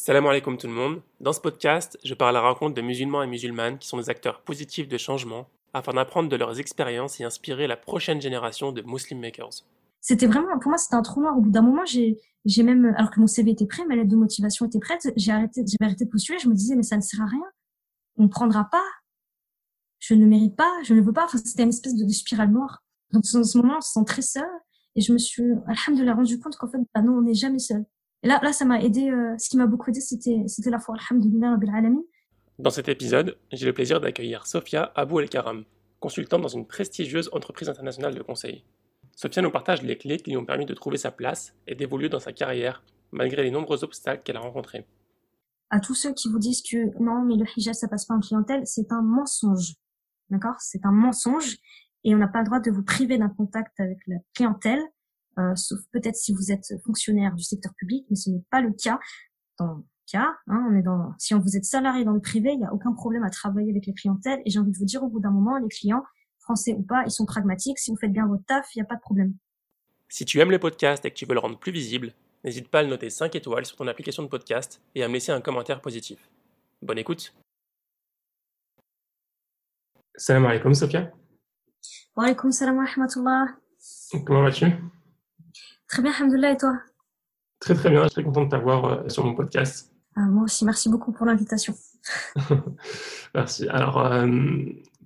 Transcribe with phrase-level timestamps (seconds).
[0.00, 1.02] Salam alaikum tout le monde.
[1.18, 4.08] Dans ce podcast, je parle à la rencontre de musulmans et musulmanes qui sont des
[4.08, 8.80] acteurs positifs de changement afin d'apprendre de leurs expériences et inspirer la prochaine génération de
[8.82, 9.64] Muslim Makers.
[10.00, 11.36] C'était vraiment, pour moi, c'était un trou noir.
[11.36, 14.08] Au bout d'un moment, j'ai, j'ai même, alors que mon CV était prêt, ma lettre
[14.08, 16.38] de motivation était prête, j'ai arrêté, j'ai arrêté de postuler.
[16.38, 17.42] Je me disais, mais ça ne sert à rien.
[18.18, 18.86] On ne prendra pas.
[19.98, 20.72] Je ne mérite pas.
[20.84, 21.24] Je ne veux pas.
[21.24, 22.84] Enfin, c'était une espèce de, spirale noire.
[23.10, 24.48] Donc, dans ce moment, on se sent très seul.
[24.94, 27.84] Et je me suis, alhamdoulilah, rendu compte qu'en fait, bah non, on n'est jamais seul.
[28.22, 29.10] Et là, là, ça m'a aidé.
[29.10, 30.96] Euh, ce qui m'a beaucoup aidé, c'était, c'était la foi.
[31.10, 32.02] Alhamdulillah, Rabbil Alamin.
[32.58, 35.64] Dans cet épisode, j'ai le plaisir d'accueillir Sophia Abou El Karam,
[36.00, 38.64] consultante dans une prestigieuse entreprise internationale de conseil.
[39.14, 42.08] Sophia nous partage les clés qui lui ont permis de trouver sa place et d'évoluer
[42.08, 44.86] dans sa carrière, malgré les nombreux obstacles qu'elle a rencontrés.
[45.70, 48.20] À tous ceux qui vous disent que non, mais le hijab, ça passe pas en
[48.20, 49.74] clientèle, c'est un mensonge.
[50.30, 50.56] D'accord?
[50.58, 51.58] C'est un mensonge
[52.04, 54.80] et on n'a pas le droit de vous priver d'un contact avec la clientèle,
[55.38, 58.72] euh, sauf peut-être si vous êtes fonctionnaire du secteur public, mais ce n'est pas le
[58.72, 58.98] cas.
[59.58, 62.58] Dans le cas, hein, on est dans, si vous êtes salarié dans le privé, il
[62.58, 64.40] n'y a aucun problème à travailler avec les clientèles.
[64.44, 66.04] Et j'ai envie de vous dire, au bout d'un moment, les clients,
[66.40, 67.78] français ou pas, ils sont pragmatiques.
[67.78, 69.34] Si vous faites bien votre taf, il n'y a pas de problème.
[70.08, 72.80] Si tu aimes les podcasts et que tu veux le rendre plus visible, n'hésite pas
[72.80, 75.40] à le noter 5 étoiles sur ton application de podcast et à me laisser un
[75.40, 76.18] commentaire positif.
[76.80, 77.34] Bonne écoute.
[80.16, 81.12] Salam alaikum, Sophia.
[82.16, 83.46] Wa alaikum salam wa rahmatullah.
[84.24, 84.66] Comment vas-tu?
[85.88, 86.74] Très bien, alhamdoulilah, et toi?
[87.60, 89.92] Très très bien, je suis très content de t'avoir euh, sur mon podcast.
[90.14, 91.74] Ah, moi aussi, merci beaucoup pour l'invitation.
[93.34, 93.68] merci.
[93.68, 94.26] Alors, euh,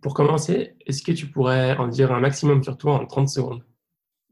[0.02, 3.64] pour commencer, est-ce que tu pourrais en dire un maximum sur toi en 30 secondes?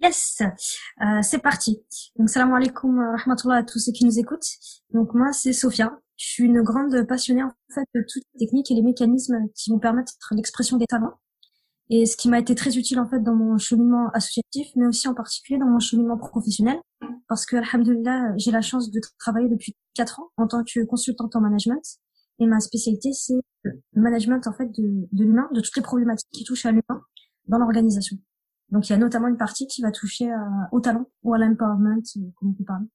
[0.03, 1.85] Yes, euh, c'est parti.
[2.17, 4.49] Donc, salam alaikum rahmatullah à tous ceux qui nous écoutent.
[4.93, 5.99] Donc, moi, c'est Sophia.
[6.17, 9.71] Je suis une grande passionnée en fait de toutes les techniques et les mécanismes qui
[9.71, 11.19] vont permettre l'expression des talents
[11.91, 15.07] et ce qui m'a été très utile en fait dans mon cheminement associatif, mais aussi
[15.09, 16.79] en particulier dans mon cheminement professionnel,
[17.29, 21.37] parce que alhamdulillah, j'ai la chance de travailler depuis quatre ans en tant que consultante
[21.37, 21.83] en management,
[22.39, 26.31] et ma spécialité c'est le management en fait de, de l'humain, de toutes les problématiques
[26.33, 27.03] qui touchent à l'humain
[27.49, 28.17] dans l'organisation.
[28.71, 30.31] Donc il y a notamment une partie qui va toucher
[30.71, 32.87] au talent ou à l'empowerment, euh, comme on peut parler.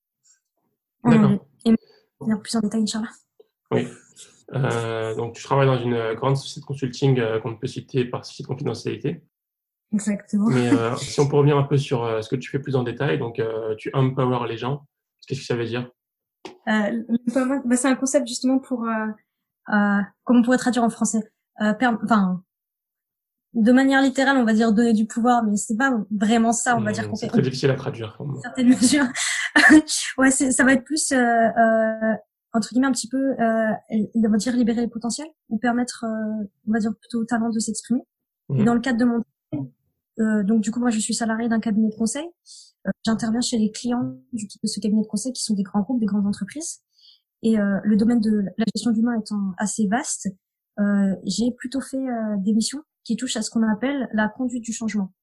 [1.65, 1.75] Et
[2.41, 3.09] plus en détail, Inch'Allah.
[3.71, 3.87] Oui.
[4.53, 8.25] Euh, donc, tu travailles dans une grande société de consulting euh, qu'on peut citer par
[8.25, 9.23] souci de confidentialité.
[9.93, 10.49] Exactement.
[10.49, 12.75] Mais euh, si on peut revenir un peu sur euh, ce que tu fais plus
[12.75, 14.85] en détail, donc euh, tu empower les gens,
[15.27, 15.89] qu'est-ce que ça veut dire?
[16.65, 16.89] Bah,
[17.75, 18.87] C'est un concept justement pour,
[19.65, 21.23] comment on pourrait traduire en français?
[21.59, 22.43] Enfin,
[23.53, 26.81] de manière littérale, on va dire donner du pouvoir, mais c'est pas vraiment ça, on
[26.81, 28.17] va dire qu'on C'est très difficile à traduire.
[28.41, 29.05] Certaines mesures.
[30.17, 31.13] ouais, ça va être plus
[32.55, 33.71] entre guillemets un petit peu euh,
[34.15, 37.49] on va dire libérer les potentiels ou permettre euh, on va dire plutôt au talent
[37.49, 38.01] de s'exprimer.
[38.55, 39.23] Et dans le cadre de mon
[40.19, 42.25] euh, donc du coup moi je suis salarié d'un cabinet de conseil.
[42.87, 45.81] Euh, j'interviens chez les clients du, de ce cabinet de conseil qui sont des grands
[45.81, 46.81] groupes des grandes entreprises.
[47.43, 50.29] Et euh, le domaine de la gestion d'humain étant assez vaste
[51.23, 52.05] j'ai plutôt fait
[52.39, 55.13] des missions qui touchent à ce qu'on appelle la conduite du changement.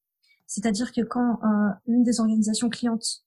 [0.46, 1.40] C'est-à-dire que quand
[1.86, 3.22] une des organisations clientes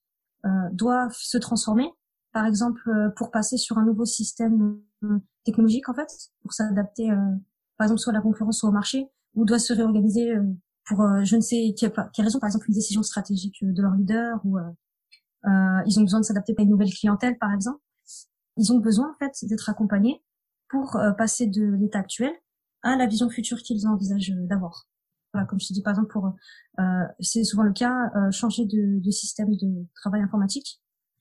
[0.72, 1.88] doit se transformer
[2.36, 6.06] par exemple, euh, pour passer sur un nouveau système euh, technologique, en fait,
[6.42, 7.16] pour s'adapter, euh,
[7.78, 10.34] par exemple, soit à la concurrence, soit au marché, ou doit se réorganiser
[10.86, 14.58] pour je ne sais quelle, raison, par exemple, une décision stratégique de leur leader, ou
[15.86, 17.80] ils ont besoin de s'adapter à une nouvelle clientèle, par exemple.
[18.58, 20.22] Ils ont besoin, en fait, d'être accompagnés
[20.68, 22.32] pour passer de l'état actuel
[22.82, 24.86] à la vision future qu'ils envisagent d'avoir.
[25.32, 26.32] Voilà, comme je te dis, par exemple, pour
[27.20, 30.80] c'est souvent le cas, changer de, de système de travail informatique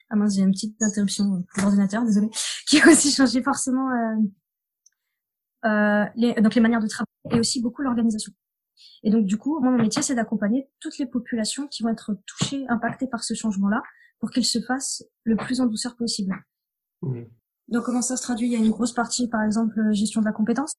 [0.09, 2.29] ah mince, j'ai une petite interruption pour l'ordinateur, désolé,
[2.67, 4.15] qui a aussi changé forcément euh,
[5.65, 8.31] euh, les, donc les manières de travailler et aussi beaucoup l'organisation.
[9.03, 12.17] Et donc du coup, moi, mon métier, c'est d'accompagner toutes les populations qui vont être
[12.25, 13.81] touchées, impactées par ce changement-là,
[14.19, 16.35] pour qu'ils se fassent le plus en douceur possible.
[17.01, 17.23] Mmh.
[17.69, 18.47] Donc comment ça se traduit?
[18.47, 20.75] Il y a une grosse partie, par exemple, gestion de la compétence,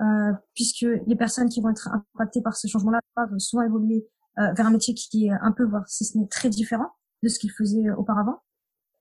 [0.00, 4.06] euh, puisque les personnes qui vont être impactées par ce changement-là doivent souvent évoluer
[4.38, 6.90] euh, vers un métier qui est un peu, voire si ce n'est très différent
[7.24, 8.40] de ce qu'ils faisaient auparavant.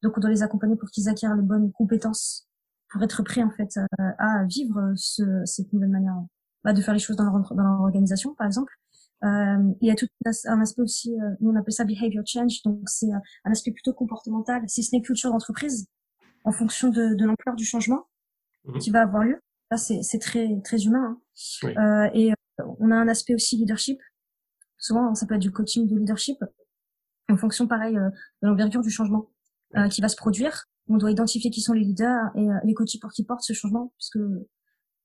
[0.04, 2.48] Donc on doit les accompagner pour qu'ils acquièrent les bonnes compétences
[2.90, 6.16] pour être prêts en fait euh, à vivre ce, cette nouvelle manière
[6.64, 8.74] bah, de faire les choses dans leur, dans leur organisation par exemple.
[9.24, 10.08] Euh, il y a tout
[10.46, 13.72] un aspect aussi, euh, nous on appelle ça behavior change, donc c'est euh, un aspect
[13.72, 15.88] plutôt comportemental, si ce n'est culture d'entreprise,
[16.44, 18.06] en fonction de, de l'ampleur du changement
[18.66, 18.78] mmh.
[18.78, 19.40] qui va avoir lieu.
[19.72, 21.20] Là c'est très très humain.
[21.64, 21.68] Hein.
[21.78, 22.32] Euh, et
[22.80, 24.00] on a un aspect aussi leadership.
[24.78, 26.38] Souvent ça peut être du coaching de leadership
[27.30, 29.30] en fonction pareil de l'envergure du changement.
[29.76, 30.64] Euh, qui va se produire.
[30.88, 33.52] On doit identifier qui sont les leaders et euh, les coachs pour qui portent ce
[33.52, 34.20] changement, puisque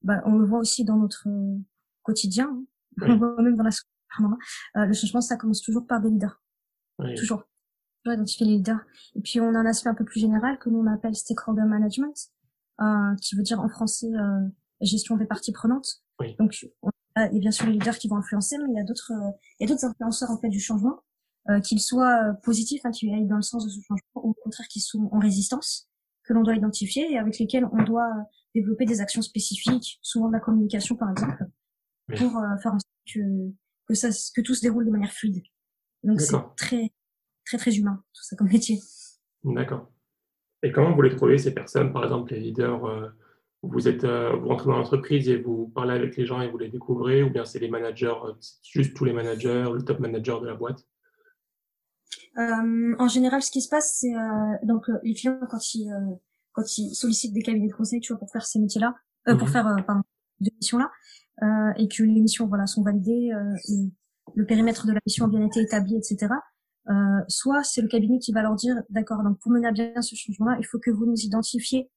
[0.02, 1.58] bah, on le voit aussi dans notre euh,
[2.02, 2.48] quotidien.
[2.48, 2.64] Hein.
[3.02, 3.70] On le voit même dans la
[4.20, 6.40] euh, le changement, ça commence toujours par des leaders.
[7.00, 7.14] Oui.
[7.16, 7.44] Toujours.
[8.04, 8.80] Toujours identifier les leaders.
[9.16, 11.64] Et puis, on a un aspect un peu plus général que nous, on appelle stakeholder
[11.64, 12.14] management.
[13.20, 14.10] qui veut dire en français
[14.80, 16.02] gestion des parties prenantes.
[16.38, 16.70] Donc, il
[17.16, 19.12] y a bien sûr les leaders qui vont influencer, mais il y a d'autres,
[19.58, 21.00] il y a d'autres influenceurs en fait du changement,
[21.64, 24.68] qu'ils soient positifs, hein, qui aillent dans le sens de ce changement, ou au contraire
[24.68, 25.88] qui sont en résistance,
[26.24, 28.12] que l'on doit identifier et avec lesquels on doit
[28.54, 31.44] développer des actions spécifiques, souvent de la communication par exemple,
[32.16, 32.30] pour
[32.62, 33.52] faire en sorte que
[33.88, 35.42] que ça, que tout se déroule de manière fluide.
[36.04, 36.92] Donc c'est très
[37.44, 38.78] très très humain tout ça comme métier.
[39.44, 39.90] D'accord.
[40.62, 43.08] Et comment vous les trouvez ces personnes, par exemple les leaders euh,
[43.62, 46.58] Vous êtes, euh, vous rentrez dans l'entreprise et vous parlez avec les gens et vous
[46.58, 50.40] les découvrez, ou bien c'est les managers, euh, juste tous les managers, le top manager
[50.40, 50.86] de la boîte?
[52.36, 54.12] En général, ce qui se passe, c'est
[54.62, 55.90] donc les clients quand ils
[56.52, 58.94] quand ils sollicitent des cabinets de conseil, tu vois, pour faire ces métiers-là,
[59.24, 59.48] pour mhm.
[59.48, 60.02] faire pardon,
[60.40, 60.90] de missions-là,
[61.78, 63.90] et que les missions voilà sont validées, le,
[64.34, 66.34] le périmètre de la mission a bien été établi, etc.
[66.90, 70.02] Euh, soit c'est le cabinet qui va leur dire, d'accord, donc pour mener à bien
[70.02, 71.90] ce changement-là, il faut que vous nous identifiez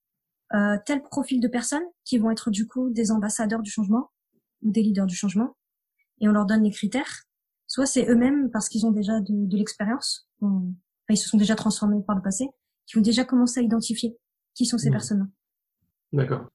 [0.53, 4.11] euh, tel profil de personnes qui vont être du coup des ambassadeurs du changement
[4.61, 5.55] ou des leaders du changement,
[6.21, 7.23] et on leur donne les critères.
[7.75, 10.63] Soit c'est eux-mêmes parce qu'ils ont déjà de, de l'expérience, enfin,
[11.09, 12.47] ils se sont déjà transformés par le passé,
[12.85, 14.17] qui ont déjà commencé à identifier
[14.53, 14.93] qui sont ces mmh.
[14.93, 15.25] personnes-là.
[16.13, 16.45] D'accord.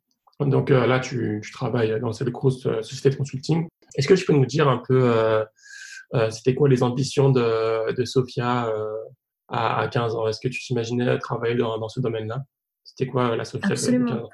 [0.40, 3.69] Donc euh, là, tu, tu, travailles dans cette grosse euh, société de consulting.
[3.96, 5.44] Est-ce que tu peux nous dire un peu euh,
[6.14, 8.90] euh, c'était quoi les ambitions de, de Sophia euh,
[9.49, 10.26] à, à, 15 ans?
[10.26, 12.44] Est-ce que tu t'imaginais travailler dans, dans ce domaine-là?
[12.82, 14.06] C'était quoi la Sophia Absolument.
[14.06, 14.31] de 15 ans?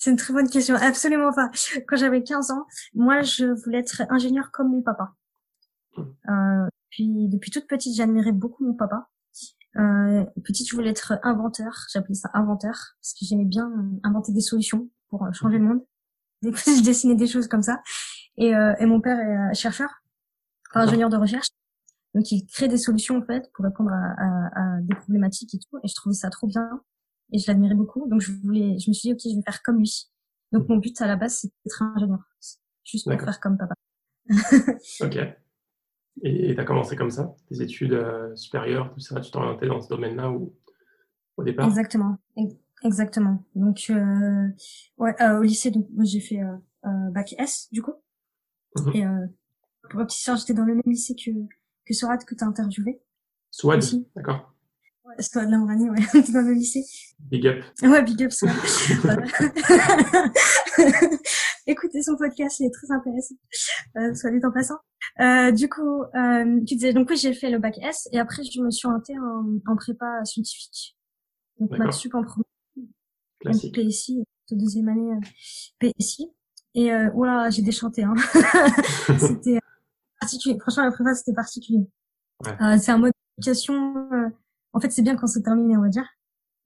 [0.00, 0.76] C'est une très bonne question.
[0.76, 1.50] Absolument pas.
[1.86, 5.12] Quand j'avais 15 ans, moi, je voulais être ingénieur comme mon papa.
[5.94, 6.02] Mmh.
[6.30, 9.10] Euh, puis depuis toute petite, j'admirais beaucoup mon papa.
[9.76, 11.84] Euh, petite, je voulais être inventeur.
[11.92, 13.70] J'appelais ça inventeur parce que j'aimais bien
[14.02, 15.84] inventer des solutions pour changer le monde.
[16.42, 17.82] je dessinais des choses comme ça.
[18.38, 19.90] Et, euh, et mon père est chercheur
[20.72, 21.48] ingénieur de recherche.
[22.14, 25.58] Donc, il crée des solutions, en fait, pour répondre à, à, à, des problématiques et
[25.58, 25.78] tout.
[25.84, 26.80] Et je trouvais ça trop bien.
[27.32, 28.08] Et je l'admirais beaucoup.
[28.08, 30.10] Donc, je voulais, je me suis dit, OK, je vais faire comme lui.
[30.52, 32.20] Donc, mon but à la base, c'est d'être ingénieur.
[32.84, 33.74] Juste pour faire comme papa.
[35.00, 35.18] ok.
[36.22, 39.66] Et tu as commencé comme ça, tes études euh, supérieures, tout ça, tu t'es orienté
[39.66, 40.54] dans ce domaine-là ou
[41.36, 41.66] au départ?
[41.66, 42.18] Exactement,
[42.84, 43.44] exactement.
[43.54, 44.48] Donc, euh,
[44.98, 46.40] ouais, euh, au lycée, donc j'ai fait
[46.82, 47.94] bac S du coup.
[48.76, 48.92] Mhm.
[48.94, 49.04] Et
[49.88, 51.30] pour un petit soeur, j'étais dans le même lycée que,
[51.86, 53.00] que Swad que tu as interviewé.
[53.50, 53.82] Swad,
[54.14, 54.49] d'accord.
[55.10, 55.98] Ouais, Swad Lambrani, ouais,
[56.32, 56.84] dans le lycée.
[57.18, 57.64] Big up.
[57.82, 58.52] Ouais, big up Swad.
[61.66, 63.34] Écoutez son podcast, il est très intéressant.
[63.96, 64.78] Euh, soit dit en passant.
[65.20, 68.42] Euh, du coup, euh, tu disais, donc oui, j'ai fait le bac S et après
[68.44, 70.96] je me suis orientée en, en prépa scientifique.
[71.58, 72.44] Donc maths sup en premier.
[73.40, 73.74] Classique.
[73.74, 76.30] PSI, deuxième année euh, PSI.
[76.74, 78.04] Et euh, voilà, j'ai déchanté.
[78.04, 78.14] Hein.
[79.18, 79.58] C'était
[80.20, 80.58] particulier.
[80.60, 81.86] Franchement, la prépa, c'était particulier.
[82.44, 82.52] Ouais.
[82.62, 84.30] Euh, c'est un mode d'éducation.
[84.74, 86.06] Euh, en fait, c'est bien quand c'est terminé, on va dire.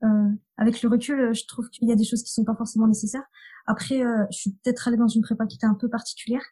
[0.02, 2.54] Euh, avec le recul, euh, je trouve qu'il y a des choses qui sont pas
[2.54, 3.24] forcément nécessaires.
[3.66, 6.44] Après, euh, je suis peut-être allée dans une prépa qui était un peu particulière.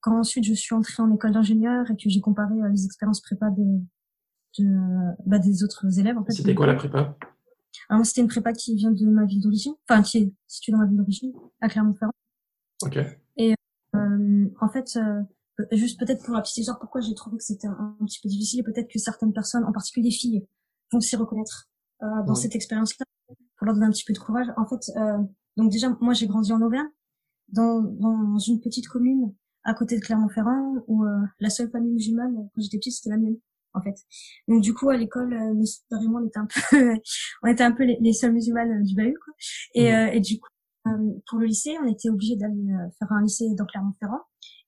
[0.00, 3.50] quand ensuite je suis entrée en école d'ingénieur et que j'ai comparé les expériences prépa
[3.50, 3.80] de,
[4.58, 4.64] de
[5.26, 6.16] bah, des autres élèves.
[6.16, 7.18] En fait, c'était quoi la prépa?
[7.90, 10.78] Alors c'était une prépa qui vient de ma ville d'origine, enfin qui est située dans
[10.78, 12.12] ma ville d'origine, à Clermont-Ferrand.
[12.82, 12.98] Ok.
[13.36, 13.54] Et
[13.92, 14.98] en fait,
[15.72, 18.62] juste peut-être pour la petite histoire, pourquoi j'ai trouvé que c'était un, petit peu difficile,
[18.64, 20.46] peut-être que certaines personnes, en particulier les filles,
[20.92, 21.68] vont s'y reconnaître
[22.02, 23.06] euh, dans cette expérience-là,
[23.56, 24.46] pour leur donner un petit peu de courage.
[24.56, 25.18] En fait, euh,
[25.56, 26.88] donc déjà, moi j'ai grandi en Auvergne,
[27.48, 29.32] dans, dans une petite commune
[29.64, 33.16] à côté de Clermont-Ferrand, où euh, la seule famille musulmane quand j'étais petite, c'était la
[33.16, 33.36] mienne,
[33.74, 33.96] en fait.
[34.46, 36.98] Donc du coup, à l'école, euh, mes soeurs et moi, on était un peu,
[37.42, 39.34] on était un peu les, les seules musulmanes du bahut, quoi.
[39.74, 40.48] Et, et du coup,
[41.28, 44.20] pour le lycée, on était obligé d'aller faire un lycée dans Clermont-Ferrand.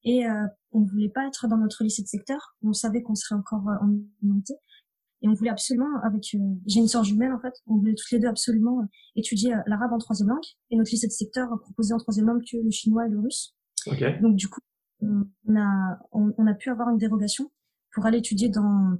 [0.04, 2.56] Et euh, on voulait pas être dans notre lycée de secteur.
[2.62, 4.54] On savait qu'on serait encore euh, en unité.
[5.22, 8.10] Et on voulait absolument, avec euh, j'ai une sœur jumelle en fait, on voulait toutes
[8.12, 8.86] les deux absolument euh,
[9.16, 10.44] étudier l'arabe en troisième langue.
[10.70, 13.56] Et notre lycée de secteur proposait en troisième langue que le chinois et le russe.
[13.86, 14.18] Okay.
[14.20, 14.60] Donc du coup,
[15.00, 17.50] on a on, on, a pu avoir une dérogation
[17.92, 18.96] pour aller étudier dans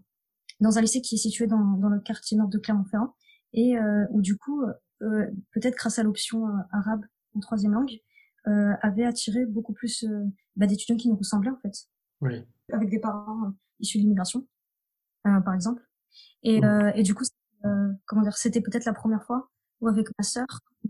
[0.60, 3.14] dans un lycée qui est situé dans dans le quartier nord de Clermont-Ferrand
[3.52, 4.62] et euh, où du coup
[5.00, 7.02] peut-être grâce à l'option arabe
[7.34, 8.00] en troisième langue
[8.46, 10.24] euh, avait attiré beaucoup plus euh,
[10.56, 11.74] bah, d'étudiants qui nous ressemblaient en fait.
[12.20, 12.44] Oui.
[12.72, 14.46] Avec des parents euh, issus de l'immigration,
[15.24, 15.82] par exemple.
[16.42, 16.92] Et, mmh.
[16.94, 17.24] et du coup,
[18.06, 20.46] comment dire, c'était peut-être la première fois où avec ma sœur,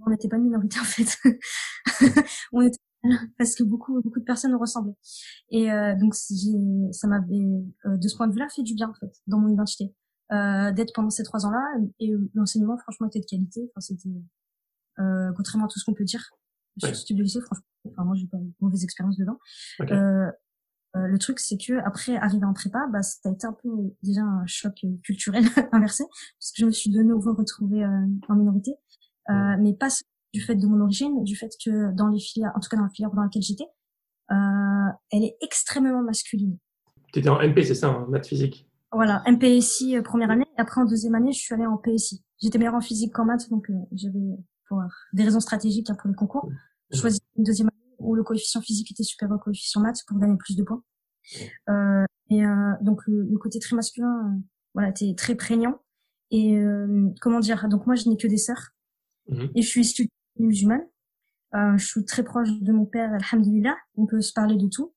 [0.07, 1.19] on n'était pas minorité en fait.
[2.53, 2.79] on était
[3.37, 4.97] parce que beaucoup beaucoup de personnes nous ressemblaient.
[5.51, 9.13] Et euh, donc ça m'avait de ce point de vue-là fait du bien en fait
[9.27, 9.95] dans mon identité
[10.33, 11.65] euh, d'être pendant ces trois ans-là
[12.01, 13.71] et l'enseignement franchement était de qualité.
[13.71, 14.11] Enfin c'était
[14.99, 16.25] euh, contrairement à tout ce qu'on peut dire
[16.79, 19.39] sur ce type de lycée, franchement, enfin, moi, j'ai pas une mauvaise expérience dedans.
[19.81, 20.31] Euh,
[20.95, 23.69] le truc, c'est que après arriver en prépa, bah, ça a été un peu
[24.03, 26.05] déjà un choc culturel inversé,
[26.39, 28.73] parce que je me suis de nouveau retrouvée en minorité,
[29.29, 29.89] mais pas
[30.33, 32.85] du fait de mon origine, du fait que dans les filières, en tout cas dans
[32.85, 33.69] la filière dans laquelle j'étais,
[34.31, 36.59] elle est extrêmement masculine.
[37.13, 38.69] Tu étais en MP, c'est ça, en maths physique?
[38.93, 40.47] Voilà, MPSI euh, première année.
[40.57, 42.25] Et après, en deuxième année, je suis allée en PSI.
[42.41, 44.37] J'étais meilleure en physique qu'en maths, donc euh, j'avais,
[44.69, 44.83] pour
[45.13, 46.51] des raisons stratégiques hein, pour les concours,
[46.91, 50.19] je choisis une deuxième année où le coefficient physique était supérieur au coefficient maths pour
[50.19, 50.83] gagner plus de points.
[51.69, 54.41] Euh, et euh, donc le, côté très masculin, euh,
[54.75, 55.79] voilà, était très prégnant.
[56.31, 56.63] Et
[57.23, 58.73] comment dire Donc moi, je n'ai que des sœurs.
[59.29, 59.51] Mhm.
[59.55, 60.87] Et je suis issue musulmane.
[61.55, 63.77] je suis très proche de mon père, alhamdulillah.
[63.97, 64.93] On peut se parler de tout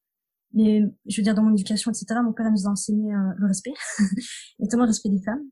[0.54, 2.20] mais je veux dire dans mon éducation, etc.
[2.24, 3.74] Mon père nous a enseigné euh, le respect,
[4.60, 5.44] notamment le respect des femmes,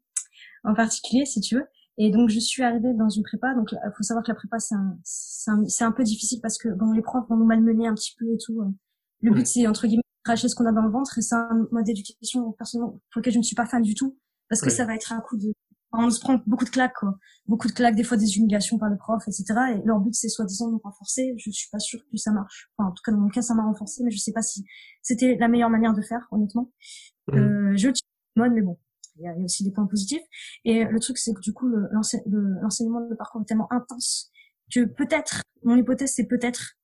[0.63, 1.65] en particulier, si tu veux.
[2.01, 3.53] Et donc je suis arrivée dans une prépa.
[3.53, 6.69] Donc il faut savoir que la prépa c'est un, c'est un, peu difficile parce que
[6.69, 8.61] bon les profs vont nous malmener un petit peu et tout.
[8.61, 8.71] Euh.
[9.21, 11.67] Le but c'est entre guillemets cracher ce qu'on a dans le ventre et c'est un
[11.71, 14.17] mode d'éducation personnellement pour lequel je ne suis pas fan du tout
[14.49, 15.53] parce que ça va être un coup de
[15.91, 17.17] on se prend beaucoup de claques, quoi.
[17.47, 19.45] Beaucoup de claques, des fois des humiliations par les profs, etc.
[19.73, 21.33] Et leur but, c'est soi-disant de nous renforcer.
[21.37, 22.69] Je suis pas sûre que ça marche.
[22.77, 24.63] Enfin, en tout cas, dans mon cas, ça m'a renforcé, mais je sais pas si
[25.01, 26.71] c'était la meilleure manière de faire, honnêtement.
[27.27, 27.37] Mmh.
[27.37, 27.89] Euh, je
[28.35, 28.77] mode, mais bon,
[29.19, 30.21] il y, a, aussi des points positifs.
[30.65, 34.31] Et le truc, c'est que du coup, l'enseignement de parcours est tellement intense
[34.73, 36.75] que peut-être, mon hypothèse, c'est peut-être,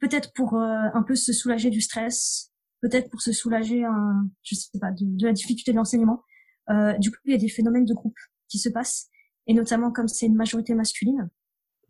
[0.00, 4.54] peut-être pour euh, un peu se soulager du stress, peut-être pour se soulager, un, je
[4.54, 6.22] sais pas, de, de la difficulté de l'enseignement.
[6.70, 8.18] Euh, du coup, il y a des phénomènes de groupe
[8.48, 9.08] qui se passe,
[9.46, 11.30] et notamment comme c'est une majorité masculine.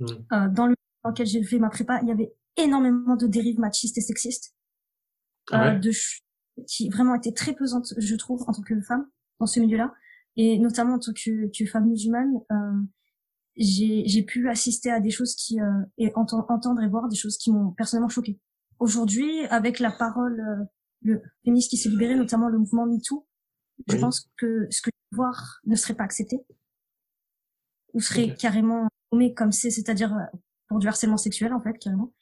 [0.00, 0.06] Mmh.
[0.32, 0.74] Euh, dans le
[1.04, 4.54] dans lequel j'ai fait ma prépa, il y avait énormément de dérives machistes et sexistes,
[5.50, 5.90] ah euh, de
[6.66, 9.92] qui vraiment étaient très pesantes, je trouve, en tant que femme dans ce milieu-là,
[10.36, 12.34] et notamment en tant que, que femme musulmane.
[12.52, 12.82] Euh,
[13.56, 17.50] j'ai pu assister à des choses qui euh, et entendre et voir des choses qui
[17.50, 18.38] m'ont personnellement choquée.
[18.78, 20.64] Aujourd'hui, avec la parole, euh,
[21.02, 23.26] le féministe qui s'est libéré, notamment le mouvement MeToo,
[23.88, 26.38] je pense que ce que je voir ne serait pas accepté
[27.94, 30.14] ou serait carrément nommé comme c'est, c'est-à-dire
[30.68, 32.12] pour du harcèlement sexuel en fait carrément.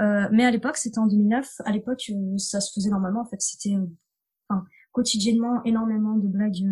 [0.00, 1.60] Euh, mais à l'époque, c'était en 2009.
[1.64, 3.20] À l'époque, euh, ça se faisait normalement.
[3.20, 3.86] En fait, c'était euh,
[4.92, 6.66] quotidiennement énormément de blagues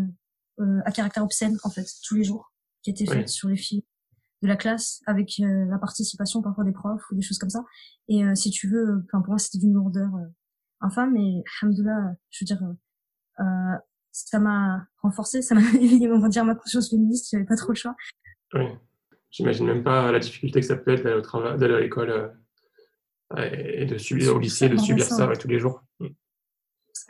[0.60, 3.84] euh, à caractère obscène en fait tous les jours qui étaient faites sur les filles
[4.42, 7.64] de la classe avec la participation parfois des profs ou des choses comme ça.
[8.06, 10.10] Et si tu veux, enfin pour moi, c'était d'une lourdeur
[10.80, 11.12] infâme.
[11.12, 12.62] Mais alhamdoulilah, je veux dire,
[14.26, 17.70] ça m'a renforcé, ça m'a éveillé, on va dire, ma conscience féministe, j'avais pas trop
[17.70, 17.94] le choix.
[18.54, 18.64] Oui,
[19.30, 22.10] j'imagine même pas la difficulté que ça peut être d'aller au travail, d'aller à l'école
[23.36, 25.82] euh, et de subir au lycée, de subir ça tous les jours.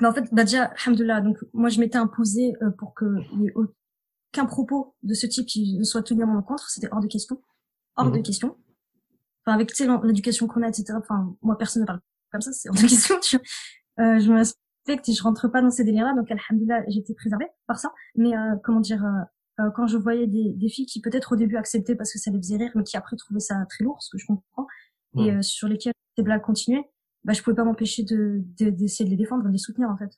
[0.00, 3.04] Mais en fait, bah déjà, alhamdoulilah, donc moi je m'étais imposé euh, pour que
[3.36, 7.00] n'y ait aucun propos de ce type qui soit tenu à mon encontre, c'était hors
[7.00, 7.40] de question.
[7.96, 8.22] Hors de mhm.
[8.22, 8.56] question.
[9.44, 9.72] Enfin, avec
[10.04, 10.94] l'éducation qu'on a, etc.
[10.96, 14.04] Enfin, moi personne ne parle comme ça, c'est hors de question, tu vois.
[14.04, 14.44] Euh, je me
[14.96, 17.92] que je rentre pas dans ces délires-là, donc alhamdoulilah, j'étais préservée par ça.
[18.14, 21.36] Mais euh, comment dire, euh, euh, quand je voyais des, des filles qui peut-être au
[21.36, 24.02] début acceptaient parce que ça les faisait rire, mais qui après trouvaient ça très lourd,
[24.02, 24.66] ce que je comprends,
[25.16, 26.84] et sur lesquelles ces blagues continuaient,
[27.28, 30.10] bah je pouvais pas m'empêcher de d'essayer de, les défendre, de les soutenir en fait.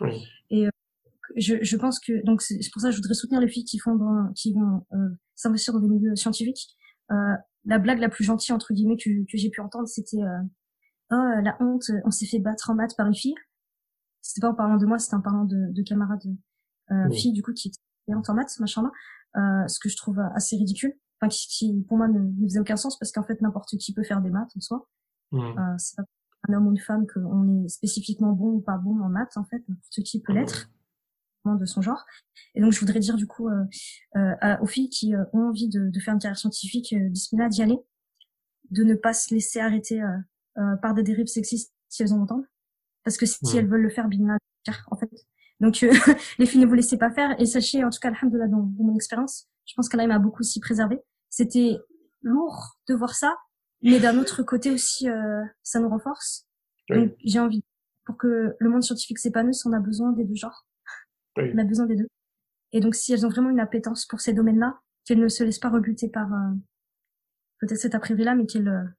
[0.00, 0.24] Oui.
[0.50, 0.66] Et
[1.36, 3.78] je, je pense que donc c'est pour ça que je voudrais soutenir les filles qui
[3.78, 4.86] font dans, qui vont
[5.34, 6.76] s'investir dans des milieux scientifiques.
[7.08, 10.22] la blague la plus gentille entre guillemets que, que j'ai pu entendre, c'était
[11.10, 13.34] oh la honte, on s'est fait battre en maths par une fille
[14.28, 16.22] c'était pas en parlant de moi, c'était en parlant de, de camarades
[16.90, 18.90] euh, filles du coup qui étaient en maths, machin là,
[19.40, 22.60] euh, ce que je trouve assez ridicule, enfin qui, qui pour moi ne, ne, faisait
[22.60, 24.88] aucun sens parce qu'en fait n'importe qui peut faire des maths en soi.
[25.32, 25.38] Euh,
[25.76, 26.04] c'est pas
[26.46, 29.44] un homme ou une femme qu'on est spécifiquement bon ou pas bon en maths en
[29.44, 30.70] fait, n'importe qui peut l'être
[31.56, 32.04] de son genre.
[32.54, 33.64] Et donc je voudrais dire du coup euh,
[34.16, 37.48] euh, aux filles qui euh, ont envie de, de, faire une carrière scientifique, euh, bismillah
[37.48, 37.78] d'y aller,
[38.70, 42.46] de ne pas se laisser arrêter euh, par des dérives sexistes si elles en entendent
[43.04, 44.36] parce que si elles veulent le faire, bien
[44.90, 45.10] en fait.
[45.60, 45.92] Donc euh,
[46.38, 48.84] les filles ne vous laissez pas faire et sachez en tout cas alhamdoulilah dans, dans
[48.84, 50.98] mon expérience, je pense qu'Allah m'a beaucoup aussi préservé.
[51.30, 51.78] C'était
[52.22, 53.36] lourd de voir ça,
[53.82, 56.46] mais d'un autre côté aussi euh, ça nous renforce.
[56.90, 57.62] Donc j'ai envie
[58.04, 60.66] pour que le monde scientifique s'épanouisse, on a besoin des deux genres.
[61.36, 62.08] On a besoin des deux.
[62.72, 65.58] Et donc si elles ont vraiment une appétence pour ces domaines-là, qu'elles ne se laissent
[65.58, 66.54] pas rebuter par euh,
[67.60, 68.94] peut-être cet a priori-là, mais qu'elles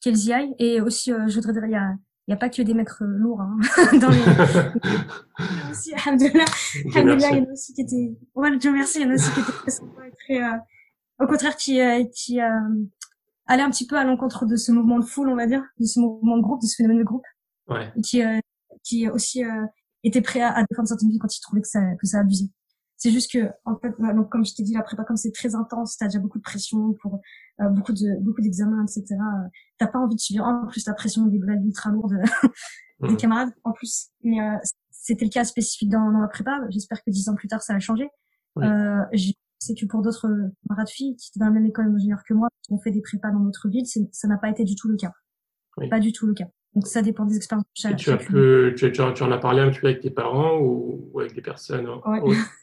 [0.00, 0.54] qu'elles y aillent.
[0.58, 1.94] Et aussi, je voudrais dire, il y a
[2.28, 3.58] il n'y a pas que des mecs euh, lourds hein,
[3.98, 4.20] dans les.
[5.70, 6.44] aussi, alhamdoulilah,
[6.94, 8.16] alhamdoulilah, il y en a aussi qui étaient.
[8.36, 10.42] Ouais, Dieu merci, il y en a aussi qui étaient très sympas et très.
[10.42, 10.56] Euh...
[11.18, 12.38] Au contraire, qui euh, qui
[13.48, 15.62] euh, allaient un petit peu à l'encontre de ce mouvement de foule, on va dire,
[15.78, 17.24] de ce mouvement de groupe, de ce phénomène de groupe.
[17.68, 17.92] Ouais.
[17.96, 18.38] Et qui euh,
[18.82, 19.66] qui aussi euh,
[20.02, 22.50] était prêt à, à défendre certaines vies quand ils trouvaient que ça que ça abusait.
[23.02, 25.32] C'est juste que, en fait, bah, donc, comme je t'ai dit, la prépa, comme c'est
[25.32, 27.18] très intense, t'as déjà beaucoup de pression pour
[27.60, 29.16] euh, beaucoup de beaucoup d'examens, etc.
[29.78, 32.16] T'as pas envie de subir en plus la pression des blagues ultra lourdes
[33.08, 34.10] des camarades, en plus.
[34.22, 34.56] Mais euh,
[34.92, 36.60] c'était le cas spécifique dans, dans la prépa.
[36.68, 38.08] J'espère que dix ans plus tard, ça a changé.
[38.58, 39.02] Euh,
[39.66, 40.28] sais que pour d'autres
[40.68, 43.02] camarades filles qui étaient dans la même école d'ingénieur que moi, qui ont fait des
[43.02, 45.12] prépas dans notre ville, ça n'a pas été du tout le cas.
[45.90, 46.46] Pas du tout le cas.
[46.74, 47.66] Donc ça dépend des expériences.
[47.74, 51.10] tu, as pu, tu, tu, en as parlé un petit peu avec tes parents ou,
[51.12, 52.36] ou avec des personnes ouais.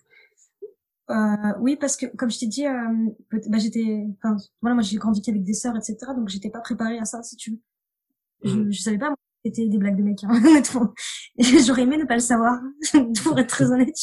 [1.10, 3.10] Euh, oui, parce que comme je t'ai dit, euh,
[3.48, 5.98] bah, j'étais, enfin, voilà, moi j'ai grandi avec des sœurs, etc.
[6.16, 7.60] Donc j'étais pas préparée à ça, si tu veux.
[8.44, 8.72] Je, mm.
[8.72, 10.94] je savais pas, c'était des blagues de mecs, hein, honnêtement.
[11.40, 12.60] J'aurais aimé ne pas le savoir,
[13.24, 13.96] pour être très honnête.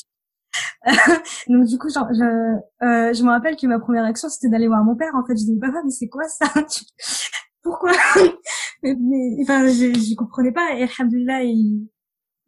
[1.49, 4.69] donc du coup, genre, je, euh, je me rappelle que ma première action c'était d'aller
[4.69, 5.15] voir mon père.
[5.15, 6.47] En fait, je disais papa, mais c'est quoi ça?
[7.63, 7.93] Pourquoi?
[8.83, 10.75] Mais, enfin, je, je comprenais pas.
[10.77, 11.89] Et alhamdoulilah, il,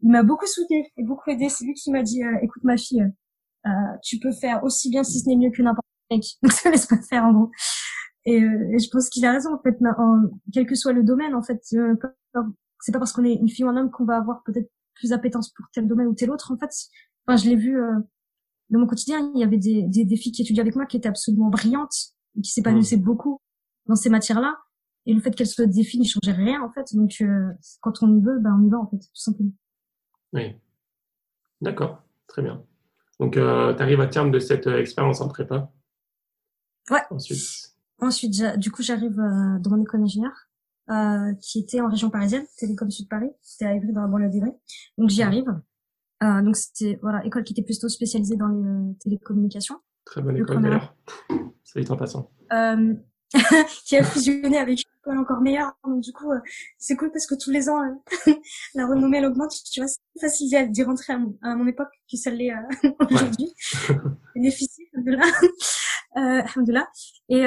[0.02, 1.48] il m'a beaucoup soutenu et beaucoup aidé.
[1.48, 3.02] C'est lui qui m'a dit, euh, écoute ma fille,
[3.66, 3.70] euh,
[4.02, 6.26] tu peux faire aussi bien si ce n'est mieux que n'importe quel mec.
[6.42, 7.50] Donc ça laisse pas faire en gros.
[8.24, 9.76] Et, euh, et je pense qu'il a raison en fait,
[10.52, 11.60] quel que soit le domaine en fait.
[11.74, 11.96] Euh,
[12.80, 15.10] c'est pas parce qu'on est une fille ou un homme qu'on va avoir peut-être plus
[15.10, 16.52] d'appétence pour tel domaine ou tel autre.
[16.52, 16.70] En fait,
[17.26, 17.98] enfin je l'ai vu euh,
[18.70, 19.30] dans mon quotidien.
[19.34, 22.14] Il y avait des, des, des, filles qui étudiaient avec moi qui étaient absolument brillantes
[22.36, 23.02] et qui s'épanouissaient mmh.
[23.02, 23.40] beaucoup
[23.86, 24.56] dans ces matières-là.
[25.06, 26.94] Et le fait qu'elles soient des filles ne changeait rien en fait.
[26.94, 29.52] Donc euh, quand on y veut, ben on y va en fait, tout simplement.
[30.32, 30.54] Oui.
[31.60, 32.62] D'accord, très bien.
[33.20, 35.72] Donc, euh, tu arrives à terme de cette euh, expérience en prépa?
[36.90, 37.00] Ouais.
[37.10, 37.74] Ensuite.
[38.00, 40.32] Ensuite, du coup, j'arrive euh, dans mon école d'ingénieur,
[40.90, 43.30] euh, qui était en région parisienne, Télécom Sud Paris.
[43.42, 44.52] C'était à Ivry, dans la banlieue d'Ivry.
[44.96, 45.46] Donc, j'y arrive.
[46.22, 49.76] Euh, donc, c'était voilà, école qui était plutôt spécialisée dans les euh, télécommunications.
[50.04, 50.94] Très bonne école d'ailleurs.
[51.64, 52.30] Ça est en passant.
[52.52, 52.94] Euh,
[53.84, 55.72] qui a fusionné avec une école encore meilleure.
[55.84, 56.40] Donc du coup, euh,
[56.78, 58.32] c'est cool parce que tous les ans, euh,
[58.74, 59.52] la renommée elle augmente.
[59.70, 62.90] Tu vois, c'est facile d'y rentrer à mon, à mon, époque que ça l'est euh,
[63.10, 63.52] aujourd'hui.
[64.34, 65.26] Bénéficier de là,
[66.18, 66.88] de là.
[67.28, 67.44] Et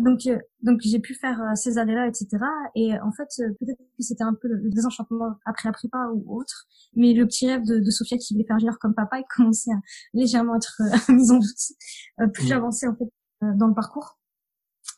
[0.00, 0.20] donc
[0.62, 2.28] donc j'ai pu faire ces années-là, etc.
[2.74, 3.28] Et en fait,
[3.60, 6.66] peut-être que c'était un peu le, désenchantement après la prépa ou autre.
[6.94, 9.72] Mais le petit rêve de, de Sophia qui voulait faire ingénieur comme papa, il commençait
[9.72, 9.80] à
[10.12, 12.32] légèrement être mis en doute.
[12.32, 14.18] plus j'avançais en fait dans le parcours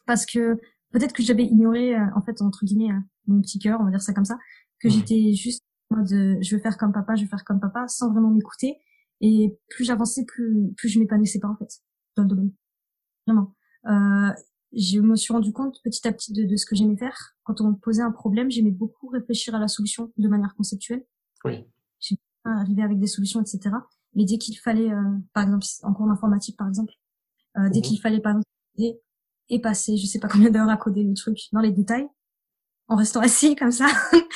[0.07, 0.59] parce que
[0.93, 3.91] peut-être que j'avais ignoré euh, en fait entre guillemets euh, mon petit cœur, on va
[3.91, 4.39] dire ça comme ça,
[4.81, 7.61] que j'étais juste en mode euh, je veux faire comme papa, je veux faire comme
[7.61, 8.79] papa, sans vraiment m'écouter.
[9.21, 11.83] Et plus j'avançais, plus plus je m'épanouissais pas en fait
[12.17, 12.53] dans le domaine.
[13.27, 13.55] Vraiment.
[13.87, 14.33] Euh,
[14.73, 17.35] je me suis rendu compte petit à petit de, de ce que j'aimais faire.
[17.45, 21.05] Quand on me posait un problème, j'aimais beaucoup réfléchir à la solution de manière conceptuelle.
[21.45, 21.65] Oui.
[22.01, 23.75] J'aimais arriver avec des solutions, etc.
[24.15, 24.91] Mais dès qu'il fallait,
[25.33, 26.93] par exemple, en cours d'informatique, par exemple,
[27.59, 27.83] euh, dès mhm.
[27.83, 29.01] qu'il fallait, par exemple,
[29.49, 32.09] et passer je sais pas combien d'heures à coder le truc dans les détails
[32.89, 33.87] en restant assis comme ça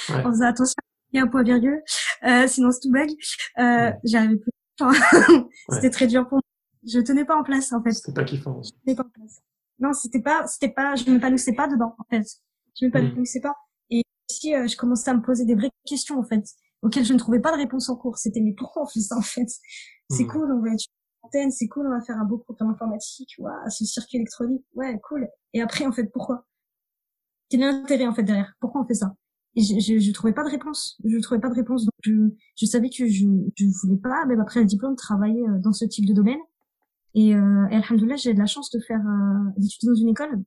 [0.09, 0.75] en faisant attention
[1.13, 1.83] il y a un point virgule
[2.25, 3.11] euh, sinon c'est tout bug
[3.59, 4.51] euh, j'arrivais plus
[5.71, 6.43] c'était très dur pour moi
[6.87, 9.43] je tenais pas en place en fait c'était pas kiffant pas en place
[9.79, 12.27] non c'était pas c'était pas je m'épanouissais pas dedans en fait
[12.79, 13.43] je m'épanouissais mm.
[13.43, 13.55] pas
[13.91, 16.45] et ici euh, je commençais à me poser des vraies questions en fait
[16.83, 19.17] auxquelles je ne trouvais pas de réponse en cours c'était mais pourquoi on fait ça
[19.17, 19.49] en fait?
[20.11, 20.29] C'est mm.
[20.29, 20.71] cool on va
[21.51, 25.29] c'est cool, on va faire un beau programme informatique, à ce circuit électronique, ouais, cool.
[25.53, 26.47] Et après, en fait, pourquoi?
[27.49, 28.53] Quel est l'intérêt, en fait, derrière?
[28.61, 29.15] Pourquoi on fait ça?
[29.57, 30.97] Et je, je, je, trouvais pas de réponse.
[31.05, 34.41] Je trouvais pas de réponse, donc je, je savais que je, je voulais pas, même
[34.41, 36.39] après le diplôme, travailler euh, dans ce type de domaine.
[37.15, 40.43] Et, euh, et alhamdoulilah, j'ai de la chance de faire euh, d'étudier dans une école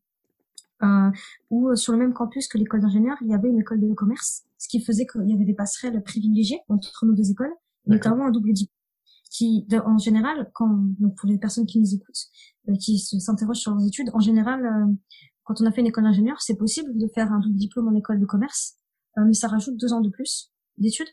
[0.84, 1.12] euh,
[1.50, 3.94] où, euh, sur le même campus que l'école d'ingénieur, il y avait une école de
[3.94, 7.54] commerce, ce qui faisait qu'il y avait des passerelles privilégiées entre nos deux écoles,
[7.86, 8.78] notamment un double diplôme
[9.34, 12.28] qui, en général, quand, donc pour les personnes qui nous écoutent,
[12.70, 14.94] euh, qui s'interrogent sur leurs études, en général, euh,
[15.44, 17.96] quand on a fait une école d'ingénieur, c'est possible de faire un double diplôme en
[17.96, 18.78] école de commerce,
[19.18, 21.08] euh, mais ça rajoute deux ans de plus d'études.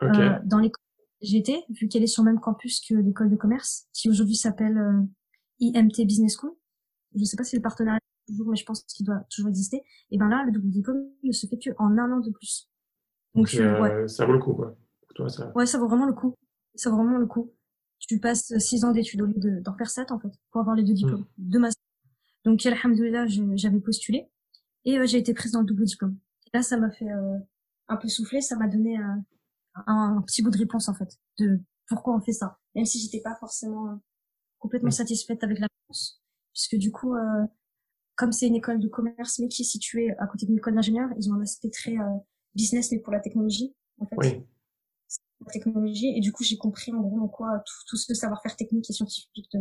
[0.00, 0.84] dans l'école
[1.20, 4.78] GT, vu qu'elle est sur le même campus que l'école de commerce, qui aujourd'hui s'appelle
[5.60, 6.52] IMT Business School.
[7.14, 9.82] Je ne sais pas si le partenariat toujours, mais je pense qu'il doit toujours exister.
[10.10, 12.70] Et ben là, le double diplôme ne se fait qu'en un an de plus.
[13.34, 14.08] Donc, ouais.
[14.08, 14.76] ça vaut le coup, quoi.
[15.06, 15.52] Pour toi, ça...
[15.54, 16.34] Ouais, ça vaut vraiment le coup
[16.78, 17.52] c'est vraiment le coup.
[17.98, 20.84] Tu passes six ans d'études au lieu d'en faire sept, en fait, pour avoir les
[20.84, 21.50] deux diplômes, mm.
[21.50, 21.82] de master.
[22.44, 23.26] Donc, alhamdoulilah,
[23.56, 24.30] j'avais postulé
[24.84, 26.16] et euh, j'ai été prise dans le double diplôme.
[26.46, 27.38] Et là, ça m'a fait euh,
[27.88, 29.02] un peu souffler, ça m'a donné euh,
[29.86, 32.58] un, petit bout de réponse, en fait, de pourquoi on fait ça.
[32.74, 34.00] Même si j'étais pas forcément
[34.58, 36.22] complètement satisfaite avec la réponse.
[36.52, 37.14] Puisque du coup,
[38.16, 41.08] comme c'est une école de commerce, mais qui est située à côté d'une école d'ingénieur,
[41.18, 41.96] ils ont un aspect très
[42.54, 44.16] business, mais pour la technologie, en fait.
[44.16, 44.44] Oui
[45.44, 48.56] la technologie et du coup j'ai compris en gros en quoi tout, tout ce savoir-faire
[48.56, 49.60] technique et scientifique de,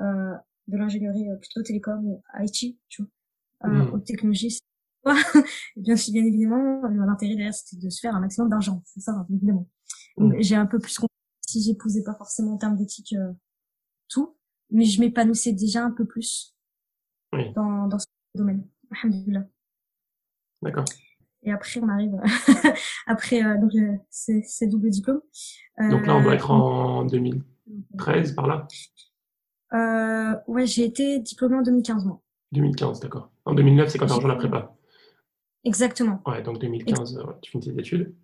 [0.00, 0.34] euh,
[0.68, 3.10] de l'ingénierie euh, plutôt télécom ou IT tu vois
[3.64, 3.94] euh, mmh.
[3.94, 4.58] aux technologies
[5.76, 9.26] et bien bien évidemment l'intérêt derrière c'était de se faire un maximum d'argent c'est ça
[9.30, 9.68] évidemment
[10.18, 10.34] mmh.
[10.40, 11.16] j'ai un peu plus compris
[11.46, 13.32] si j'épousais pas forcément en termes d'éthique euh,
[14.08, 14.36] tout,
[14.70, 16.54] mais je m'épanouissais déjà un peu plus
[17.54, 18.66] dans, dans ce domaine.
[18.90, 19.44] Alhamdulillah.
[20.62, 20.84] D'accord.
[21.42, 22.18] Et après, on arrive
[23.06, 23.72] après euh, donc
[24.10, 25.20] c'est double diplôme.
[25.78, 28.66] donc là, on doit être en 2013 par là?
[29.74, 32.20] Euh, ouais, j'ai été diplômée en 2015 moi.
[32.52, 33.30] 2015, d'accord.
[33.44, 34.76] En 2009, c'est quand tu rejoint la prépa?
[35.66, 36.22] Exactement.
[36.24, 38.14] Ouais, donc 2015, tu finis tes études.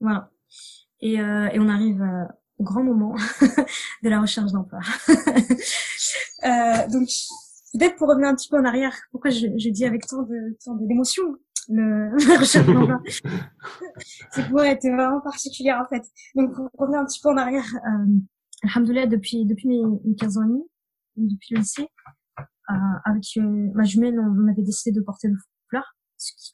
[0.00, 0.30] Voilà.
[1.00, 2.24] Et, euh, et on arrive euh,
[2.58, 3.14] au grand moment
[4.02, 4.80] de la recherche d'emploi.
[5.08, 7.08] euh, donc,
[7.72, 10.56] peut-être pour revenir un petit peu en arrière, pourquoi je, je dis avec tant de
[10.62, 11.24] tant d'émotion
[11.70, 13.00] le, la recherche d'emploi?
[14.30, 16.04] C'est pour être vraiment particulière en fait.
[16.34, 18.18] Donc, pour revenir un petit peu en arrière, euh,
[18.64, 20.62] alhamdoulilah, depuis, depuis mes, mes 15 ans et demi,
[21.16, 21.88] depuis le lycée,
[22.70, 25.36] euh, avec euh, ma jumelle, on, avait décidé de porter le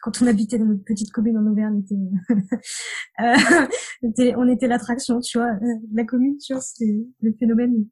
[0.02, 1.83] quand on habitait dans notre petite commune en Auvergne,
[3.20, 3.35] euh,
[4.37, 7.87] on était l'attraction, tu vois, euh, la commune, tu vois, c'était le phénomène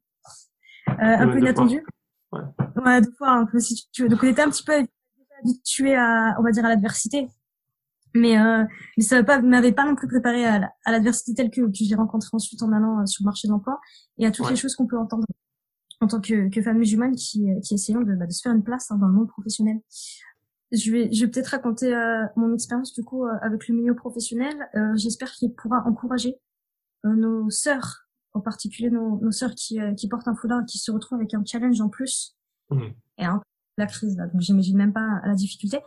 [0.89, 1.83] euh, un peu inattendu.
[2.31, 2.41] Ouais.
[2.85, 4.09] ouais, deux fois un peu si tu veux.
[4.09, 4.73] Donc on était un petit peu
[5.41, 7.27] habitué à, on va dire, à l'adversité.
[8.15, 8.63] Mais, euh,
[8.97, 12.63] mais ça m'avait pas non plus préparé à, l'adversité telle que, que j'ai rencontrée ensuite
[12.63, 13.79] en allant sur le marché de l'emploi
[14.17, 15.25] et à toutes les choses qu'on peut entendre
[16.01, 18.63] en tant que, que femme musulmane qui, qui essayons de, bah, de se faire une
[18.63, 19.79] place hein, dans le monde professionnel
[20.71, 23.95] je vais, je vais peut-être raconter euh, mon expérience du coup euh, avec le milieu
[23.95, 24.55] professionnel.
[24.75, 26.35] Euh, j'espère qu'il pourra encourager
[27.03, 31.17] nos sœurs, en particulier nos, nos sœurs qui, qui portent un foulard, qui se retrouvent
[31.17, 32.35] avec un challenge en plus
[32.69, 32.81] mmh.
[33.19, 33.41] et un,
[33.77, 34.27] la crise là.
[34.27, 35.79] Donc j'imagine même pas la difficulté.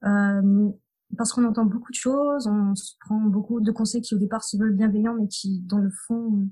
[0.00, 4.44] parce qu'on entend beaucoup de choses, on se prend beaucoup de conseils qui au départ
[4.44, 6.48] se veulent bienveillants, mais qui dans le fond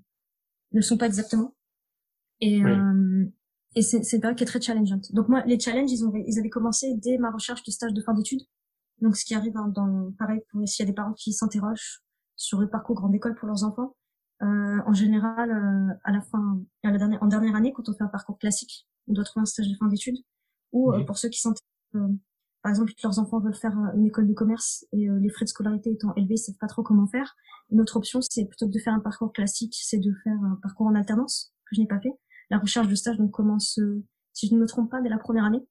[0.73, 1.55] ne sont pas exactement.
[2.41, 2.61] Et,
[3.75, 5.13] et c'est une période qui est très challengeante.
[5.13, 8.01] Donc moi, les challenges, ils, ont, ils avaient commencé dès ma recherche de stage de
[8.01, 8.43] fin d'études.
[9.01, 12.03] Donc ce qui arrive hein, dans, pareil, s'il y a des parents qui s'interrogent
[12.35, 13.95] sur le parcours grande école pour leurs enfants,
[14.43, 17.93] euh, en général, euh, à la fin, à la dernière, en dernière année, quand on
[17.93, 20.19] fait un parcours classique, on doit trouver un stage de fin d'études.
[20.73, 21.65] Ou euh, pour ceux qui s'intéressent,
[21.97, 22.15] euh,
[22.63, 25.93] par exemple, leurs enfants veulent faire une école de commerce et les frais de scolarité
[25.93, 27.37] étant élevés, ils savent pas trop comment faire.
[27.71, 30.59] Une autre option, c'est plutôt que de faire un parcours classique, c'est de faire un
[30.61, 32.13] parcours en alternance que je n'ai pas fait
[32.51, 35.19] la recherche de stage donc commence, euh, si je ne me trompe pas, dès la
[35.19, 35.67] première année.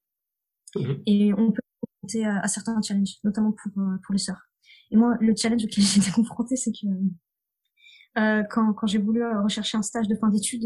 [0.75, 1.01] Mhm.
[1.05, 4.41] Et on peut confronter à, à, certains challenges, notamment pour euh, pour les sœurs.
[4.91, 6.87] Et moi, le challenge auquel j'ai été confrontée, c'est que
[8.19, 10.65] euh, quand, quand j'ai voulu rechercher un stage de fin d'études,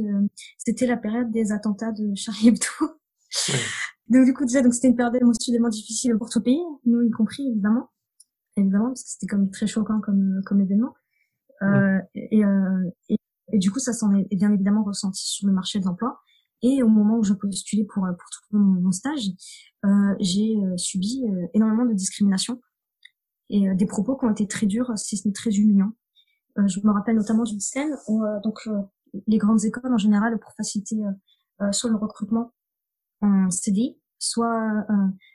[0.58, 2.96] c'était la période des attentats de Charlie Hebdo.
[4.10, 7.02] donc du coup déjà, donc c'était une période émotionnellement difficile pour tout le pays, nous
[7.02, 7.90] y compris évidemment,
[8.56, 10.94] évidemment parce que c'était comme très choquant comme comme événement.
[11.64, 13.18] Euh, et, euh, et,
[13.52, 16.20] et du coup, ça s'en est bien évidemment ressenti sur le marché de l'emploi.
[16.62, 19.30] Et au moment où je postulais pour, pour trouver mon, stage,
[19.86, 22.62] euh, j'ai euh, subi euh, énormément de discrimination
[23.50, 25.94] et euh, des propos qui ont été très durs, si ce n'est très humiliants.
[26.58, 28.70] je me rappelle notamment d'une scène où donc
[29.28, 30.98] les grandes écoles en général, pour faciliter
[31.72, 32.54] soit le recrutement
[33.22, 34.86] en CDI, soit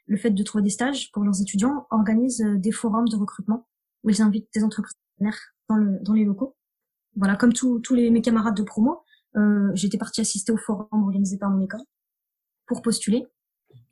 [0.06, 3.66] le fait de trouver des stages pour leurs étudiants, organisent des forums de recrutement
[4.02, 4.96] où ils invitent des entreprises
[5.68, 6.55] dans, le, dans les locaux
[7.16, 9.02] voilà, comme tous les mes camarades de promo,
[9.36, 11.80] euh, j'étais partie assister au forum organisé par mon école
[12.66, 13.26] pour postuler.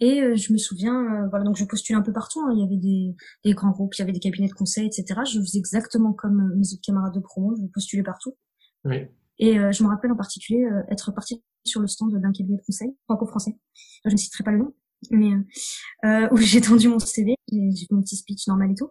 [0.00, 2.40] Et euh, je me souviens, euh, voilà, donc je postulais un peu partout.
[2.40, 2.52] Hein.
[2.54, 5.20] Il y avait des, des, grands groupes, il y avait des cabinets de conseil, etc.
[5.30, 8.36] Je faisais exactement comme euh, mes autres camarades de promo, je postulais partout.
[8.84, 9.06] Oui.
[9.38, 12.96] Et je me rappelle en particulier être partie sur le stand d'un cabinet de conseil
[13.06, 13.58] franco-français.
[14.04, 14.74] Je ne citerai pas le nom,
[15.10, 15.32] mais
[16.04, 18.88] euh, où j'ai tendu mon CV, j'ai fait mon petit speech normal et tout.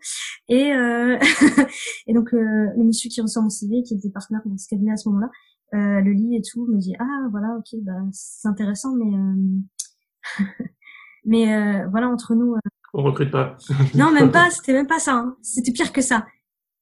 [0.49, 1.17] Et, euh,
[2.07, 4.91] et donc euh, le monsieur qui reçoit mon CV, qui était partenaire dans ce cabinet
[4.91, 5.29] à ce moment-là,
[5.73, 10.45] euh, le lit et tout, me dit ah voilà ok bah c'est intéressant mais euh,
[11.25, 12.55] mais voilà entre nous.
[12.93, 13.57] On recrute pas.
[13.95, 15.15] non même pas, c'était même pas ça.
[15.15, 15.37] Hein.
[15.41, 16.27] C'était pire que ça.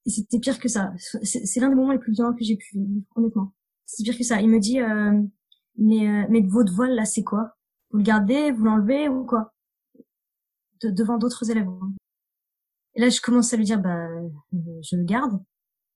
[0.04, 0.92] C'était pire que ça.
[1.22, 3.54] C'est l'un des moments les plus violents que j'ai pu vivre, honnêtement.
[3.86, 4.40] C'est pire que ça.
[4.40, 4.78] Il me dit
[5.78, 7.56] mais mais votre voile là c'est quoi?
[7.92, 9.52] Vous le gardez, vous l'enlevez ou quoi?
[10.82, 11.68] Devant d'autres élèves.
[12.94, 14.08] Et là, je commence à lui dire, bah,
[14.52, 15.40] je le garde,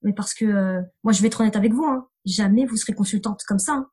[0.02, 2.92] mais parce que euh, moi, je vais être honnête avec vous, hein, jamais vous serez
[2.92, 3.72] consultante comme ça.
[3.72, 3.90] Hein.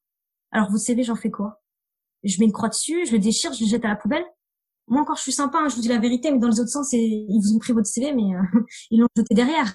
[0.51, 1.63] Alors, votre CV, j'en fais quoi?
[2.23, 4.23] Je mets une croix dessus, je le déchire, je le jette à la poubelle.
[4.87, 6.69] Moi encore, je suis sympa, hein, je vous dis la vérité, mais dans les autres
[6.69, 8.41] sens, ils vous ont pris votre CV, mais euh,
[8.91, 9.73] ils l'ont jeté derrière.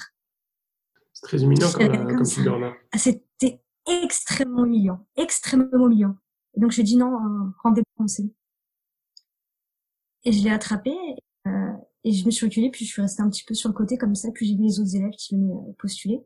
[1.12, 6.16] C'est très humiliant comme, euh, comme figure ah, C'était extrêmement humiliant, extrêmement humiliant.
[6.56, 7.11] Et donc, je lui ai dit non,
[7.62, 8.32] rendez-moi mon CV.
[10.24, 10.92] Et je l'ai attrapé,
[11.46, 11.72] euh,
[12.04, 13.96] et je me suis reculée, puis je suis restée un petit peu sur le côté
[13.96, 16.24] comme ça, puis j'ai vu les autres élèves qui venaient euh, postuler.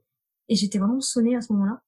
[0.48, 1.82] Et j'étais vraiment sonnée à ce moment-là.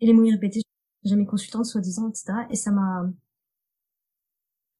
[0.00, 0.62] Et les mots répétaient,
[1.04, 2.32] jamais consultante, soi-disant, etc.
[2.50, 3.10] Et ça m'a,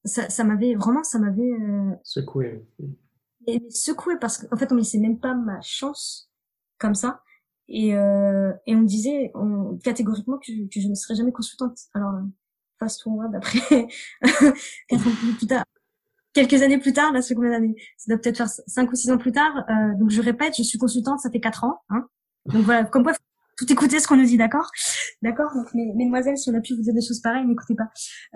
[0.04, 1.94] ça, ça m'avait, vraiment, ça m'avait, euh...
[2.02, 2.66] secoué.
[3.46, 6.30] Et secoué parce qu'en fait, on me laissait même pas ma chance
[6.78, 7.22] comme ça.
[7.70, 11.78] Et, euh, et on me disait on, catégoriquement que, que, je ne serais jamais consultante.
[11.94, 12.12] Alors,
[12.78, 13.86] fast forward après
[14.88, 15.46] plus
[16.32, 19.10] quelques années plus tard, là, c'est combien d'années Ça doit peut-être faire cinq ou six
[19.10, 19.64] ans plus tard.
[19.68, 21.80] Euh, donc je répète, je suis consultante, ça fait quatre ans.
[21.90, 22.06] Hein
[22.46, 23.12] donc voilà, comme quoi
[23.56, 24.70] tout écouter ce qu'on nous dit, d'accord?
[25.22, 27.90] D'accord Donc mesdemoiselles, si on a pu vous dire des choses pareilles, n'écoutez pas.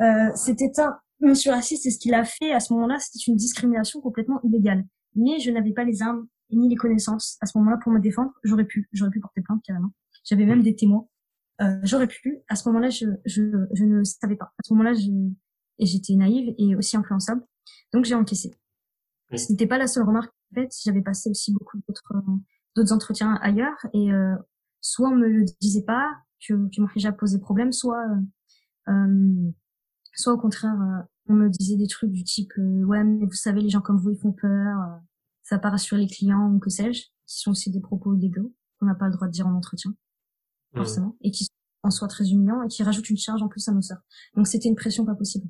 [0.05, 3.37] Euh, c'était un monsieur raciste et ce qu'il a fait à ce moment-là, c'était une
[3.37, 4.85] discrimination complètement illégale.
[5.17, 8.33] Mais je n'avais pas les armes ni les connaissances à ce moment-là pour me défendre.
[8.43, 9.93] J'aurais pu, j'aurais pu porter plainte carrément.
[10.25, 11.07] J'avais même des témoins.
[11.61, 12.39] Euh, j'aurais pu.
[12.49, 14.47] À ce moment-là, je, je, je ne savais pas.
[14.47, 14.93] À ce moment-là,
[15.79, 17.43] j'étais naïve et aussi influençable.
[17.93, 18.55] Donc j'ai encaissé.
[19.35, 20.73] Ce n'était pas la seule remarque faite.
[20.85, 22.15] J'avais passé aussi beaucoup d'autres
[22.77, 24.35] d'autres entretiens ailleurs et euh,
[24.81, 26.11] soit on me le disait pas
[26.47, 28.05] que, que mon hijab posait problème, soit
[28.89, 29.53] euh, euh
[30.17, 33.61] soit au contraire euh, on me disait des trucs du type ouais mais vous savez
[33.61, 35.01] les gens comme vous ils font peur,
[35.45, 38.87] ça pas rassurer les clients ou que sais-je, qui sont aussi des propos illégaux qu'on
[38.87, 39.95] n'a pas le droit de dire en entretien
[40.75, 41.53] forcément et qui sont
[41.85, 44.03] en soi très humiliants et qui rajoutent une charge en plus à nos sœurs.
[44.35, 45.47] Donc c'était une pression pas possible.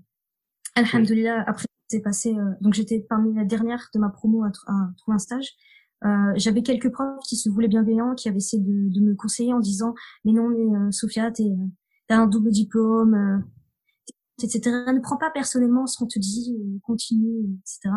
[0.75, 5.15] Alhamdulillah, après c'est passé, euh, donc j'étais parmi la dernière de ma promo à, trouver
[5.15, 5.55] un stage.
[6.05, 9.55] Euh, j'avais quelques profs qui se voulaient bienveillants, qui avaient essayé de, de me conseiller
[9.55, 11.67] en disant mais non mais euh, Sophia t'es euh,
[12.09, 13.39] t'as un double diplôme, euh,
[14.43, 14.61] etc.
[14.93, 17.95] Ne prends pas personnellement ce qu'on te dit, continue, etc.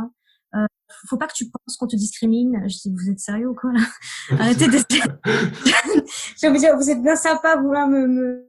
[0.56, 0.66] Euh,
[1.10, 2.64] faut pas que tu penses qu'on te discrimine.
[2.68, 3.82] Je dis vous êtes sérieux ou quoi là?
[4.40, 4.78] Arrêtez de.
[4.78, 8.48] je veux dire vous êtes bien sympa vouloir me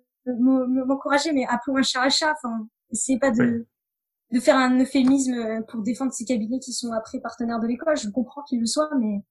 [0.85, 2.35] m'encourager, mais appelons un chat à chat.
[2.43, 3.67] Enfin, essayez pas de
[4.31, 7.97] de faire un euphémisme pour défendre ces cabinets qui sont après partenaires de l'école.
[7.97, 9.25] Je comprends qu'ils le soient, mais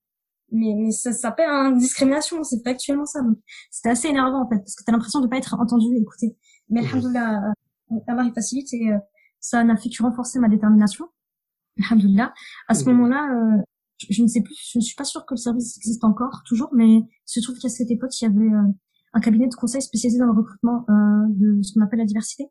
[0.50, 3.20] mais, mais ça, s'appelle une discrimination, c'est factuellement ça.
[3.22, 3.38] Donc
[3.70, 6.36] c'était assez énervant en fait, parce que t'as l'impression de pas être entendu et écouté.
[6.70, 7.50] Mais alhamdoulilah,
[7.90, 8.98] euh, Allah il facilite et euh,
[9.40, 11.06] ça n'a fait que renforcer ma détermination.
[11.84, 12.32] Alhamdoulilah.
[12.68, 13.62] À ce moment-là, euh,
[14.08, 16.70] je, ne sais plus, je ne suis pas sûre que le service existe encore, toujours,
[16.72, 18.50] mais il se trouve qu'à cette époque, il y avait
[19.12, 20.84] un cabinet de conseil spécialisé dans le recrutement
[21.28, 22.44] de ce qu'on appelle la diversité,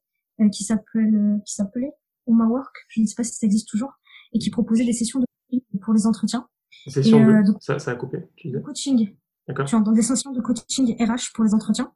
[0.51, 1.93] qui s'appelle, qui s'appelait
[2.27, 3.93] Work, je ne sais pas si ça existe toujours,
[4.33, 6.47] et qui proposait des sessions de coaching pour les entretiens.
[6.87, 7.31] Sessions de...
[7.31, 8.61] Euh, ça, ça a coupé, tu disais?
[8.61, 9.15] Coaching.
[9.47, 9.65] D'accord.
[9.65, 11.91] Tu entends des sessions de coaching RH pour les entretiens.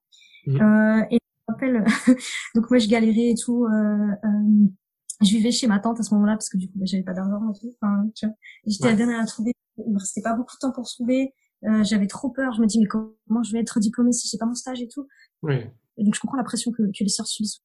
[0.48, 1.86] Euh, et je me rappelle,
[2.56, 3.66] donc moi je galérais et tout.
[3.66, 4.68] Euh, euh,
[5.22, 7.14] je vivais chez ma tante à ce moment-là parce que du coup bah, j'avais pas
[7.14, 7.76] d'argent et tout.
[7.82, 8.06] Enfin,
[8.66, 9.54] j'étais la dernière à trouver.
[9.78, 11.34] Il me restait pas beaucoup de temps pour trouver.
[11.66, 12.54] Euh, j'avais trop peur.
[12.54, 14.88] Je me dis mais comment je vais être diplômée si j'ai pas mon stage et
[14.88, 15.08] tout.
[15.44, 15.66] Oui
[16.04, 17.62] donc je comprends la pression que, que les sœurs subissent.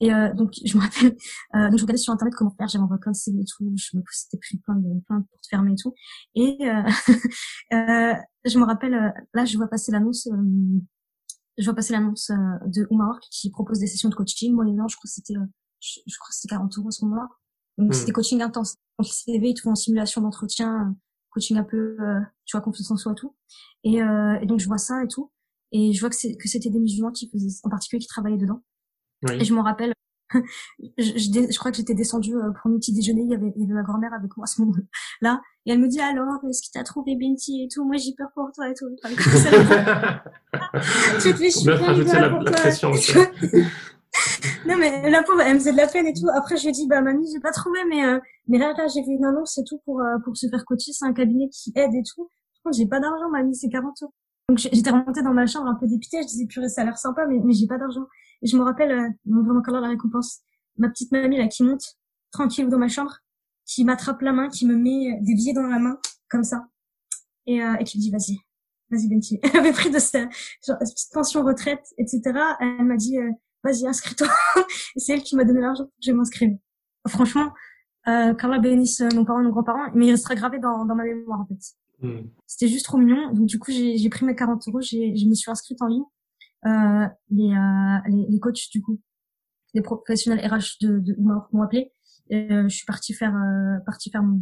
[0.00, 1.16] Et euh, donc je me rappelle,
[1.54, 3.72] euh, donc je regardais sur internet comment faire, j'avais envoyé plein de CV et tout,
[3.76, 5.94] je me c'était pris plein de plein de portes fermées et tout.
[6.34, 6.82] Et euh,
[7.72, 10.80] euh, je me rappelle, euh, là je vois passer l'annonce, euh,
[11.58, 12.30] je vois passer l'annonce
[12.66, 15.34] de Oumar qui propose des sessions de coaching moyennant, je crois que c'était,
[15.80, 17.28] je, je, crois que c'était 40 euros à ce moment-là.
[17.78, 17.92] Donc hmm.
[17.92, 18.76] c'était coaching intense.
[18.98, 20.94] Donc CV, tout en simulation d'entretien,
[21.30, 21.96] coaching un peu,
[22.44, 23.36] tu vois, confiance en soi et tout.
[23.84, 25.32] Et, et donc je vois ça et tout.
[25.72, 28.62] Et je vois que c'était des musulmans qui faisaient, en particulier, qui travaillaient dedans.
[29.28, 29.34] Oui.
[29.40, 29.92] Et je m'en rappelle,
[30.34, 33.52] je, je, je, crois que j'étais descendue euh, pour un petit déjeuner, il y avait,
[33.56, 36.38] il y avait ma grand-mère avec moi à ce moment-là, et elle me dit alors,
[36.48, 38.86] est-ce qu'il t'a trouvé Binti et tout, moi j'ai peur pour toi et tout.
[39.02, 39.14] Enfin,
[41.20, 42.92] tu te fais chier, la, la pression
[44.66, 46.26] non mais la pauvre, elle me faisait de la peine et tout.
[46.34, 48.18] Après je lui ai dit bah mamie j'ai pas trouvé mais euh,
[48.48, 50.92] mais là là j'ai vu une annonce et tout pour euh, pour se faire coacher,
[50.92, 52.24] c'est un cabinet qui aide et tout.
[52.24, 54.12] Par contre j'ai pas d'argent mamie, c'est 40 euros.
[54.48, 56.98] Donc j'étais remontée dans ma chambre un peu dépitée, je disais purée ça a l'air
[56.98, 58.06] sympa mais, mais j'ai pas d'argent.
[58.42, 60.40] Et je me rappelle, euh, vraiment quand la récompense,
[60.76, 61.96] ma petite mamie là qui monte
[62.32, 63.18] tranquille dans ma chambre,
[63.66, 66.66] qui m'attrape la main, qui me met euh, des billets dans la main comme ça
[67.46, 68.38] et, euh, et qui me dit vas-y,
[68.90, 69.38] vas-y Benti.
[69.42, 70.28] Elle avait pris de sa
[70.66, 70.78] genre,
[71.12, 72.20] pension retraite etc.
[72.60, 73.30] Elle m'a dit euh,
[73.62, 74.28] vas-y inscris-toi.
[74.96, 76.56] et c'est elle qui m'a donné l'argent pour que je m'inscrive.
[77.08, 77.52] Franchement,
[78.08, 81.40] euh, qu'Allah bénisse nos parents, nos grands-parents, mais il restera gravé dans, dans ma mémoire
[81.40, 82.06] en fait.
[82.06, 82.28] Hmm.
[82.46, 83.32] C'était juste trop mignon.
[83.32, 86.04] Donc du coup, j'ai pris mes 40 euros, je me suis inscrite en ligne.
[86.66, 89.00] Euh, les, euh, les, les, coachs du coup,
[89.72, 91.92] les professionnels RH de, de m'ont appelé.
[92.32, 94.40] Euh, je suis partie faire euh, partie faire mon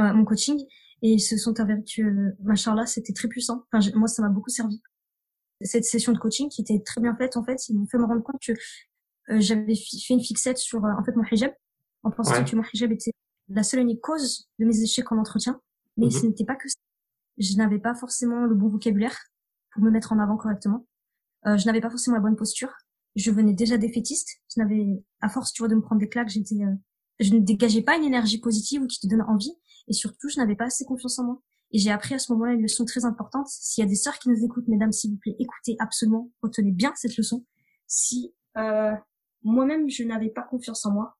[0.00, 0.58] euh, mon coaching
[1.02, 3.64] et ils se sont avérés que machin là c'était très puissant.
[3.72, 4.82] Enfin, moi ça m'a beaucoup servi.
[5.60, 8.04] Cette session de coaching qui était très bien faite en fait, ils m'ont fait me
[8.04, 8.52] rendre compte que
[9.40, 11.52] j'avais fait une fixette sur en fait mon hijab
[12.02, 13.12] en pensant que mon hijab était
[13.48, 15.60] la seule et unique cause de mes échecs en entretien
[15.98, 16.12] mais mhm.
[16.12, 16.76] ce n'était pas que ça.
[17.36, 19.16] Je n'avais pas forcément le bon vocabulaire
[19.72, 20.86] pour me mettre en avant correctement.
[21.46, 22.72] Euh, je n'avais pas forcément la bonne posture.
[23.16, 24.40] Je venais déjà défaitiste.
[24.54, 26.74] Je n'avais, à force, tu vois, de me prendre des claques, j'étais, euh,
[27.20, 29.52] je ne dégageais pas une énergie positive ou qui te donne envie.
[29.88, 31.42] Et surtout, je n'avais pas assez confiance en moi.
[31.70, 33.46] Et j'ai appris à ce moment-là une leçon très importante.
[33.48, 36.72] S'il y a des sœurs qui nous écoutent, mesdames, s'il vous plaît, écoutez absolument, retenez
[36.72, 37.44] bien cette leçon.
[37.86, 38.94] Si euh,
[39.42, 41.16] moi-même je n'avais pas confiance en moi,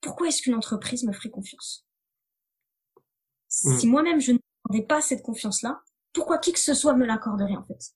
[0.00, 1.86] pourquoi est-ce qu'une entreprise me ferait confiance?
[3.48, 3.90] Si mm.
[3.90, 7.94] moi-même je n'accordais pas cette confiance-là, pourquoi qui que ce soit me l'accorderait en fait?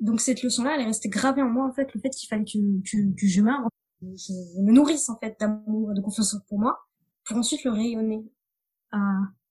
[0.00, 2.44] Donc cette leçon-là, elle est restée gravée en moi en fait, le fait qu'il fallait
[2.44, 3.68] que, que, que je meure,
[4.02, 6.86] je me nourrisse en fait d'amour, de confiance pour moi,
[7.24, 8.24] pour ensuite le rayonner
[8.92, 8.98] à,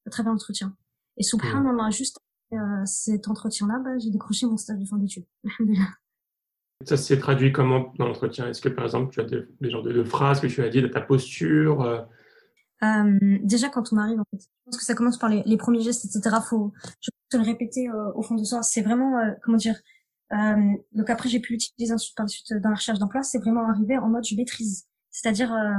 [0.05, 0.75] à travers l'entretien.
[1.17, 2.19] Et subhanallah, juste
[2.53, 5.25] euh, cet entretien-là, bah, j'ai décroché mon stage de fin d'études.
[6.85, 8.49] Ça s'est traduit comment dans l'entretien?
[8.49, 10.87] Est-ce que par exemple tu as des, genres de, phrases que tu as dit de
[10.87, 12.01] ta posture euh?
[12.83, 15.55] euh, Déjà quand on arrive, en fait, je pense que ça commence par les, les
[15.55, 16.35] premiers gestes, etc.
[16.47, 18.61] Faut, je peux te le répéter euh, au fond de soi.
[18.61, 19.75] C'est vraiment, euh, comment dire,
[20.33, 23.23] euh, donc après, j'ai pu utiliser ensuite par la suite dans la recherche d'emploi.
[23.23, 24.87] C'est vraiment arrivé en mode je maîtrise.
[25.11, 25.75] C'est-à-dire, euh,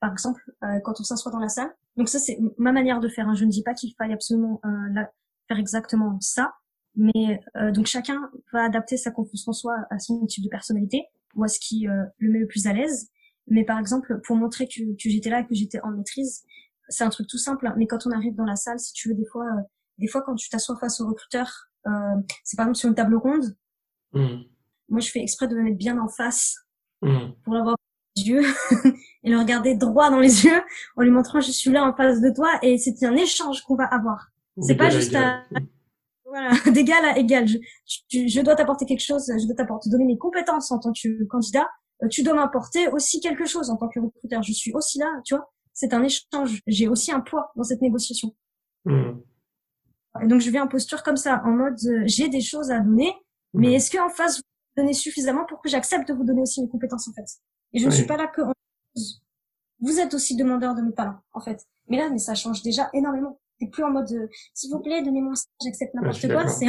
[0.00, 1.74] par exemple, euh, quand on s'assoit dans la salle.
[1.96, 3.28] Donc ça, c'est ma manière de faire.
[3.28, 3.34] Hein.
[3.34, 4.60] Je ne dis pas qu'il faille absolument
[4.92, 5.10] la,
[5.48, 6.52] faire exactement ça,
[6.94, 7.40] mais
[7.72, 11.04] donc chacun va adapter sa confiance en soi à son type de personnalité
[11.34, 13.10] ou à ce qui le met le plus à l'aise.
[13.46, 16.44] Mais par exemple, pour montrer que, que j'étais là et que j'étais en maîtrise,
[16.88, 17.66] c'est un truc tout simple.
[17.66, 17.74] Hein.
[17.78, 19.46] Mais quand on arrive dans la salle, si tu veux, des fois,
[19.98, 21.70] des fois quand tu t'assois face au recruteur,
[22.44, 23.56] c'est par exemple sur une table ronde,
[24.16, 24.44] Mm.
[24.88, 26.56] Moi, je fais exprès de me mettre bien en face
[27.02, 27.32] mm.
[27.44, 27.76] pour l'avoir
[28.16, 28.42] yeux
[29.24, 30.62] et le regarder droit dans les yeux
[30.96, 33.76] en lui montrant je suis là en face de toi et c'est un échange qu'on
[33.76, 34.28] va avoir.
[34.60, 35.42] C'est pas juste à,
[36.24, 37.46] voilà, d'égal à égal.
[37.46, 37.58] Je,
[38.10, 41.66] je, dois t'apporter quelque chose, je dois t'apporter, donner mes compétences en tant que candidat.
[42.02, 44.42] Euh, tu dois m'apporter aussi quelque chose en tant que recruteur.
[44.42, 45.50] Je suis aussi là, tu vois.
[45.74, 46.60] C'est un échange.
[46.66, 48.34] J'ai aussi un poids dans cette négociation.
[48.86, 49.12] Mm.
[50.22, 52.80] Et donc je viens en posture comme ça, en mode euh, j'ai des choses à
[52.80, 53.12] donner
[53.56, 54.42] mais est-ce qu'en face, vous
[54.76, 57.24] donnez suffisamment pour que j'accepte de vous donner aussi mes compétences, en fait?
[57.72, 58.42] Et je ne suis pas là que
[59.80, 61.66] vous êtes aussi demandeur de mes talents, en fait.
[61.88, 63.38] Mais là, mais ça change déjà énormément.
[63.60, 66.48] C'est plus en mode, euh, s'il vous plaît, donnez-moi ça, j'accepte n'importe quoi.
[66.48, 66.66] C'est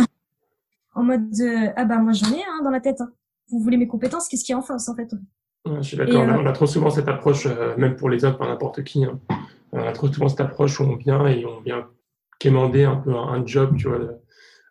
[0.94, 3.02] en mode, euh, ah bah moi j'en ai hein, dans la tête.
[3.02, 3.12] Hein.
[3.50, 5.14] Vous voulez mes compétences, qu'est-ce qui est en face, en fait?
[5.66, 6.22] Je suis d'accord.
[6.22, 9.06] Euh, on a trop souvent cette approche, même pour les autres, par n'importe qui.
[9.06, 9.20] Hein.
[9.74, 11.88] On a trop souvent cette approche où on vient et on vient
[12.40, 14.00] quémander un peu un, job, tu vois.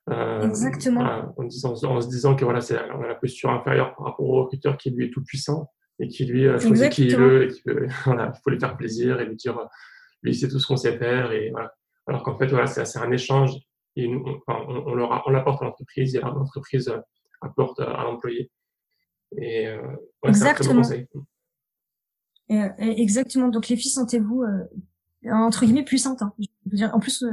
[0.08, 1.32] Euh, Exactement.
[1.36, 4.26] en, disant, en, se disant que voilà, c'est on a la posture inférieure par rapport
[4.26, 7.44] au recruteur qui lui est tout puissant et qui lui euh, choisit qui il veut
[7.44, 7.62] et qui
[8.04, 9.64] voilà, il faut lui faire plaisir et lui dire euh,
[10.22, 11.72] lui c'est tout ce qu'on sait faire et voilà.
[12.06, 13.52] Alors qu'en fait voilà, c'est un échange
[13.96, 16.92] et on, on, on, on l'apporte à l'entreprise et l'entreprise
[17.40, 18.50] apporte à l'employé.
[19.38, 19.82] Et euh,
[20.22, 20.82] ouais, Exactement.
[22.48, 23.48] exactement.
[23.48, 24.44] Donc les filles, sentez-vous
[25.28, 26.22] entre guillemets puissantes.
[26.22, 26.32] Hein.
[26.38, 27.24] Je veux dire, en plus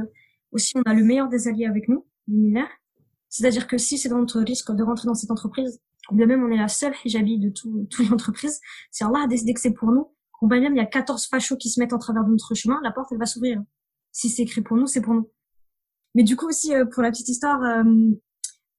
[0.50, 2.04] aussi on a le meilleur des alliés avec nous
[3.28, 5.80] c'est-à-dire que si c'est dans notre risque de rentrer dans cette entreprise,
[6.12, 9.26] bien même on est la seule hijabi de tout, toutes les entreprises, si Allah a
[9.26, 10.10] décidé que c'est pour nous,
[10.42, 12.54] ou bien même il y a 14 fachos qui se mettent en travers de notre
[12.54, 13.62] chemin, la porte elle va s'ouvrir.
[14.12, 15.30] Si c'est écrit pour nous, c'est pour nous.
[16.14, 17.84] Mais du coup aussi euh, pour la petite histoire, euh,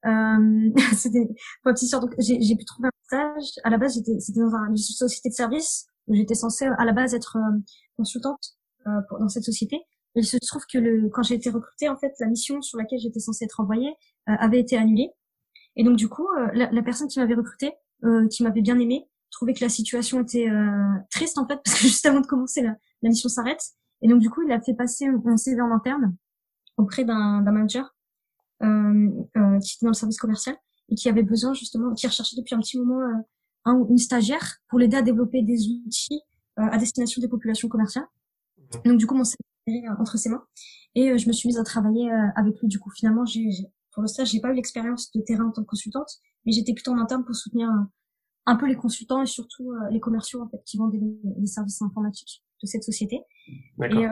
[0.05, 2.01] euh, c'était pour la petite histoire.
[2.01, 3.59] Donc j'ai pu trouver un stage.
[3.63, 6.93] À la base j'étais c'était dans une société de service où j'étais censée à la
[6.93, 7.59] base être euh,
[7.97, 8.57] consultante
[9.09, 9.81] pour, dans cette société.
[10.15, 12.99] Il se trouve que le, quand j'ai été recrutée, en fait, la mission sur laquelle
[12.99, 13.89] j'étais censée être envoyée
[14.29, 15.09] euh, avait été annulée.
[15.75, 18.79] Et donc, du coup, euh, la, la, personne qui m'avait recrutée, euh, qui m'avait bien
[18.79, 20.47] aimée, trouvait que la situation était
[21.11, 23.61] triste, en fait, parce que juste avant de commencer, la, la mission s'arrête.
[24.01, 26.15] Et donc, du coup, il a fait passer un CV en interne
[26.77, 27.93] auprès d'un manager
[28.61, 30.55] qui était dans le service commercial
[30.89, 33.23] et qui avait besoin, justement, qui recherchait depuis un petit moment
[33.65, 36.21] un, une stagiaire pour l'aider à développer des outils
[36.55, 38.07] à destination des populations commerciales.
[38.57, 38.89] Mmh.
[38.89, 39.39] Donc, du coup, mon CV
[39.99, 40.43] entre ses mains.
[40.95, 42.67] Et euh, je me suis mise à travailler euh, avec lui.
[42.67, 43.49] Du coup, finalement, j'ai,
[43.95, 46.09] pour le stage, j'ai pas eu l'expérience de terrain en tant que consultante,
[46.45, 47.83] mais j'étais plutôt en interne pour soutenir euh,
[48.45, 50.99] un peu les consultants et surtout les commerciaux en fait qui vendaient
[51.39, 53.21] les, services informatiques de cette société.
[53.81, 54.05] Et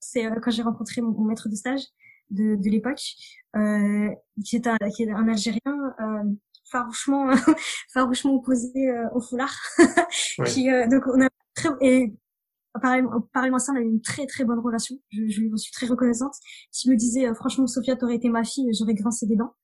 [0.00, 1.82] c'est quand j'ai rencontré mon, maître de stage
[2.30, 3.00] de, de l'époque,
[3.54, 4.10] euh,
[4.44, 5.60] qui est un, qui est un Algérien
[6.00, 6.24] euh,
[6.68, 7.30] farouchement,
[7.92, 8.72] farouchement opposé
[9.14, 9.54] au foulard.
[10.46, 12.12] qui, donc on a très, et
[12.80, 14.96] Pareillement, ça, on a eu une très très bonne relation.
[15.10, 16.34] Je, je lui suis très reconnaissante.
[16.72, 19.54] Qui me disait, euh, franchement, Sophia, t'aurais été ma fille, j'aurais grincé des dents.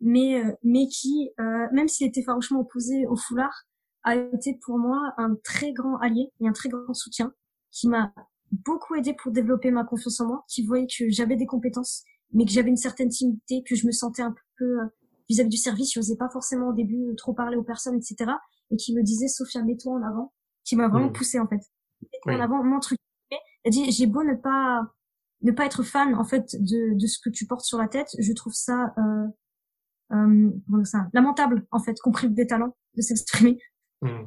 [0.00, 3.64] Mais euh, mais qui, euh, même s'il était farouchement opposé au foulard,
[4.02, 7.32] a été pour moi un très grand allié et un très grand soutien,
[7.70, 8.12] qui m'a
[8.50, 12.44] beaucoup aidé pour développer ma confiance en moi, qui voyait que j'avais des compétences, mais
[12.44, 14.78] que j'avais une certaine timidité, que je me sentais un peu
[15.28, 18.30] vis-à-vis du service, je n'osais pas forcément au début trop parler aux personnes, etc.
[18.70, 20.32] Et qui me disait, Sophia, mets-toi en avant,
[20.64, 21.12] qui m'a vraiment mmh.
[21.12, 21.60] poussé en fait
[22.26, 22.98] en avant mon truc.
[23.64, 24.86] Elle dit j'ai beau ne pas
[25.42, 28.08] ne pas être fan en fait de, de ce que tu portes sur la tête,
[28.18, 29.26] je trouve ça euh,
[30.12, 30.50] euh,
[30.84, 31.06] ça?
[31.12, 33.58] Lamentable en fait qu'on prive des talents de s'exprimer.
[34.00, 34.26] Hmm.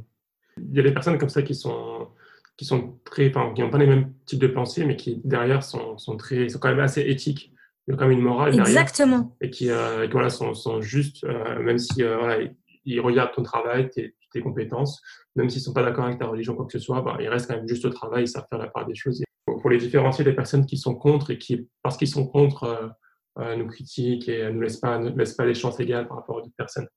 [0.57, 2.09] Il y a des personnes comme ça qui sont
[2.57, 5.63] qui sont très enfin qui n'ont pas les mêmes types de pensée mais qui derrière
[5.63, 7.53] sont, sont très sont quand même assez éthiques.
[7.87, 8.67] Il y a quand même une morale derrière.
[8.67, 9.35] Exactement.
[9.41, 12.37] Et qui, euh, voilà sont, sont justes euh, même si euh, voilà
[12.85, 15.01] ils regardent ton travail, tes, tes compétences,
[15.35, 17.27] même s'ils ne sont pas d'accord avec ta religion, quoi que ce soit, bah, ils
[17.27, 19.21] restent quand même juste au travail, ils savent faire la part des choses.
[19.45, 22.87] Pour, les différencier des personnes qui sont contre et qui, parce qu'ils sont contre, euh,
[23.39, 26.37] euh, nous critiquent et ne nous laissent pas, laissent pas les chances égales par rapport
[26.37, 26.87] à d'autres personnes.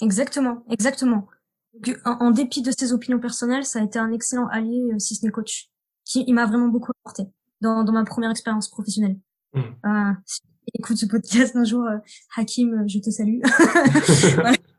[0.00, 1.28] Exactement, exactement.
[2.04, 5.24] En, dépit de ses opinions personnelles, ça a été un excellent allié, euh, si ce
[5.24, 5.68] n'est coach.
[6.04, 7.30] Qui, il m'a vraiment beaucoup apporté
[7.60, 9.16] dans, dans ma première expérience professionnelle.
[9.54, 9.60] Mmh.
[9.86, 10.12] Euh,
[10.74, 11.98] écoute ce podcast un jour, euh,
[12.36, 13.40] Hakim, je te salue.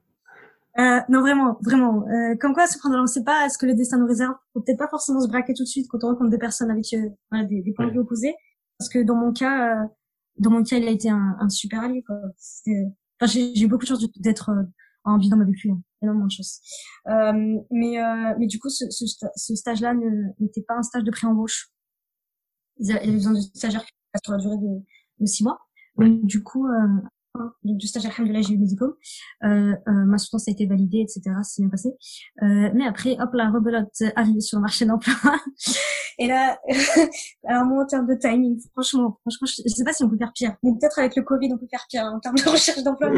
[0.80, 2.08] Euh, non, vraiment, vraiment.
[2.08, 4.34] Euh, comme quoi, cependant, on ne sait pas ce que le destin nous réserve.
[4.54, 6.86] Faut peut-être pas forcément se braquer tout de suite quand on rencontre des personnes avec
[6.94, 8.34] euh, des, des, points de vue opposés.
[8.80, 9.88] Parce que dans mon cas, euh,
[10.40, 12.04] dans mon cas, il a été un, un super allié.
[12.04, 12.16] Quoi.
[13.22, 14.64] Enfin, j'ai eu beaucoup de chance d'être euh,
[15.04, 15.80] en binôme avec lui, hein.
[16.02, 16.60] énormément de chance.
[17.06, 17.98] mais,
[18.40, 19.06] mais du coup, ce, ce,
[19.36, 19.94] ce stage-là
[20.40, 21.70] n'était pas un stage de pré-embauche.
[22.80, 23.86] Il y avait besoin de stagiaires
[24.24, 24.82] sur la durée de,
[25.20, 25.60] de six mois.
[25.98, 26.66] Donc, du coup,
[27.64, 28.94] donc du stage alhamdoulilah j'ai eu mes diplômes.
[29.44, 31.90] Euh, euh, ma soutenance a été validée etc c'est bien passé.
[32.42, 35.16] Euh, mais après hop la rebelote arrive sur le marché d'emploi.
[36.20, 36.60] Et là
[37.48, 40.34] alors moi en termes de timing franchement franchement je, sais pas si on peut faire
[40.34, 40.56] pire.
[40.64, 43.10] Mais peut-être avec le covid on peut faire pire hein, en termes de recherche d'emploi.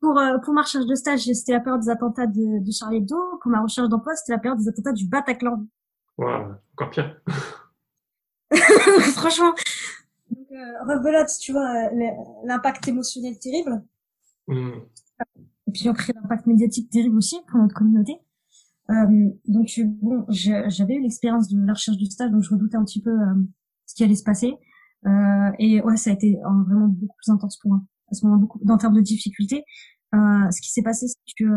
[0.00, 2.98] Pour euh, pour ma recherche de stage c'était la période des attentats de, de Charlie
[2.98, 3.16] Hebdo.
[3.42, 5.64] Pour ma recherche d'emploi c'était la période des attentats du Bataclan.
[6.18, 7.16] Wow, encore pire.
[9.14, 9.54] Franchement
[10.86, 12.10] rebelote, tu vois, euh,
[12.44, 13.82] l'impact émotionnel terrible.
[14.48, 14.70] Mm.
[15.66, 18.18] Et puis après, l'impact médiatique terrible aussi pour notre communauté.
[18.90, 19.68] Euh, donc
[20.02, 23.10] bon, j'avais eu l'expérience de la recherche du stage, donc je redoutais un petit peu
[23.10, 23.34] euh,
[23.86, 24.54] ce qui allait se passer.
[25.06, 26.36] Euh, et ouais, ça a été
[26.66, 27.80] vraiment beaucoup plus intense pour moi.
[28.10, 29.64] À ce moment, beaucoup, en termes de difficultés.
[30.12, 31.48] ce qui s'est passé, c'est que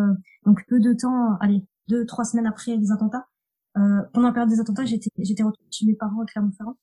[0.45, 3.25] donc peu de temps, allez, deux, trois semaines après les attentats,
[3.73, 6.77] pendant la période des attentats, j'étais j'étais retournée chez mes parents à Clermont-Ferrand.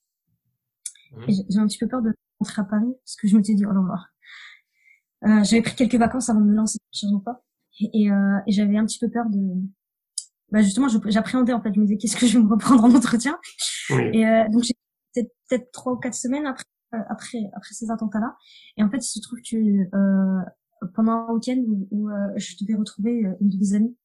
[1.11, 1.33] Mmh.
[1.49, 3.73] J'ai un petit peu peur de rentrer à Paris parce que je m'étais dit oh
[3.73, 4.07] là là.
[5.29, 7.43] Euh, j'avais pris quelques vacances avant de me lancer dans le pas.
[7.81, 9.39] Et, euh, et j'avais un petit peu peur de
[10.51, 11.73] bah justement j'appréhendais en fait.
[11.75, 13.39] Je me disais qu'est-ce que je vais me reprendre en entretien?
[13.91, 14.75] Et euh, donc j'ai
[15.49, 18.37] peut-être trois ou quatre semaines après euh, après après ces attentats là
[18.77, 20.43] et en fait il se trouve que euh,
[20.95, 23.97] pendant un week-end où, où euh, je devais retrouver une de mes amies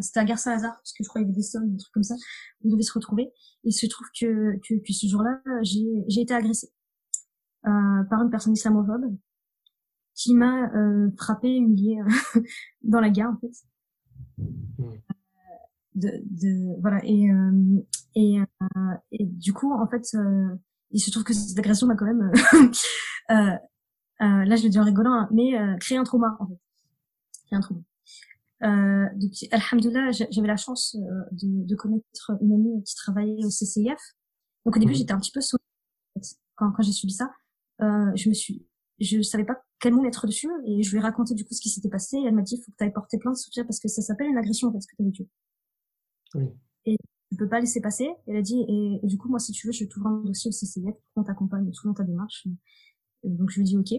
[0.00, 1.92] c'était à Gare Saint-Lazare, parce que je crois qu'il y avait des sommes, des trucs
[1.92, 2.14] comme ça.
[2.64, 3.30] On devait se retrouver.
[3.64, 6.70] Il se trouve que, que, que ce jour-là, j'ai, j'ai été agressée
[7.66, 9.16] euh, par une personne islamophobe
[10.14, 12.40] qui m'a euh, frappé, humiliée euh,
[12.82, 13.52] dans la gare, en fait.
[14.38, 14.92] Hmm.
[15.96, 17.82] De, de voilà et euh,
[18.14, 20.16] et, euh, et du coup en fait
[20.92, 22.30] il se trouve que cette agression m'a quand même
[23.28, 23.58] là
[24.20, 26.60] je le dis en rigolant hein, mais créé un trauma en fait
[27.48, 27.80] créé un trauma
[28.62, 33.48] euh, donc, alhamdoulilah, j'avais la chance euh, de, de, connaître une amie qui travaillait au
[33.48, 33.98] CCIF.
[34.66, 34.98] Donc, au début, mhm.
[34.98, 35.64] j'étais un petit peu souriante
[36.56, 37.32] quand, quand j'ai subi ça.
[37.80, 38.66] Euh, je me suis,
[38.98, 41.60] je savais pas quel mot mettre dessus et je lui ai raconté du coup ce
[41.62, 42.18] qui s'était passé.
[42.18, 44.02] Et elle m'a dit, il faut que tu ailles porter plainte, Sophia, parce que ça
[44.02, 45.26] s'appelle une agression en fait, ce que tu as vécu.
[46.34, 46.44] Oui.
[46.84, 46.96] Et
[47.30, 48.10] tu peux pas laisser passer.
[48.26, 50.52] Elle a dit, et, du coup, moi, si tu veux, je t'ouvre un dossier au
[50.52, 52.46] CCIF pour qu'on t'accompagne tout dans ta démarche.
[53.24, 53.92] donc, je lui ai dit, ok.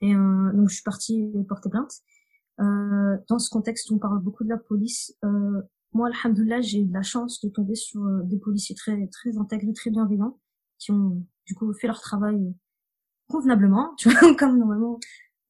[0.00, 1.92] Et euh, donc, je suis partie porter plainte.
[2.60, 6.80] Euh, dans ce contexte où on parle beaucoup de la police, euh, moi, alhamdoulilah, j'ai
[6.80, 10.38] eu de la chance de tomber sur euh, des policiers très très intégrés, très bienveillants,
[10.78, 12.52] qui ont du coup fait leur travail euh,
[13.28, 14.98] convenablement, tu vois, comme normalement,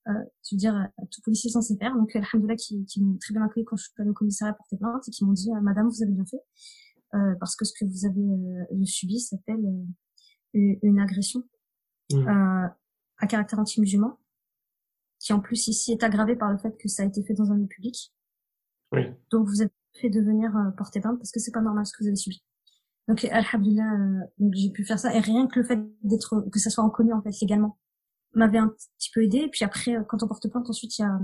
[0.09, 1.95] euh, tu veux dire, tout policier censé faire.
[1.95, 4.77] Donc, alhamdoulilah, qui, qui m'ont très bien accueilli quand je suis allée au commissariat porter
[4.77, 6.41] plainte et qui m'ont dit, Madame, vous avez bien fait,
[7.15, 9.65] euh, parce que ce que vous avez subi s'appelle
[10.55, 11.43] une agression
[12.13, 12.27] mmh.
[12.27, 14.19] à caractère anti-musulman
[15.29, 17.53] qui en plus ici est aggravé par le fait que ça a été fait dans
[17.53, 18.15] un lieu public.
[18.93, 19.03] Oui.
[19.31, 21.93] Donc vous êtes fait de venir euh, porter plainte parce que c'est pas normal ce
[21.93, 22.43] que vous avez subi.
[23.09, 26.59] Donc alhamdulillah, euh, donc j'ai pu faire ça et rien que le fait d'être que
[26.59, 27.79] ça soit reconnu en fait légalement
[28.33, 29.39] m'avait un petit peu aidé.
[29.41, 31.21] Et puis après, euh, quand on porte plainte, ensuite il y a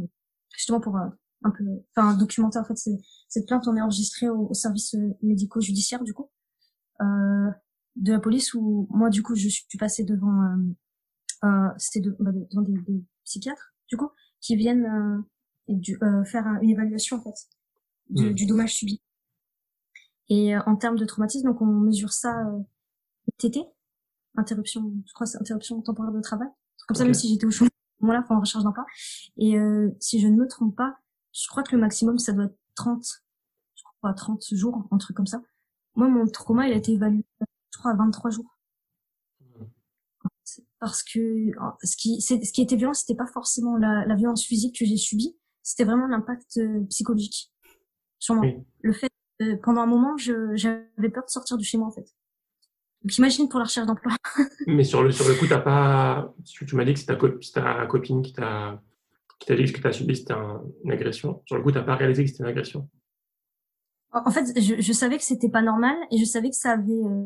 [0.54, 1.64] justement pour un peu,
[1.96, 6.30] enfin documenter en fait cette plainte, on est enregistré au, au service médico-judiciaire du coup
[7.00, 7.50] euh,
[7.96, 10.42] de la police où moi du coup je suis passée devant,
[11.44, 14.10] euh, c'était de, bah, devant des, des psychiatres du coup,
[14.40, 17.48] qui viennent euh, du, euh, faire une évaluation en fait
[18.10, 18.34] du, hmm.
[18.34, 19.02] du dommage subi.
[20.28, 22.44] Et euh, en termes de traumatisme, donc on mesure ça
[23.38, 23.62] TT,
[24.36, 26.48] interruption, je crois c'est interruption temporaire de travail.
[26.86, 27.70] Comme ça, même si j'étais au chômage,
[28.00, 28.84] voilà, enfin en recherche d'emploi.
[29.38, 29.56] Et
[30.00, 30.98] si je ne me trompe pas,
[31.32, 33.02] je crois que le maximum ça doit être 30,
[33.74, 35.40] je crois 30 jours, un truc comme ça.
[35.94, 38.53] Moi, mon trauma, il a été évalué, je crois, à 23 jours
[40.84, 41.50] parce que
[41.82, 44.98] ce qui, ce qui était violent, c'était pas forcément la, la, violence physique que j'ai
[44.98, 47.50] subie, c'était vraiment l'impact euh, psychologique
[48.18, 48.46] sur moi.
[48.82, 49.10] Le fait,
[49.40, 52.06] euh, pendant un moment, j'avais peur de sortir de chez moi en fait.
[53.02, 54.12] Donc imagine pour la recherche d'emploi.
[54.66, 57.16] Mais sur le sur le coup, t'as pas, tu, tu m'as dit que c'est ta,
[57.16, 58.82] ta, copine qui t'a
[59.38, 60.34] qui t'a dit que ce que t'as subi c'était
[60.84, 61.42] une agression.
[61.46, 62.88] Sur le coup, t'as pas réalisé que c'était une agression.
[64.12, 66.92] En fait, je, je savais que c'était pas normal et je savais que ça avait
[66.92, 67.24] euh,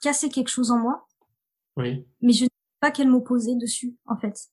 [0.00, 1.06] cassé quelque chose en moi.
[1.76, 2.06] Oui.
[2.22, 2.46] Mais je
[2.80, 4.50] pas qu'elle m'opposait dessus, en fait.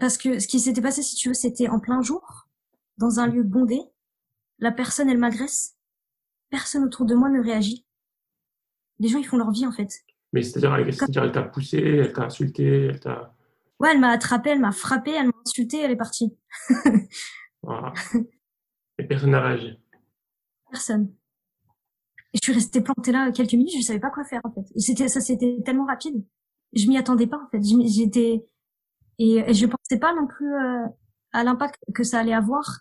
[0.00, 2.48] parce que ce qui s'était passé, si tu veux, c'était en plein jour,
[2.96, 3.80] dans un lieu bondé.
[4.58, 5.76] La personne, elle m'agresse.
[6.50, 7.84] Personne autour de moi ne réagit.
[8.98, 9.90] Les gens, ils font leur vie, en fait.
[10.32, 13.34] Mais c'est-à-dire, elle t'a poussé, elle t'a insulté, elle t'a...
[13.80, 16.34] Ouais, elle m'a attrapé, elle m'a frappé, elle m'a insulté, elle est partie.
[17.62, 17.92] voilà.
[18.98, 19.78] Et personne n'a réagi.
[20.70, 21.12] Personne.
[22.34, 24.64] Et je suis restée plantée là quelques minutes, je savais pas quoi faire en fait.
[24.76, 26.24] C'était ça, c'était tellement rapide.
[26.72, 27.62] Je m'y attendais pas en fait.
[27.62, 28.46] J'étais
[29.18, 30.86] et, je pensais pas non plus euh,
[31.32, 32.80] à l'impact que ça allait avoir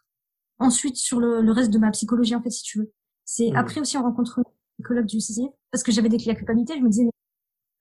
[0.60, 2.94] ensuite sur le, le, reste de ma psychologie en fait si tu veux.
[3.26, 3.56] C'est mmh.
[3.56, 4.42] après aussi on rencontre
[4.82, 7.12] collègue du CCF parce que j'avais des la culpabilité, je me disais mais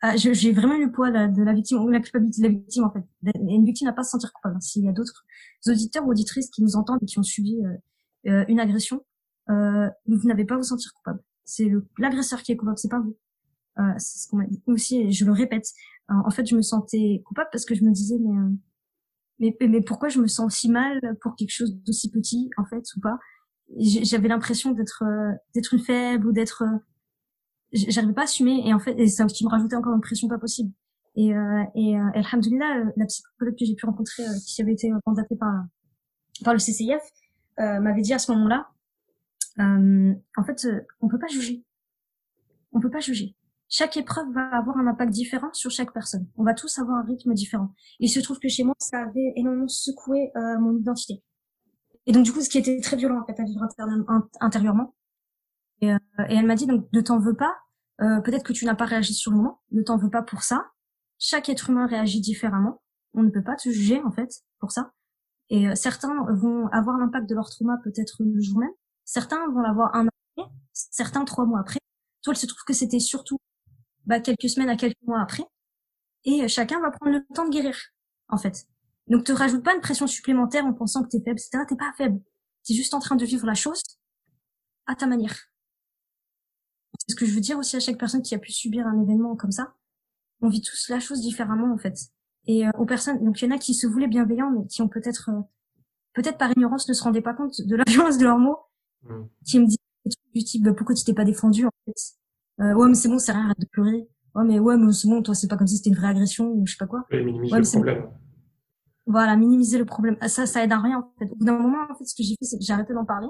[0.03, 2.85] ah, j'ai vraiment eu le poids de la victime ou la culpabilité de la victime
[2.85, 3.05] en fait.
[3.35, 4.57] une victime n'a pas à se sentir coupable.
[4.63, 5.27] S'il y a d'autres
[5.67, 9.05] auditeurs ou auditrices qui nous entendent et qui ont subi euh, euh, une agression,
[9.51, 11.21] euh, vous n'avez pas à vous sentir coupable.
[11.51, 13.17] C'est l'agresseur qui est coupable, c'est pas vous.
[13.79, 15.67] Euh, c'est ce qu'on m'a dit aussi je le répète.
[16.09, 20.09] en fait, je me sentais coupable parce que je me disais mais mais, mais pourquoi
[20.09, 23.19] je me sens si mal pour quelque chose d'aussi petit en fait ou pas?
[23.79, 25.05] J'avais l'impression d'être
[25.55, 26.65] d'être une faible ou d'être
[27.73, 30.29] j'arrivais pas à assumer et en fait et ça qui me rajoutait encore une pression
[30.29, 30.73] pas possible
[31.17, 34.73] et euh, et euh, alhamdoulilah euh, la psychologue que j'ai pu rencontrer euh, qui avait
[34.73, 35.65] été mandatée par
[36.45, 37.03] par le CCIF
[37.59, 38.69] m'avait dit à ce moment-là
[39.59, 40.67] en fait
[41.01, 41.65] on peut pas juger
[42.73, 43.37] on peut pas juger
[43.69, 47.05] chaque épreuve va avoir un impact différent sur chaque personne on va tous avoir un
[47.05, 50.31] rythme différent il se trouve que chez moi ça avait énormément secoué
[50.61, 51.23] mon identité
[52.07, 53.67] et donc du coup ce qui était très violent en fait à vivre
[54.41, 54.95] intérieurement
[55.81, 55.99] et, euh,
[56.29, 57.55] et elle m'a dit donc ne t'en veux pas.
[58.01, 59.61] Euh, peut-être que tu n'as pas réagi sur le moment.
[59.73, 60.67] Ne t'en veux pas pour ça.
[61.19, 62.83] Chaque être humain réagit différemment.
[63.15, 64.93] On ne peut pas te juger en fait pour ça.
[65.51, 68.71] Et euh, certains vont avoir l'impact de leur trauma peut-être le jour même.
[69.11, 70.53] Certains vont l'avoir un an après.
[70.73, 71.81] Certains trois mois après.
[72.23, 73.39] Toi, il se trouve que c'était surtout
[74.07, 75.43] bah, quelques semaines à quelques mois après.
[76.23, 77.77] Et chacun va prendre le temps de guérir,
[78.29, 78.69] en fait.
[79.09, 81.65] Donc, te rajoute pas une pression supplémentaire en pensant que t'es faible, etc.
[81.69, 82.21] T'es pas faible.
[82.65, 83.83] T'es juste en train de vivre la chose
[84.87, 85.35] à ta manière.
[87.01, 89.03] C'est ce que je veux dire aussi à chaque personne qui a pu subir un
[89.03, 89.75] événement comme ça.
[90.41, 91.99] On vit tous la chose différemment en fait.
[92.47, 94.83] Et euh, aux personnes, donc il y en a qui se voulaient bienveillants, mais qui
[94.83, 95.41] ont peut-être, euh,
[96.15, 98.70] peut-être par ignorance, ne se rendaient pas compte de la violence de leurs mots,
[99.03, 99.25] mm.
[99.45, 102.17] qui me trucs du type bah, pourquoi tu t'es pas défendu en fait?
[102.61, 104.09] Euh, ouais mais c'est bon, c'est rien, arrête de pleurer.
[104.35, 106.53] Ouais mais ouais mais c'est bon, toi c'est pas comme si c'était une vraie agression
[106.53, 107.05] ou je sais pas quoi.
[107.11, 108.07] minimiser le problème.
[109.07, 110.17] Voilà, minimiser le problème.
[110.29, 111.33] Ça, ça aide à rien en fait.
[111.33, 113.05] Au bout d'un moment, en fait, ce que j'ai fait, c'est que j'ai arrêté d'en
[113.05, 113.29] parler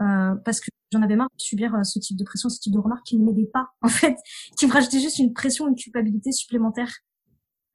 [0.00, 2.72] euh, parce que j'en avais marre de subir euh, ce type de pression, ce type
[2.72, 4.16] de remarques qui ne m'aidaient pas, en fait,
[4.56, 6.92] qui me rajoutaient juste une pression, une culpabilité supplémentaire.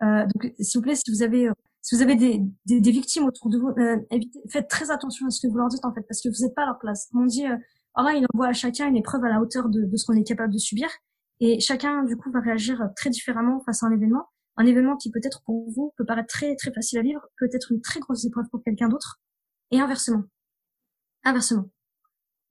[0.03, 2.91] Euh, donc, s'il vous plaît, si vous avez, euh, si vous avez des, des, des
[2.91, 3.73] victimes autour de vous,
[4.11, 6.43] évitez, faites très attention à ce que vous leur dites, en fait, parce que vous
[6.43, 7.09] n'êtes pas à leur place.
[7.13, 7.55] On dit, euh,
[7.97, 10.23] là, il envoie à chacun une épreuve à la hauteur de, de ce qu'on est
[10.23, 10.89] capable de subir,
[11.39, 14.27] et chacun, du coup, va réagir très différemment face à un événement.
[14.57, 17.71] Un événement qui peut-être pour vous peut paraître très très facile à vivre, peut être
[17.71, 19.21] une très grosse épreuve pour quelqu'un d'autre,
[19.71, 20.23] et inversement.
[21.23, 21.69] Inversement.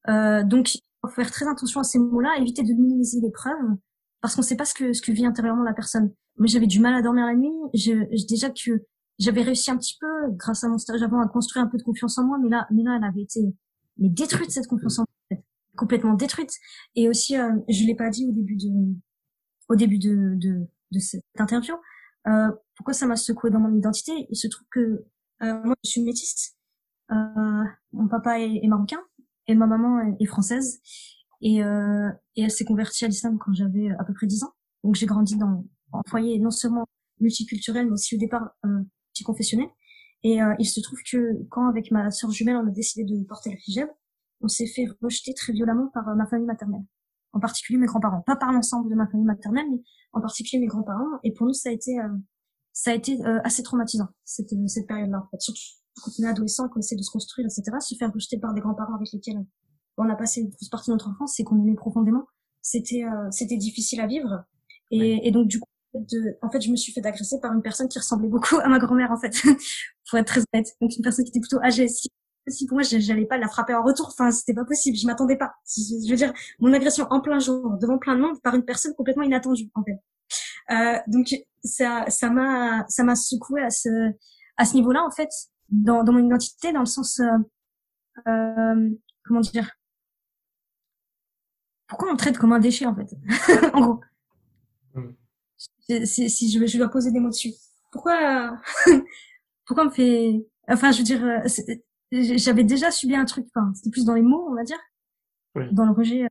[0.08, 0.70] Euh, donc,
[1.02, 3.76] faut faire très attention à ces mots-là, éviter de minimiser les preuves,
[4.20, 6.12] parce qu'on ne sait pas ce que, ce que vit intérieurement la personne.
[6.38, 7.52] Mais j'avais du mal à dormir la nuit.
[7.74, 7.92] Je,
[8.26, 8.84] déjà que
[9.18, 11.82] j'avais réussi un petit peu, grâce à mon stage avant, à construire un peu de
[11.82, 13.40] confiance en moi, mais là, mais là, elle avait été
[13.98, 15.40] mais détruite cette confiance en moi,
[15.76, 16.52] complètement détruite.
[16.94, 18.94] Et aussi, euh, je l'ai pas dit au début de,
[19.68, 21.74] au début de, de, de cette interview,
[22.28, 24.12] euh, pourquoi ça m'a secoué dans mon identité?
[24.30, 25.04] Il se trouve que
[25.42, 26.56] euh, moi, je suis métisse.
[27.10, 29.00] Euh, mon papa est, marocain,
[29.46, 30.80] et ma maman est française
[31.40, 34.52] et, euh, et elle s'est convertie à l'islam quand j'avais à peu près 10 ans.
[34.84, 35.64] Donc j'ai grandi dans
[35.94, 36.86] un foyer non seulement
[37.20, 38.54] multiculturel mais aussi au départ
[39.22, 39.68] euh, confessionnel.
[40.24, 43.22] Et euh, il se trouve que quand avec ma sœur jumelle on a décidé de
[43.24, 43.88] porter le hijab,
[44.40, 46.84] on s'est fait rejeter très violemment par euh, ma famille maternelle,
[47.32, 50.66] en particulier mes grands-parents, pas par l'ensemble de ma famille maternelle, mais en particulier mes
[50.66, 51.18] grands-parents.
[51.24, 52.08] Et pour nous ça a été euh,
[52.72, 55.62] ça a été euh, assez traumatisant cette cette période-là en fait, surtout
[56.02, 58.60] quand on est adolescent, qu'on essaie de se construire, etc., se faire rejeter par des
[58.60, 59.44] grands-parents avec lesquels
[59.96, 62.24] on a passé une grosse partie de notre enfance, c'est qu'on aimait profondément.
[62.62, 64.44] C'était euh, c'était difficile à vivre.
[64.90, 67.88] Et, et, donc du coup, en fait, je me suis fait agresser par une personne
[67.88, 69.32] qui ressemblait beaucoup à ma grand-mère, en fait,
[70.10, 70.68] pour être très honnête.
[70.80, 71.88] Donc une personne qui était plutôt âgée.
[71.88, 72.08] Si,
[72.46, 74.08] si pour moi, j'allais pas la frapper en retour.
[74.08, 74.96] Enfin, c'était pas possible.
[74.96, 75.54] Je m'attendais pas.
[75.66, 78.94] Je veux dire, mon agression en plein jour, devant plein de monde, par une personne
[78.94, 79.98] complètement inattendue, en fait.
[80.70, 81.34] Euh, donc
[81.64, 84.12] ça, ça m'a, ça m'a secoué à ce,
[84.58, 85.30] à ce niveau-là, en fait
[85.68, 87.38] dans, dans mon identité, dans le sens, euh,
[88.26, 88.90] euh,
[89.24, 89.70] comment dire,
[91.86, 93.14] pourquoi on traite comme un déchet en fait,
[93.74, 94.00] en gros.
[96.04, 97.52] Si, si je, je dois poser des mots dessus,
[97.90, 98.60] pourquoi,
[99.64, 101.40] pourquoi on me fait, enfin, je veux dire, euh,
[102.12, 104.78] j'avais déjà subi un truc, enfin, c'était plus dans les mots, on va dire,
[105.72, 106.28] dans le rejet euh,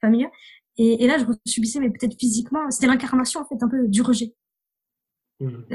[0.00, 0.30] familial.
[0.76, 4.02] Et, et, là, je subissais, mais peut-être physiquement, c'était l'incarnation en fait un peu du
[4.02, 4.34] rejet.
[5.40, 5.74] Mm.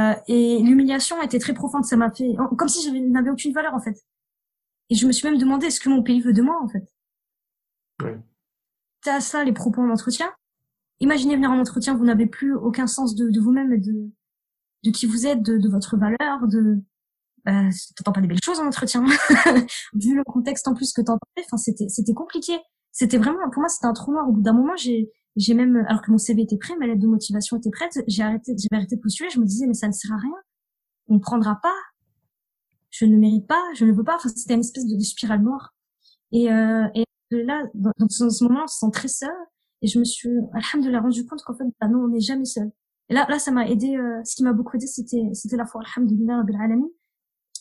[0.00, 1.84] Euh, et l'humiliation était très profonde.
[1.84, 4.04] Ça m'a fait comme si je n'avais aucune valeur en fait.
[4.90, 6.84] Et je me suis même demandé est-ce que mon pays veut de moi en fait.
[8.02, 8.18] Ouais.
[9.06, 10.32] à ça les propos en entretien.
[11.00, 14.10] Imaginez venir en entretien, vous n'avez plus aucun sens de, de vous-même de,
[14.84, 16.82] de qui vous êtes, de, de votre valeur, de
[17.44, 19.04] bah, t'entends pas des belles choses en entretien.
[19.94, 22.58] Vu le contexte en plus que t'entendais, enfin c'était c'était compliqué.
[22.92, 24.28] C'était vraiment pour moi c'était un trou noir.
[24.28, 27.00] Au bout d'un moment, j'ai j'ai même alors que mon CV était prêt, ma lettre
[27.00, 29.28] de motivation était prête, j'ai arrêté j'ai arrêté de postuler.
[29.30, 30.32] Je me disais mais ça ne sert à rien.
[31.08, 31.74] On ne prendra pas.
[32.90, 33.62] Je ne mérite pas.
[33.74, 34.16] Je ne veux pas.
[34.16, 35.74] Enfin c'était une espèce de, spirale noire.
[36.32, 39.34] Et euh, et là dans, dans ce moment, on se sent très seul.
[39.84, 42.72] Et je me suis, alhamdoulilah, rendu compte qu'en fait, bah non, on n'est jamais seul.
[43.10, 45.66] Et là, là, ça m'a aidé, euh, ce qui m'a beaucoup aidé, c'était, c'était la
[45.66, 46.88] foi, alhamdoulilah, alamin.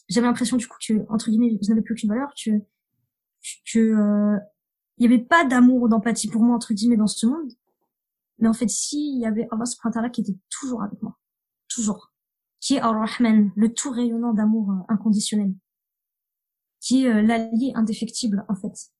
[0.07, 2.51] J'avais l'impression, du coup, que, entre guillemets, je n'avais plus aucune valeur, que,
[3.69, 4.39] que, euh,
[4.99, 7.51] il y avait pas d'amour ou d'empathie pour moi, entre guillemets, dans ce monde.
[8.39, 11.19] Mais en fait, si, il y avait Allah subhanahu wa qui était toujours avec moi.
[11.67, 12.13] Toujours.
[12.61, 15.53] Qui est Ar-Rahman, le tout rayonnant d'amour euh, inconditionnel.
[16.80, 18.93] Qui est l'allié indéfectible, en fait.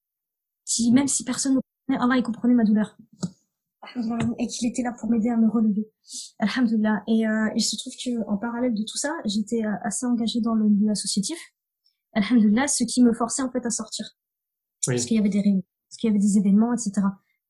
[0.66, 1.58] Qui, même si personne
[1.90, 2.98] Allah, il comprenait ma douleur.
[4.40, 5.88] Et qu'il était là pour m'aider à me relever.
[6.40, 7.04] Alhamdulillah.
[7.08, 10.42] Et euh, il se trouve que en parallèle de tout ça, j'étais euh, assez engagée
[10.42, 11.38] dans le milieu associatif.
[12.14, 14.06] Alhamdulillah, ce qui me forçait en fait à sortir.
[14.86, 17.08] Parce qu'il y avait des réunions, parce qu'il y avait des événements, etc.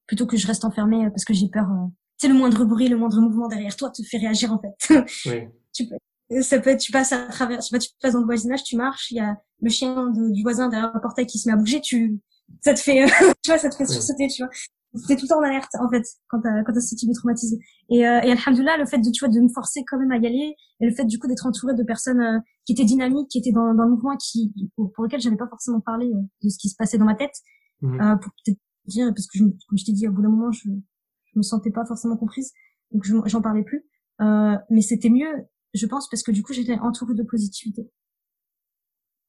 [0.08, 1.70] Plutôt que je reste enfermée euh, parce que j'ai peur.
[1.70, 1.88] Euh,
[2.20, 5.06] tu sais, le moindre bruit, le moindre mouvement derrière toi te fait réagir en fait.
[5.26, 5.48] oui.
[5.74, 7.72] tu peux, ça peut être, tu passes à travers, tu
[8.02, 11.02] passes dans le voisinage, tu marches, il y a le chien du voisin derrière le
[11.02, 12.20] portail qui se met à bouger, tu,
[12.62, 13.06] ça te fait,
[13.44, 14.52] tu vois, ça te fait sursauter, tu vois.
[14.96, 17.16] C'était tout le temps en alerte, en fait, quand t'as, quand t'as ce type de
[17.16, 17.58] traumatisme.
[17.90, 20.18] Et, euh, et alhamdoulilah, le fait de, tu vois, de me forcer quand même à
[20.18, 23.30] y aller, et le fait, du coup, d'être entouré de personnes euh, qui étaient dynamiques,
[23.30, 26.22] qui étaient dans, dans le mouvement, qui, pour, pour lequel j'avais pas forcément parlé euh,
[26.44, 27.34] de ce qui se passait dans ma tête,
[27.82, 28.02] mhm.
[28.02, 30.52] euh, pour peut-être dire, parce que je, comme je t'ai dit, au bout d'un moment,
[30.52, 32.52] je, je me sentais pas forcément comprise,
[32.92, 33.84] donc j'en parlais plus.
[34.22, 37.90] Euh, mais c'était mieux, je pense, parce que du coup, j'étais entourée de positivité.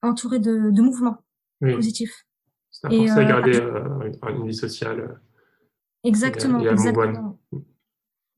[0.03, 1.17] Entourée de, de mouvements
[1.61, 2.24] positifs.
[2.91, 5.01] C'est important de garder euh, une vie sociale.
[5.01, 5.15] Euh,
[6.05, 7.39] exactement, exactement.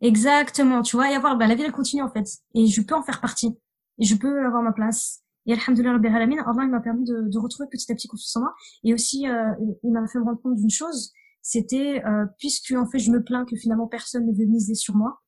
[0.00, 2.94] Exactement, tu vois, y avoir, bah, la vie elle continue en fait, et je peux
[2.94, 3.56] en faire partie,
[3.98, 5.22] et je peux avoir ma place.
[5.46, 8.40] Et alhamdoulilah, alamin, Allah il m'a permis de, de, retrouver petit à petit confiance en
[8.40, 12.72] moi, et aussi euh, il m'a fait me rendre compte d'une chose, c'était euh, puisque
[12.72, 15.22] en fait je me plains que finalement personne ne veut miser sur moi,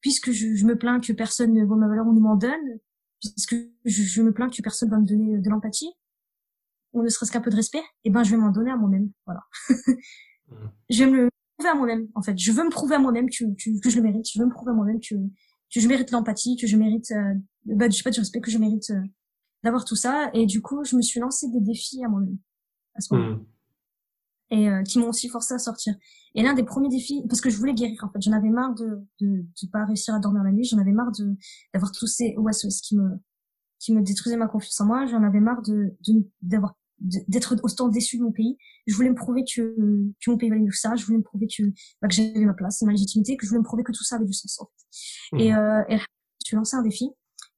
[0.00, 2.78] puisque je, je me plains que personne ne voit ma valeur ou ne m'en donne,
[3.20, 5.90] puisque je, je, me plains que personne va me donner de l'empathie,
[6.92, 9.10] ou ne serait-ce qu'un peu de respect, eh ben je vais m'en donner à moi-même.
[9.26, 9.40] Voilà.
[9.68, 10.54] Mmh.
[10.90, 12.08] je vais me le prouver à moi-même.
[12.14, 13.44] En fait, je veux me prouver à moi-même que,
[13.80, 14.26] que, je le mérite.
[14.32, 17.34] Je veux me prouver à moi-même que, que je mérite l'empathie, que je mérite, euh,
[17.66, 19.02] bah, je sais pas du respect, que je mérite euh,
[19.62, 20.30] d'avoir tout ça.
[20.34, 22.38] Et du coup, je me suis lancé des défis à moi-même
[22.94, 23.36] à ce moment.
[23.36, 23.46] Mmh.
[24.52, 25.94] Et euh, qui m'ont aussi forcé à sortir.
[26.34, 28.74] Et l'un des premiers défis, parce que je voulais guérir en fait, j'en avais marre
[28.74, 31.36] de, de de pas réussir à dormir la nuit, j'en avais marre de
[31.72, 33.20] d'avoir tous ces OSOS qui me
[33.78, 35.96] qui me détruisaient ma confiance en moi, j'en avais marre de
[36.42, 38.56] d'avoir d'être autant déçu de mon pays.
[38.86, 39.74] Je voulais me prouver que,
[40.20, 40.94] que mon pays valait mieux que ça.
[40.96, 41.62] Je voulais me prouver que,
[42.02, 44.16] bah, que j'avais ma place, ma légitimité, que je voulais me prouver que tout ça
[44.16, 44.60] avait du sens.
[44.60, 45.44] En fait.
[45.44, 45.56] Et, mmh.
[45.56, 46.04] euh, et je
[46.44, 47.10] suis lancé un défi.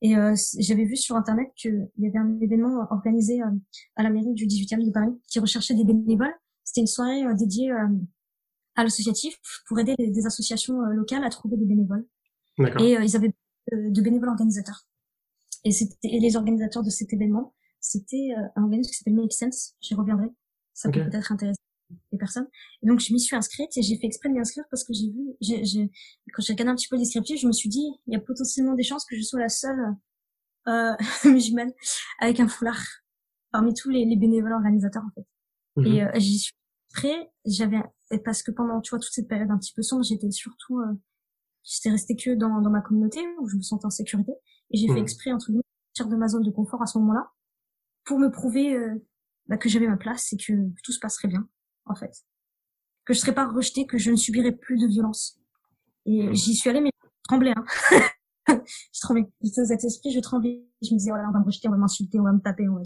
[0.02, 3.46] Et euh, j'avais vu sur internet qu'il y avait un événement organisé euh,
[3.94, 6.34] à la mairie du 18e de Paris qui recherchait des bénévoles.
[6.64, 7.86] C'était une soirée euh, dédiée euh,
[8.74, 9.38] à l'associatif
[9.68, 12.04] pour aider les, des associations locales à trouver des bénévoles.
[12.80, 13.32] Et ils avaient
[13.72, 14.86] de bénévoles organisateurs.
[15.64, 19.74] Et c'était les organisateurs de cet événement c'était euh, un organisme qui s'appelle Make Sense.
[19.80, 20.28] J'y reviendrai.
[20.72, 21.60] Ça peut peut-être intéresser
[22.12, 22.48] les personnes.
[22.82, 24.94] Et donc, je m'y suis inscrite et j'ai fait exprès de m'y inscrire parce que
[24.94, 25.90] j'ai vu, j'ai,
[26.32, 28.20] quand j'ai regardé un petit peu le descriptif, je me suis dit, il y a
[28.20, 29.96] potentiellement des chances que je sois la seule
[30.68, 30.94] euh,
[31.26, 31.72] musulmane
[32.20, 32.82] avec un foulard
[33.50, 35.26] parmi tous les, les bénévoles organisateurs, en fait.
[35.76, 35.86] Mhm.
[35.86, 36.54] Et euh, j'y suis
[36.94, 37.30] prêt.
[37.44, 37.82] J'avais,
[38.24, 40.94] parce que pendant, tu vois, toute cette période un petit peu sombre, j'étais surtout, euh,
[41.64, 44.32] j'étais restée que dans, dans ma communauté où je me sentais en sécurité.
[44.70, 45.02] Et j'ai fait mhm.
[45.02, 45.64] exprès, entre guillemets,
[45.94, 47.30] sortir de ma zone de confort à ce moment-là
[48.04, 48.94] pour me prouver euh,
[49.46, 51.48] bah, que j'avais ma place et que, tout se passerait bien,
[51.86, 52.24] en fait.
[53.04, 55.38] Que je serais pas rejetée, que je ne subirais plus de violence.
[56.06, 56.34] Et mmh.
[56.34, 57.52] j'y suis allée, mais je tremblais.
[57.56, 57.64] Hein.
[58.92, 59.26] je tremblais.
[59.42, 60.64] J'étais aux esprit, je tremblais.
[60.82, 62.40] Je me disais, oh là, on va me rejeter, on va m'insulter, on va me
[62.40, 62.68] taper.
[62.68, 62.82] On va...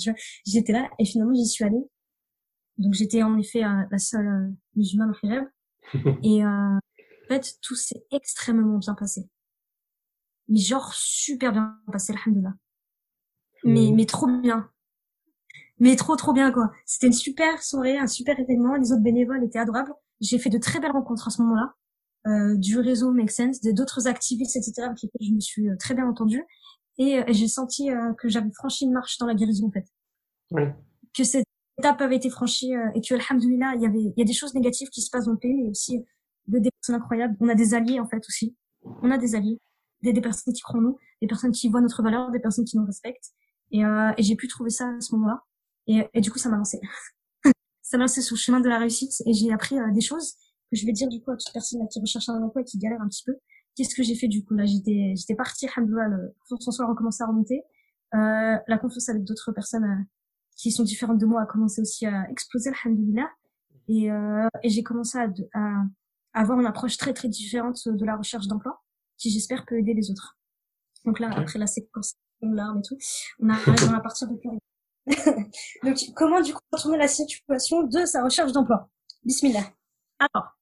[0.46, 1.84] J'étais là, et finalement, j'y suis allée.
[2.78, 5.44] Donc, j'étais en effet euh, la seule euh, musulmane au rêve.
[6.22, 9.28] et euh, en fait, tout s'est extrêmement bien passé.
[10.48, 12.54] Mais genre, super bien passé, alhamdoulilah.
[13.64, 13.94] Mais, mmh.
[13.94, 14.70] mais trop bien
[15.78, 16.70] mais trop trop bien quoi.
[16.84, 18.74] C'était une super soirée, un super événement.
[18.76, 19.92] Les autres bénévoles étaient adorables.
[20.20, 21.74] J'ai fait de très belles rencontres à ce moment-là,
[22.26, 24.82] euh, du réseau Make Sense, d'autres activistes, etc.
[24.86, 26.44] avec lesquels je me suis euh, très bien entendue.
[26.98, 29.86] Et, euh, j'ai senti euh, que j'avais franchi une marche dans la guérison en fait.
[30.52, 30.62] Oui.
[31.14, 31.44] Que cette
[31.78, 34.54] étape avait été franchie et que alhamdoulilah, il y avait il y a des choses
[34.54, 36.02] négatives qui se passent dans le pays, mais aussi
[36.46, 37.36] de des personnes incroyables.
[37.40, 38.56] On a des alliés en fait aussi.
[39.02, 39.60] On a des alliés.
[40.02, 42.78] des, personnes qui croient en nous, des personnes qui voient notre valeur, des personnes qui
[42.78, 43.32] nous respectent.
[43.72, 45.42] Et, euh, et j'ai pu trouver ça à ce moment-là.
[45.86, 46.80] Et, et du coup, ça m'a lancé.
[47.82, 50.34] ça m'a lancé sur le chemin de la réussite et j'ai appris euh, des choses
[50.70, 52.78] que je vais dire du coup à toute personne qui recherche un emploi et qui
[52.78, 53.34] galère un petit peu.
[53.76, 54.64] Qu'est-ce que j'ai fait du coup là?
[54.64, 57.62] J'étais j'étais partie, alhamdoulilah, le confiance en soi a recommencé à remonter.
[58.14, 60.04] Euh, la confiance avec d'autres personnes euh,
[60.56, 63.30] qui sont différentes de moi a commencé aussi à exploser, alhamdoulilah.
[63.88, 65.84] Et, euh, et j'ai commencé à, à,
[66.32, 68.82] avoir une approche très très différente de la recherche d'emploi,
[69.18, 70.38] qui j'espère peut aider les autres.
[71.04, 72.96] Donc là, après la séquence larmes et tout,
[73.40, 74.30] on arrive dans la partie de
[75.84, 78.88] Donc comment du coup retourner la situation de sa recherche d'emploi?
[79.24, 79.72] Bismillah.
[80.18, 80.56] Alors,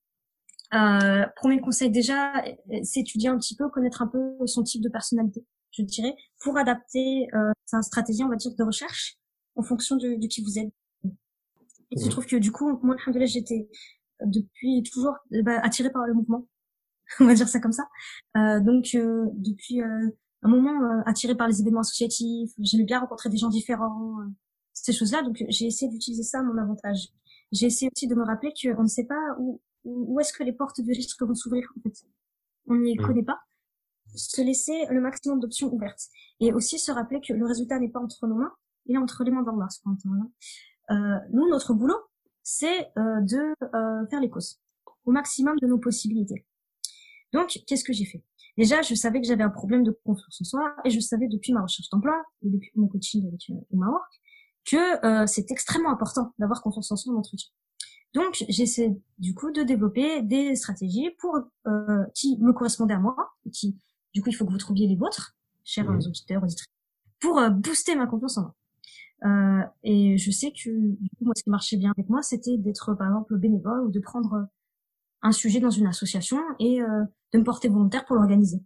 [0.75, 2.43] euh, premier conseil déjà,
[2.83, 6.59] c'est étudier un petit peu, connaître un peu son type de personnalité, je dirais, pour
[6.59, 9.17] adapter euh, sa stratégie, on va dire, de recherche
[9.57, 10.73] en fonction de, de qui vous êtes.
[11.91, 13.69] Il se trouve que du coup, moi, j'étais
[14.25, 16.47] depuis toujours bah, attirée par le mouvement,
[17.21, 17.85] on va dire ça comme ça.
[18.37, 20.11] Euh, donc euh, depuis euh,
[20.45, 24.27] un moment euh, attirée par les événements associatifs, j'aimais bien rencontrer des gens différents, euh,
[24.73, 25.23] ces choses-là.
[25.23, 27.09] Donc j'ai essayé d'utiliser ça à mon avantage.
[27.53, 30.53] J'ai essayé aussi de me rappeler qu'on ne sait pas où où est-ce que les
[30.53, 32.07] portes de risque vont s'ouvrir en fait.
[32.67, 33.41] On n'y connaît pas.
[34.15, 36.09] Se laisser le maximum d'options ouvertes
[36.41, 38.53] et aussi se rappeler que le résultat n'est pas entre nos mains,
[38.87, 39.69] il est entre les mains d'Allah.
[40.91, 41.99] Euh, nous, notre boulot,
[42.43, 44.61] c'est euh, de euh, faire les causes
[45.05, 46.47] au maximum de nos possibilités.
[47.33, 48.23] Donc, qu'est-ce que j'ai fait?
[48.57, 51.53] Déjà, je savais que j'avais un problème de confiance en soi et je savais depuis
[51.53, 54.21] ma recherche d'emploi et depuis mon coaching avec euh, ma work
[54.65, 57.51] que euh, c'est extrêmement important d'avoir confiance en soi en entretien.
[58.15, 61.37] Donc, j'essaie du coup de développer des stratégies pour
[61.67, 63.77] euh, qui me correspondaient à moi, et qui,
[64.15, 65.97] du coup, il faut que vous trouviez les vôtres, chers mmh.
[66.07, 66.69] auditeurs, auditrices,
[67.19, 68.55] pour euh, booster ma confiance en moi.
[69.25, 72.57] Euh, et je sais que du coup, moi, ce qui marchait bien avec moi, c'était
[72.57, 74.47] d'être, par exemple, bénévole ou de prendre
[75.23, 77.05] un sujet dans une association et euh,
[77.35, 78.59] de me porter volontaire pour l'organiser.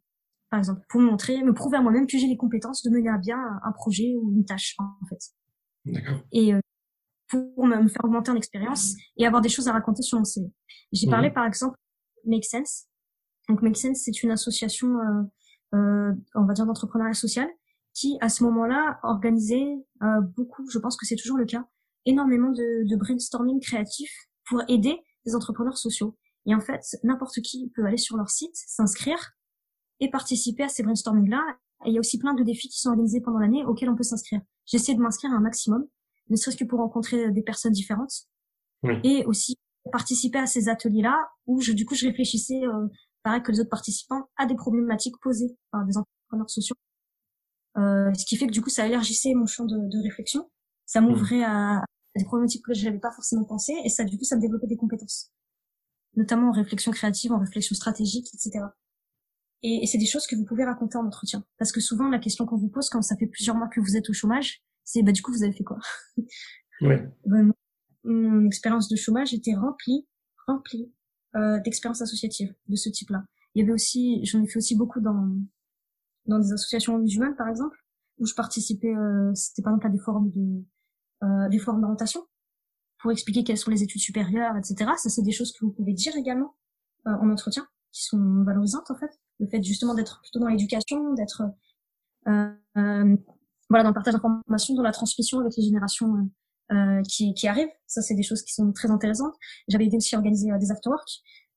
[0.51, 3.09] Par exemple, pour me montrer, me prouver à moi-même que j'ai les compétences de mener
[3.09, 5.19] à bien un projet ou une tâche, en fait.
[5.85, 6.21] D'accord.
[6.33, 6.61] Et euh,
[7.29, 10.51] pour me faire augmenter en expérience et avoir des choses à raconter sur mon CV.
[10.93, 11.11] J'ai mhm.
[11.11, 11.77] parlé par exemple
[12.25, 12.87] Make Sense.
[13.49, 15.23] Donc Make Sense, c'est une association, euh,
[15.75, 17.49] euh, on va dire d'entrepreneuriat social,
[17.95, 19.66] qui à ce moment-là organisait
[20.03, 21.66] euh, beaucoup, je pense que c'est toujours le cas,
[22.07, 24.11] énormément de, de brainstorming créatif
[24.49, 26.16] pour aider les entrepreneurs sociaux.
[26.47, 29.32] Et en fait, n'importe qui peut aller sur leur site, s'inscrire
[30.01, 31.43] et participer à ces brainstormings-là.
[31.84, 33.97] Et il y a aussi plein de défis qui sont organisés pendant l'année auxquels on
[33.97, 34.41] peut s'inscrire.
[34.66, 35.86] J'essaie de m'inscrire un maximum
[36.30, 38.26] ne serait-ce que pour rencontrer des personnes différentes.
[39.03, 39.57] Et aussi
[39.91, 41.16] participer à ces ateliers-là
[41.47, 42.86] où je, du coup, je réfléchissais, euh,
[43.22, 46.76] pareil que les autres participants, à des problématiques posées par des entrepreneurs sociaux.
[47.76, 50.49] Euh, ce qui fait que du coup, ça élargissait mon champ de, de réflexion.
[50.86, 51.82] Ça m'ouvrait à,
[52.16, 54.66] des problématiques que je n'avais pas forcément pensé et ça, du coup, ça me développait
[54.66, 55.32] des compétences.
[56.17, 58.65] Notamment en réflexion créative, en réflexion stratégique, etc.
[59.63, 61.45] Et, et c'est des choses que vous pouvez raconter en entretien.
[61.59, 63.97] Parce que souvent, la question qu'on vous pose quand ça fait plusieurs mois que vous
[63.97, 65.79] êtes au chômage, c'est bah du coup vous avez fait quoi?
[66.81, 67.05] Ouais.
[68.05, 70.07] mon, expérience de chômage était remplie
[70.47, 70.93] remplie
[71.35, 73.25] euh, d'expériences associatives de ce type-là.
[73.55, 75.29] Il y avait aussi, j'en ai fait aussi beaucoup dans
[76.27, 77.77] dans des associations musulmanes par exemple,
[78.19, 80.65] où je participais, euh, c'était par exemple à des forums de
[81.25, 82.21] euh, des forums d'orientation
[83.01, 84.90] pour expliquer quelles sont les études supérieures, etc.
[84.96, 86.55] Ça c'est des choses que vous pouvez dire également
[87.07, 89.11] euh, en entretien, qui sont valorisantes en fait.
[89.40, 91.42] Le fait justement d'être plutôt dans l'éducation, d'être
[92.28, 93.16] euh, euh
[93.70, 97.49] voilà, dans le partage d'informations, dans la transmission avec les générations euh, euh, qui, qui
[97.49, 97.70] arrivent.
[97.86, 99.34] Ça, c'est des choses qui sont très intéressantes.
[99.68, 101.09] J'avais aidé aussi à organiser euh, des afterwork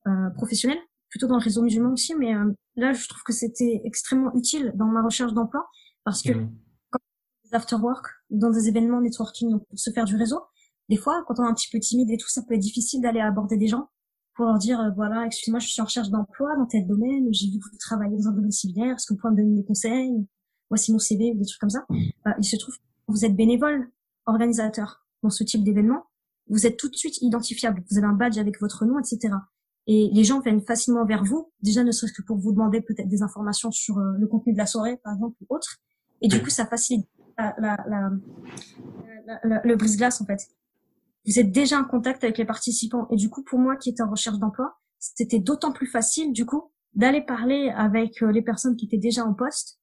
[0.08, 0.80] euh, professionnels,
[1.10, 4.74] plutôt dans le réseau musulman aussi, mais euh, là, je trouve que c'était extrêmement utile
[4.76, 5.68] dans ma recherche d'emploi
[6.04, 6.52] parce que mmh.
[6.90, 10.42] quand on des afterwork, dans des événements networking, donc pour se faire du réseau,
[10.92, 13.02] des fois, quand on est un petit peu timide et tout, ça peut être difficile
[13.02, 13.88] d'aller aborder des gens
[14.36, 17.60] pour leur dire, voilà, excusez-moi, je suis en recherche d'emploi dans tel domaine, j'ai vu
[17.60, 20.28] que vous travaillez dans un domaine similaire, est-ce que vous pouvez me donner des conseils?
[20.70, 21.86] Voici mon CV ou des trucs comme ça.
[21.90, 23.90] Euh, il se trouve que vous êtes bénévole,
[24.26, 26.08] organisateur dans ce type d'événement.
[26.50, 27.84] Vous êtes tout de suite identifiable.
[27.90, 29.34] Vous avez un badge avec votre nom, etc.
[29.88, 33.08] Et les gens viennent facilement vers vous, déjà ne serait-ce que pour vous demander peut-être
[33.08, 35.78] des informations sur euh, le contenu de la soirée, par exemple, ou autre.
[36.22, 40.42] Et du coup, ça facilite la, la, la, le brise-glace, en fait.
[41.26, 43.08] Vous êtes déjà en contact avec les participants.
[43.12, 46.46] Et du coup, pour moi qui étais en recherche d'emploi, c'était d'autant plus facile, du
[46.46, 49.80] coup, d'aller parler avec euh, les personnes qui étaient déjà en poste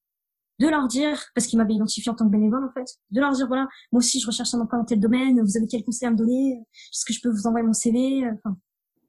[0.59, 3.31] de leur dire, parce qu'ils m'avaient identifié en tant que bénévole en fait, de leur
[3.31, 6.09] dire voilà, moi aussi je recherche un emploi dans tel domaine, vous avez quel conseil
[6.09, 8.57] à me donner, est-ce que je peux vous envoyer mon CV, enfin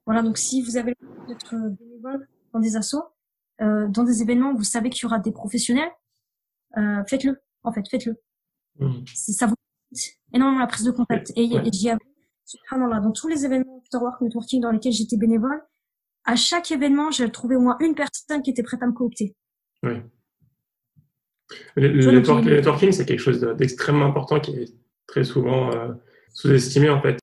[0.05, 0.95] voilà donc si vous avez
[1.27, 3.03] d'être bénévole dans des assos,
[3.61, 5.91] euh, dans des événements où vous savez qu'il y aura des professionnels,
[6.77, 8.15] euh, faites-le en fait, faites-le.
[8.79, 9.03] Mmh.
[9.13, 9.55] Ça vous
[10.33, 11.67] énormément la prise de contact et, ouais.
[11.67, 11.89] et j'y
[12.51, 15.61] subhanallah dans tous les événements Afterwork Networking dans lesquels j'étais bénévole,
[16.25, 19.35] à chaque événement, j'ai trouvé au moins une personne qui était prête à me coopter
[19.83, 19.93] Oui.
[21.75, 22.11] Le,
[22.55, 24.73] networking, c'est quelque chose d'extrêmement important qui est
[25.07, 25.89] très souvent euh,
[26.33, 27.19] sous-estimé en fait.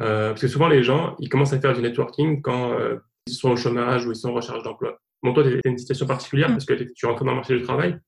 [0.00, 3.34] Euh, parce que souvent les gens, ils commencent à faire du networking quand euh, ils
[3.34, 4.98] sont au chômage ou ils sont en recherche d'emploi.
[5.22, 6.52] Bon, toi, tu une situation particulière mm.
[6.52, 7.98] parce que tu rentres dans le marché du travail.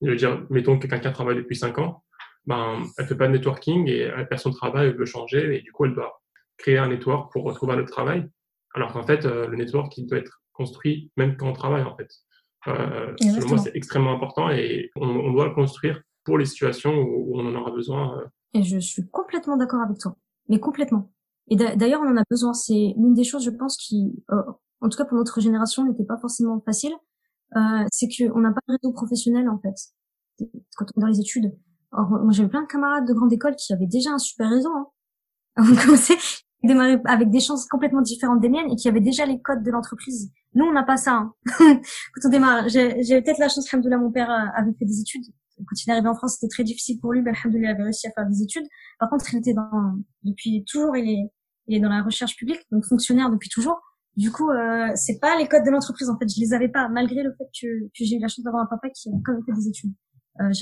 [0.00, 2.04] Je veux dire, mettons que quelqu'un travaille depuis 5 ans,
[2.46, 5.60] ben, elle fait pas de networking et elle perd son travail, elle veut changer et
[5.60, 6.22] du coup, elle doit
[6.56, 8.28] créer un network pour retrouver un autre travail.
[8.74, 12.10] Alors qu'en fait, le network, il doit être construit même quand on travaille en fait.
[12.66, 17.38] Euh, selon moi, c'est extrêmement important et on, doit le construire pour les situations où,
[17.38, 18.18] on en aura besoin.
[18.18, 18.26] Euh.
[18.54, 20.16] Et je suis complètement d'accord avec toi,
[20.48, 21.10] mais complètement.
[21.50, 22.52] Et d'ailleurs, on en a besoin.
[22.52, 24.42] C'est l'une des choses, je pense, qui, euh,
[24.80, 26.92] en tout cas pour notre génération, n'était pas forcément facile.
[27.56, 29.74] Euh, c'est qu'on n'a pas de réseau professionnel en fait
[30.76, 31.56] quand on est dans les études.
[31.92, 34.70] Or, moi, j'avais plein de camarades de grande école qui avaient déjà un super réseau.
[34.70, 34.86] Hein.
[35.56, 36.18] On commençait
[36.62, 39.70] démarrer avec des chances complètement différentes des miennes et qui avaient déjà les codes de
[39.70, 41.12] l'entreprise nous, on n'a pas ça.
[41.12, 41.34] Hein.
[41.58, 45.24] quand on démarre, j'ai peut-être la chance, alhamdoulilah, mon père avait fait des études.
[45.56, 47.82] Quand il est arrivé en France, c'était très difficile pour lui, mais alhamdoulilah, il avait
[47.84, 48.66] réussi à faire des études.
[48.98, 51.32] Par contre, il était dans, depuis toujours, il est,
[51.66, 53.80] il est dans la recherche publique, donc fonctionnaire depuis toujours.
[54.16, 56.26] Du coup, euh, c'est pas les codes de l'entreprise, en fait.
[56.28, 58.66] Je les avais pas, malgré le fait que, que j'ai eu la chance d'avoir un
[58.66, 59.92] papa qui a quand même fait des études.
[60.40, 60.52] Euh,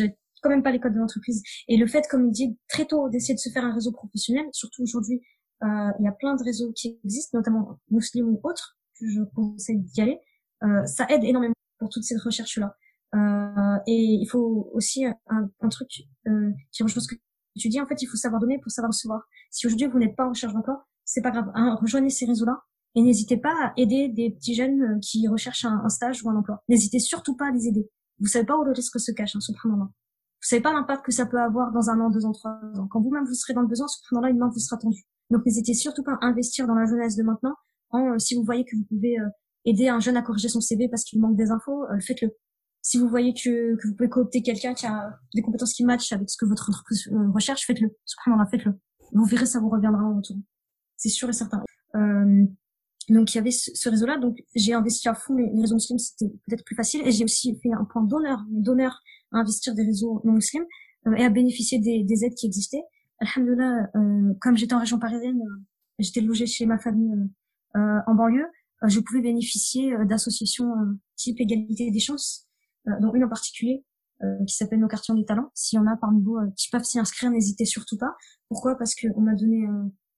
[0.49, 1.43] même pas les codes de l'entreprise.
[1.69, 4.47] Et le fait, comme il dit, très tôt, d'essayer de se faire un réseau professionnel,
[4.53, 5.21] surtout aujourd'hui,
[5.63, 9.23] euh, il y a plein de réseaux qui existent, notamment musulmans ou autres, que je
[9.35, 10.19] conseille d'y aller.
[10.63, 12.77] Euh, ça aide énormément pour toutes ces recherches-là.
[13.15, 15.89] Euh, et il faut aussi un, truc
[16.27, 17.15] euh, qui rejoint ce que
[17.59, 17.81] tu dis.
[17.81, 19.23] En fait, il faut savoir donner pour savoir recevoir.
[19.51, 21.51] Si aujourd'hui vous n'êtes pas en recherche d'emploi, c'est pas grave.
[21.55, 22.63] Hein, rejoignez ces réseaux-là
[22.95, 26.37] et n'hésitez pas à aider des petits jeunes euh, qui recherchent un, stage ou un
[26.37, 26.63] emploi.
[26.69, 27.89] N'hésitez surtout pas à les aider.
[28.19, 29.89] Vous savez pas où le risque se cache, hein, subhanallah.
[30.47, 32.87] Vous savez pas l'impact que ça peut avoir dans un an, deux ans, trois ans.
[32.89, 35.03] Quand vous-même vous serez dans le besoin, subhanallah, une main vous sera tendue.
[35.29, 37.57] Donc n'hésitez surtout pas à investir dans la jeunesse de maintenant
[37.95, 39.27] euh, si vous voyez que vous pouvez euh,
[39.65, 42.31] aider un jeune à corriger son CV parce qu'il manque des infos, euh, faites-le.
[42.81, 46.31] Si vous voyez que, vous pouvez coopter quelqu'un qui a des compétences qui matchent avec
[46.31, 47.91] ce que votre entreprise recherche, faites-le.
[48.05, 48.79] Subhanallah, faites-le.
[49.15, 50.37] Vous verrez, ça vous reviendra en retour.
[50.97, 51.65] C'est sûr et certain.
[53.09, 56.33] Donc il y avait ce, réseau-là, donc j'ai investi à fond les, réseaux musulmans, c'était
[56.47, 59.01] peut-être plus facile, et j'ai aussi fait un point d'honneur, d'honneur
[59.33, 60.67] à investir des réseaux non musulmans
[61.17, 62.83] et à bénéficier des, des, aides qui existaient.
[63.21, 65.41] Alhamdulillah, euh, comme j'étais en région parisienne,
[65.99, 67.15] j'étais logée chez ma famille
[67.77, 68.47] euh, en banlieue,
[68.83, 70.73] euh, je pouvais bénéficier euh, d'associations
[71.17, 72.47] type égalité des chances,
[73.01, 73.85] dont une en particulier
[74.47, 75.51] qui s'appelle Nos quartiers des talents.
[75.55, 78.17] S'il y en a parmi vous qui peuvent s'y inscrire, n'hésitez surtout pas.
[78.49, 78.75] Pourquoi?
[78.77, 79.67] Parce qu'on m'a donné...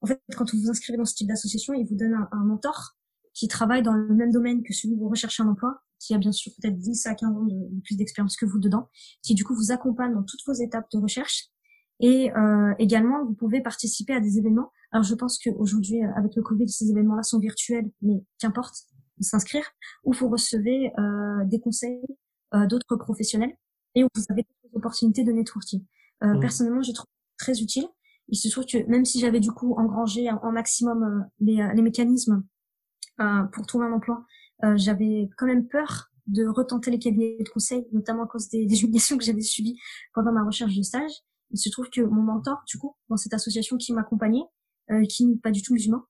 [0.03, 2.97] en fait, quand vous vous inscrivez dans ce type d'association, il vous donne un, mentor
[3.35, 6.19] qui travaille dans le même domaine que celui où vous recherchez un emploi, qui a
[6.19, 8.89] bien sûr peut-être 10 à 15 ans de, plus d'expérience que vous dedans,
[9.23, 11.47] qui du coup vous accompagne dans toutes vos étapes de recherche.
[12.01, 16.35] Et euh, également, vous pouvez participer à des événements alors je pense qu'aujourd'hui, euh, avec
[16.35, 18.75] le Covid, ces événements-là sont virtuels, mais qu'importe,
[19.21, 19.65] s'inscrire,
[20.05, 22.01] où vous recevez euh, des conseils
[22.55, 23.55] euh, d'autres professionnels
[23.95, 25.85] et où vous avez des opportunités de networking.
[26.23, 26.41] Euh, mmh.
[26.41, 27.87] Personnellement, j'ai trouvé très utile.
[28.29, 31.83] Il se trouve que même si j'avais du coup engrangé en maximum euh, les, les,
[31.83, 32.45] mécanismes
[33.53, 34.25] pour trouver un emploi,
[34.77, 38.83] j'avais quand même peur de retenter les cabinets de conseil, notamment à cause des, des
[38.83, 39.79] humiliations que j'avais subies
[40.15, 41.13] pendant ma recherche de stage.
[41.51, 44.45] Il se trouve que mon mentor, du coup, dans cette association qui m'accompagnait,
[44.91, 46.05] euh, qui n'est pas du tout musulman,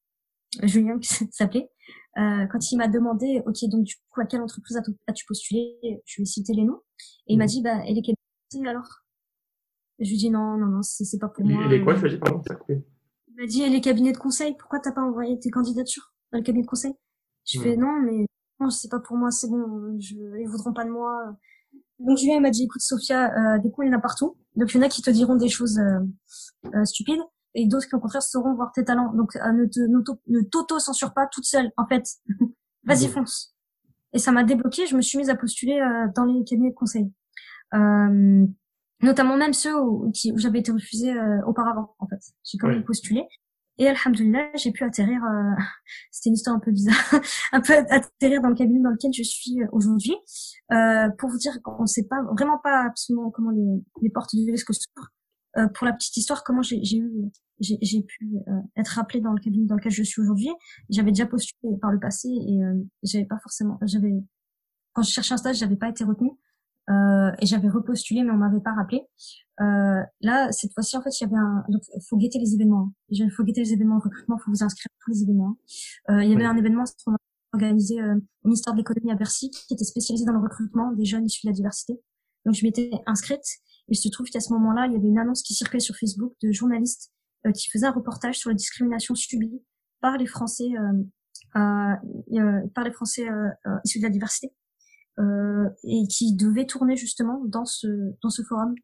[0.63, 1.71] Julien qui s'appelait,
[2.19, 4.77] euh, quand il m'a demandé, ok, donc du coup, à quelle entreprise
[5.07, 6.03] as-tu postulé?
[6.05, 6.81] Je lui ai cité les noms.
[7.29, 7.51] Et il m'a mhm.
[7.51, 8.17] dit, bah, elle est quelle
[8.67, 9.05] alors
[10.01, 11.63] Je lui ai dit, non, non, non, c'est pas pour moi.
[11.67, 12.83] Elle est quoi Je lui ai dit, pardon, ça Il
[13.37, 14.57] m'a dit, elle est cabinet de conseil.
[14.59, 16.95] Pourquoi t'as pas envoyé tes candidatures dans le cabinet de conseil?
[17.45, 18.27] Je fais, non, mais
[18.61, 21.37] non, c'est pas pour moi, c'est bon, je, ils voudront pas de moi.
[21.99, 24.37] Donc Julien m'a dit, écoute Sophia, euh, des coups il y en a partout.
[24.57, 26.01] Donc il y en a qui te diront des choses euh,
[26.75, 27.21] euh, stupides
[27.55, 29.13] et d'autres qui au contraire sauront voir tes talents.
[29.15, 32.05] Donc euh, ne te ne t'auto-censure pas toute seule en fait.
[32.85, 33.55] Vas-y fonce.
[34.13, 36.75] Et ça m'a débloqué, je me suis mise à postuler euh, dans les cabinets de
[36.75, 37.13] conseil.
[37.75, 38.47] Euh,
[39.03, 42.21] notamment même ceux où, qui, où j'avais été refusée euh, auparavant en fait.
[42.45, 43.23] J'ai quand même postulé.
[43.79, 45.21] Et alhamdoulilah, j'ai pu atterrir,
[46.11, 46.97] c'était une histoire un peu bizarre,
[47.53, 50.17] un peu atterrir dans le cabinet dans lequel je suis aujourd'hui.
[51.19, 54.51] pour vous dire qu'on ne sait pas, vraiment pas absolument comment les, les portes du
[54.51, 55.11] risque s'ouvrent.
[55.57, 57.11] Euh, pour la petite histoire, comment j'ai eu,
[57.61, 60.51] j'ai pu euh, être rappelée dans le cabinet dans lequel je suis aujourd'hui.
[60.91, 64.13] J'avais déjà postulé par le passé et euh, j'avais pas forcément, j'avais
[64.93, 66.31] quand je cherchais un stage, j'avais pas été retenue.
[66.89, 69.03] Euh, et j'avais repostulé mais on m'avait pas rappelé.
[69.61, 72.93] Euh, là cette fois-ci en fait il y avait un donc faut guetter les événements.
[73.11, 75.57] Il faut guetter les événements de recrutement, faut vous inscrire à tous les événements.
[76.11, 76.85] Euh, il y avait un événement
[77.53, 81.27] organisé au ministère de l'économie à Bercy qui était spécialisé dans le recrutement des jeunes
[81.27, 82.01] issus de la diversité.
[82.45, 83.45] Donc je m'étais inscrite
[83.89, 86.35] il se trouve qu'à ce moment-là, il y avait une annonce qui circulait sur Facebook
[86.43, 87.11] de journalistes
[87.47, 89.63] euh, qui faisaient un reportage sur la discrimination subie
[90.01, 90.69] par les Français,
[91.57, 93.27] euh, euh, par les Français
[93.85, 94.53] issus de la diversité.
[95.19, 97.87] Euh, et qui devait tourner justement dans ce
[98.23, 98.75] dans ce forum.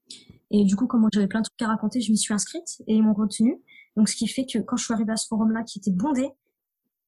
[0.51, 2.95] Et du coup, comme j'avais plein de trucs à raconter, je m'y suis inscrite et
[2.95, 3.61] ils m'ont retenue.
[3.97, 6.29] Donc ce qui fait que quand je suis arrivée à ce forum-là, qui était bondé,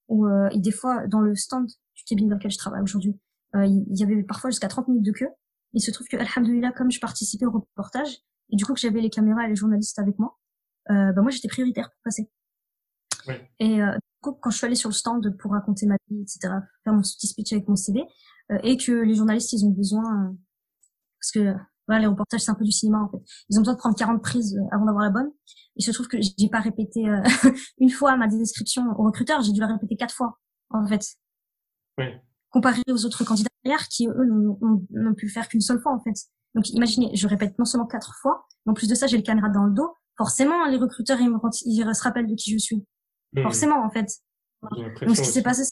[0.08, 3.18] où euh, et des fois dans le stand du cabinet dans lequel je travaille aujourd'hui,
[3.54, 5.28] euh, il y avait parfois jusqu'à 30 minutes de queue.
[5.72, 9.00] Il se trouve que, alhamdoulilah, comme je participais au reportage, et du coup que j'avais
[9.00, 10.38] les caméras et les journalistes avec moi,
[10.90, 12.30] euh, bah moi j'étais prioritaire pour passer.
[13.26, 13.50] Ouais.
[13.58, 16.22] Et euh, du coup, quand je suis allée sur le stand pour raconter ma vie,
[16.22, 16.54] etc.,
[16.84, 18.04] faire mon petit speech avec mon CV,
[18.62, 20.32] et que les journalistes ils ont besoin, euh,
[21.20, 21.54] parce que
[21.86, 23.96] voilà, les reportages c'est un peu du cinéma en fait, ils ont besoin de prendre
[23.96, 25.30] 40 prises avant d'avoir la bonne.
[25.76, 27.04] Il se trouve que j'ai pas répété
[27.78, 30.38] une fois ma description au recruteur, j'ai dû la répéter quatre fois
[30.70, 31.04] en fait.
[31.98, 32.20] Ouais.
[32.50, 34.26] Comparé aux autres candidats derrière qui eux
[34.90, 36.14] n'ont pu faire qu'une seule fois en fait.
[36.54, 39.22] Donc imaginez, je répète non seulement quatre fois, mais en plus de ça j'ai le
[39.22, 39.94] caméra dans le dos.
[40.16, 41.36] Forcément, les recruteurs ils, me,
[41.66, 42.86] ils se rappellent de qui je suis.
[43.34, 43.42] Mmh.
[43.42, 44.08] Forcément en fait.
[44.62, 45.64] Donc ce qui s'est passé.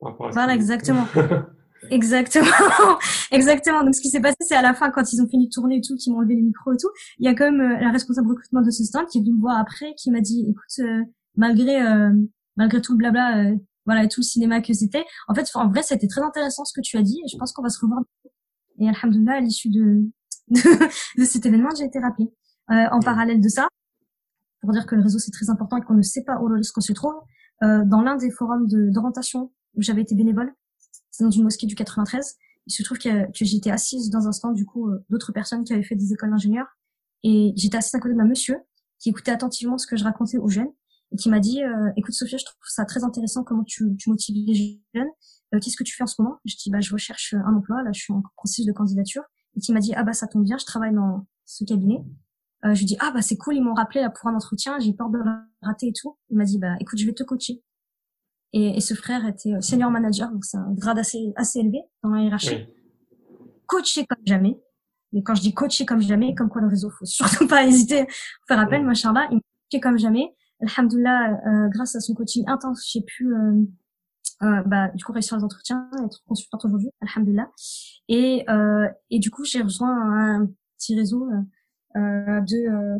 [0.00, 1.06] Voilà exactement.
[1.90, 2.46] Exactement,
[3.30, 3.84] exactement.
[3.84, 5.76] Donc ce qui s'est passé, c'est à la fin quand ils ont fini de tourner
[5.76, 7.80] et tout, qu'ils m'ont levé les micros et tout, il y a quand même euh,
[7.80, 10.46] la responsable recrutement de ce stand qui est venue me voir après, qui m'a dit,
[10.48, 11.04] écoute, euh,
[11.36, 12.12] malgré euh,
[12.56, 13.52] malgré tout le blabla,
[13.86, 16.72] voilà, et tout le cinéma que c'était, en fait, en vrai, c'était très intéressant ce
[16.74, 17.20] que tu as dit.
[17.24, 18.00] Et je pense qu'on va se revoir.
[18.80, 20.02] Et alhamdoulilah, à l'issue de,
[20.50, 22.28] de, cet événement, j'ai été rappelée.
[22.68, 23.68] en parallèle de ça,
[24.60, 26.56] pour dire que le réseau c'est très important et qu'on ne sait pas où le
[26.56, 27.14] risque se trouve,
[27.62, 30.52] dans l'un des forums d'orientation où j'avais été bénévole,
[31.24, 32.36] dans une mosquée du 93.
[32.66, 35.64] Il se trouve que, que j'étais assise dans un stand, du coup, euh, d'autres personnes
[35.64, 36.66] qui avaient fait des écoles d'ingénieurs.
[37.22, 38.58] Et j'étais assise à côté d'un monsieur
[38.98, 40.70] qui écoutait attentivement ce que je racontais aux jeunes
[41.12, 44.10] et qui m'a dit, euh, écoute Sophia, je trouve ça très intéressant comment tu, tu
[44.10, 45.08] motives les jeunes.
[45.54, 46.38] Euh, Qu'est-ce que tu fais en ce moment?
[46.44, 49.22] Je dis, bah, je recherche un emploi, là, je suis en processus de candidature.
[49.56, 52.04] Et qui m'a dit, ah bah, ça tombe bien, je travaille dans ce cabinet.
[52.64, 54.78] Euh, je lui dis, ah bah, c'est cool, ils m'ont rappelé là pour un entretien,
[54.80, 55.18] j'ai peur de
[55.62, 56.18] rater et tout.
[56.28, 57.62] Il m'a dit, bah, écoute, je vais te coacher.
[58.52, 61.82] Et, et, ce frère était euh, senior manager, donc c'est un grade assez, assez élevé
[62.02, 62.66] dans la hiérarchie.
[63.66, 64.58] Coaché comme jamais.
[65.12, 68.00] Mais quand je dis coaché comme jamais, comme quoi le réseau, faut surtout pas hésiter
[68.02, 68.06] à
[68.46, 68.86] faire appel, ouais.
[68.86, 70.34] machin il m'a coaché comme jamais.
[70.60, 73.62] Alhamdoulilah, euh, grâce à son coaching intense, j'ai pu, euh,
[74.42, 77.50] euh, bah, du coup, réussir les entretiens, être consultante aujourd'hui, alhamdoulilah.
[78.08, 81.28] Et, euh, et du coup, j'ai rejoint un petit réseau
[81.96, 82.98] euh, de,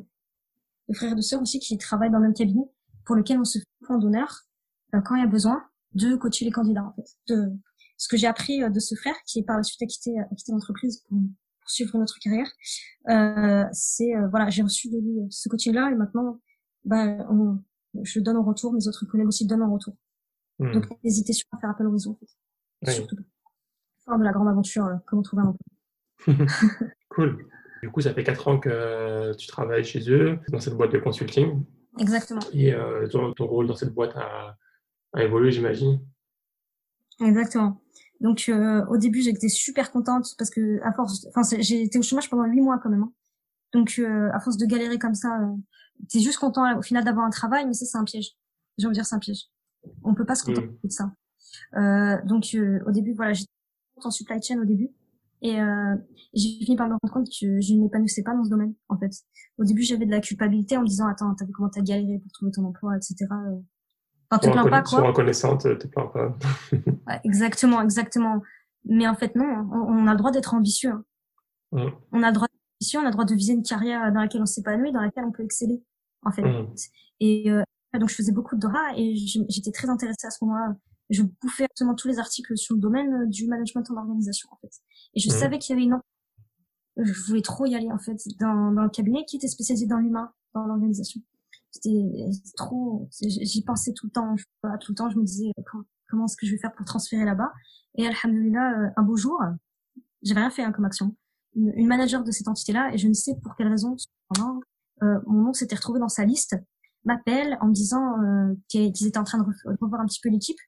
[0.88, 2.64] de frères et de sœurs aussi qui travaillent dans le même cabinet,
[3.04, 4.47] pour lequel on se fait point d'honneur euh,
[4.92, 5.62] quand il y a besoin,
[5.94, 7.16] de coacher les candidats en fait.
[7.28, 7.52] De
[7.96, 10.34] ce que j'ai appris euh, de ce frère qui par la suite a quitté, a
[10.34, 11.18] quitté l'entreprise pour,
[11.66, 12.50] suivre notre carrière,
[13.10, 16.40] euh, c'est euh, voilà, j'ai reçu de lui ce coaching-là et maintenant,
[16.84, 17.58] bah, on,
[18.02, 19.94] je donne en retour, mes autres collègues aussi donnent en retour.
[20.58, 20.72] Hmm.
[20.72, 22.92] Donc n'hésitez surtout à faire appel au réseau en fait.
[22.92, 23.16] Surtout.
[24.06, 26.46] Fin de la grande aventure, euh, comment trouver un emploi.
[27.10, 27.46] cool.
[27.82, 30.98] Du coup, ça fait quatre ans que tu travailles chez eux, dans cette boîte de
[30.98, 31.64] consulting.
[31.98, 32.40] Exactement.
[32.52, 34.56] Et euh, ton, ton, rôle dans cette boîte a,
[35.12, 36.00] a évolué, j'imagine.
[37.20, 37.80] Exactement.
[38.20, 42.02] Donc euh, au début j'étais super contente parce que à force, enfin j'ai été au
[42.02, 43.02] chômage pendant huit mois quand même.
[43.04, 43.12] Hein.
[43.72, 45.54] Donc euh, à force de galérer comme ça, euh,
[46.08, 48.32] t'es juste content au final d'avoir un travail, mais ça c'est un piège.
[48.76, 49.44] J'ai envie de dire c'est un piège.
[50.02, 50.78] On peut pas se contenter mm.
[50.84, 51.12] de ça.
[51.76, 53.50] Euh, donc euh, au début voilà j'étais
[54.02, 54.90] en supply chain au début
[55.40, 55.96] et euh,
[56.34, 58.98] j'ai fini par me rendre compte que je ne m'épanouissais pas dans ce domaine en
[58.98, 59.12] fait.
[59.58, 62.18] Au début j'avais de la culpabilité en me disant attends t'as vu comment t'as galéré
[62.18, 63.26] pour trouver ton emploi etc.
[64.30, 65.00] Enfin, te plains pas, quoi.
[65.00, 66.36] reconnaissante, te plains pas.
[66.72, 68.42] ouais, exactement, exactement.
[68.84, 70.92] Mais en fait, non, on, a le droit d'être ambitieux.
[70.92, 71.04] Hein.
[71.72, 71.88] Mm.
[72.12, 74.20] On a le droit d'être ambitieux, on a le droit de viser une carrière dans
[74.20, 75.82] laquelle on s'épanouit, dans laquelle on peut exceller,
[76.22, 76.42] en fait.
[76.42, 76.74] Mm.
[77.20, 77.62] Et euh,
[77.98, 80.76] donc, je faisais beaucoup de DORA et j'étais très intéressée à ce moment-là.
[81.10, 84.72] Je bouffais absolument tous les articles sur le domaine du management en organisation, en fait.
[85.14, 85.32] Et je mm.
[85.32, 85.98] savais qu'il y avait une...
[87.02, 89.98] Je voulais trop y aller, en fait, dans, dans le cabinet qui était spécialisé dans
[89.98, 91.22] l'humain, dans l'organisation
[91.70, 94.44] c'était trop j'y pensais tout le temps je,
[94.80, 95.52] tout le temps je me disais
[96.08, 97.52] comment est-ce que je vais faire pour transférer là-bas?
[97.96, 99.40] Et alhamdulillah euh, un beau jour
[100.22, 101.14] j'avais rien fait hein, comme action.
[101.54, 103.96] Une, une, manager de cette entité là et je ne sais pour quelle raison
[105.02, 106.56] euh, mon nom s'était retrouvé dans sa liste
[107.04, 109.44] m'appelle en me disant euh, qu'ils étaient en train de
[109.80, 110.58] revoir un petit peu l'équipe.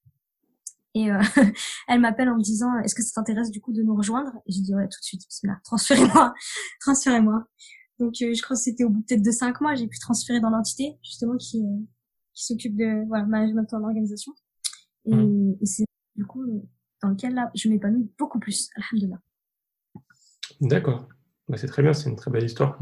[0.94, 1.20] Et euh,
[1.88, 4.32] elle m'appelle en me disant est-ce que ça t'intéresse du coup de nous rejoindre?
[4.46, 5.22] Et j'ai dit ouais tout de suite
[5.64, 6.34] transférez-moi
[6.80, 7.44] transférez-moi
[8.00, 10.40] donc, euh, je crois que c'était au bout peut-être de cinq mois, j'ai pu transférer
[10.40, 11.78] dans l'entité, justement, qui, euh,
[12.32, 14.32] qui s'occupe de, voilà, management en organisation.
[15.04, 15.56] Et, mmh.
[15.60, 15.84] et c'est,
[16.16, 16.44] du coup,
[17.02, 19.20] dans lequel, là, je m'épanouis beaucoup plus, alhamdulillah.
[20.60, 21.08] D'accord.
[21.46, 22.80] Bah, c'est très bien, c'est une très belle histoire.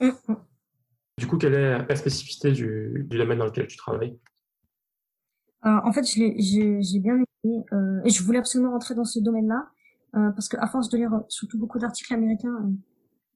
[0.00, 0.34] Mmh, mmh.
[1.18, 4.18] Du coup, quelle est la spécificité du, du domaine dans lequel tu travailles?
[5.66, 7.14] Euh, En fait, j'ai bien
[7.44, 9.68] aimé, euh, et je voulais absolument rentrer dans ce domaine-là,
[10.16, 12.72] euh, parce qu'à force de lire surtout beaucoup d'articles américains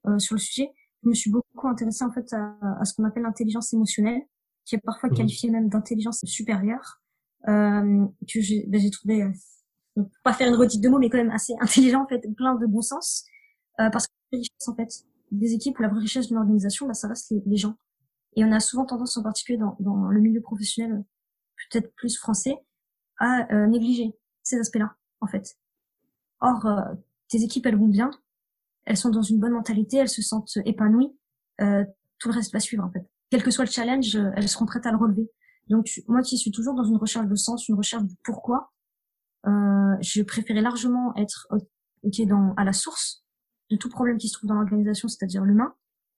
[0.08, 0.70] euh, sur le sujet,
[1.02, 4.22] je me suis beaucoup intéressée en fait à, à ce qu'on appelle l'intelligence émotionnelle,
[4.64, 5.14] qui est parfois mmh.
[5.14, 7.00] qualifiée même d'intelligence supérieure,
[7.48, 9.30] euh, que j'ai ben, trouvé euh,
[9.98, 12.54] donc, pas faire une redite de mots, mais quand même assez intelligent, en fait, plein
[12.54, 13.24] de bon sens,
[13.80, 14.88] euh, parce que la richesse, en fait,
[15.30, 17.74] des équipes ou la vraie richesse d'une organisation, bah, ça reste les, gens.
[18.36, 21.04] Et on a souvent tendance, en particulier dans, dans le milieu professionnel,
[21.70, 22.56] peut-être plus français,
[23.18, 25.56] à euh, négliger ces aspects-là, en fait.
[26.40, 26.94] Or, euh,
[27.28, 28.10] tes équipes, elles vont bien,
[28.88, 31.14] elles sont dans une bonne mentalité, elles se sentent épanouies,
[31.60, 31.84] euh,
[32.18, 33.06] tout le reste va suivre, en fait.
[33.30, 35.30] Quel que soit le challenge, elles seront prêtes à le relever.
[35.68, 38.72] Donc, moi qui suis toujours dans une recherche de sens, une recherche du pourquoi,
[39.46, 41.46] euh, je préférais largement être
[42.02, 43.24] ok dans à la source
[43.70, 45.74] de tout problème qui se trouve dans l'organisation, c'est-à-dire l'humain,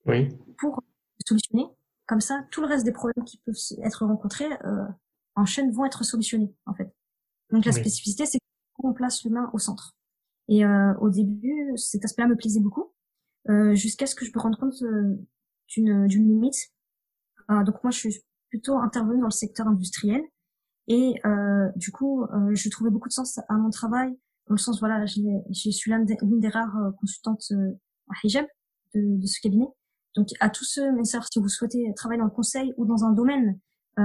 [0.06, 0.28] oui.
[0.56, 0.80] pour
[1.26, 1.66] solutionner.
[2.06, 4.86] Comme ça, tout le reste des problèmes qui peuvent être rencontrés euh,
[5.34, 6.94] en chaîne vont être solutionnés, en fait.
[7.50, 8.38] Donc la spécificité, c'est
[8.74, 9.96] qu'on place l'humain au centre.
[10.50, 12.92] Et euh, au début, cet aspect-là me plaisait beaucoup,
[13.48, 15.16] euh, jusqu'à ce que je me rende compte euh,
[15.68, 16.72] d'une limite.
[17.48, 20.22] Donc moi, je suis plutôt intervenue dans le secteur industriel,
[20.90, 24.10] et euh, du coup, euh, je trouvais beaucoup de sens à mon travail,
[24.48, 27.70] dans le sens, voilà, je suis l'une des, rares consultantes euh,
[28.08, 28.44] en hijab
[28.96, 29.68] de, de, ce cabinet.
[30.16, 33.04] Donc, à tous ceux, mes sœurs, si vous souhaitez travailler dans le conseil ou dans
[33.04, 33.60] un domaine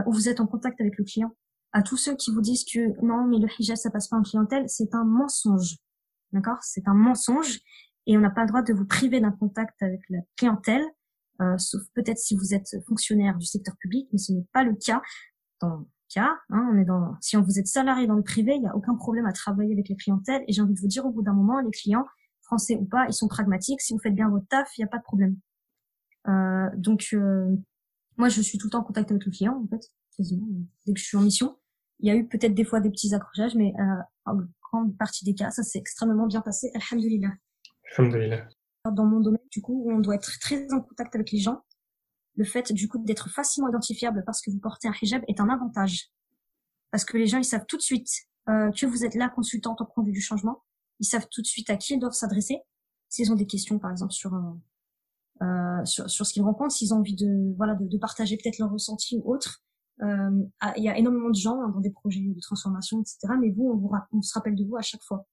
[0.05, 1.35] où vous êtes en contact avec le client,
[1.71, 4.21] à tous ceux qui vous disent que non, mais le hijab, ça passe pas en
[4.21, 5.77] clientèle, c'est un mensonge.
[6.35, 6.57] D'accord?
[6.61, 7.59] C'est un mensonge
[8.05, 10.83] et on n'a pas le droit de vous priver d'un contact avec la clientèle,
[11.41, 14.75] euh, sauf peut-être si vous êtes fonctionnaire du secteur public, mais ce n'est pas le
[14.75, 15.01] cas
[15.59, 16.37] dans cas.
[16.49, 18.75] Hein, on est dans, si on vous êtes salarié dans le privé, il n'y a
[18.75, 20.43] aucun problème à travailler avec les clientèles.
[20.47, 22.05] Et j'ai envie de vous dire, au bout d'un moment, les clients,
[22.41, 23.81] français ou pas, ils sont pragmatiques.
[23.81, 25.35] Si vous faites bien votre taf, il n'y a pas de problème.
[26.27, 27.55] Euh, donc, euh,
[28.17, 30.47] moi, je suis tout le temps en contact avec le client, en fait, quasiment,
[30.85, 31.57] dès que je suis en mission.
[31.99, 34.39] Il y a eu peut-être des fois des petits accrochages, mais euh, en
[34.71, 36.71] grande partie des cas, ça s'est extrêmement bien passé.
[36.73, 37.31] Alhamdulillah.
[37.97, 38.47] Alhamdulillah.
[38.91, 41.63] Dans mon domaine, du coup, où on doit être très en contact avec les gens,
[42.35, 45.49] le fait du coup d'être facilement identifiable parce que vous portez un hijab est un
[45.49, 46.11] avantage.
[46.91, 48.09] Parce que les gens, ils savent tout de suite
[48.49, 50.63] euh, que vous êtes la consultante en conduite du changement.
[50.99, 52.59] Ils savent tout de suite à qui ils doivent s'adresser.
[53.09, 56.93] S'ils ont des questions, par exemple, sur, euh, euh sur, sur, ce qu'ils rencontrent, s'ils
[56.93, 59.63] ont envie de, voilà, de, de partager peut-être leur ressenti ou autre.
[60.01, 63.33] Euh, ah, il y a énormément de gens hein, dans des projets de transformation, etc.
[63.39, 65.25] Mais vous, on, vous, on se rappelle de vous à chaque fois.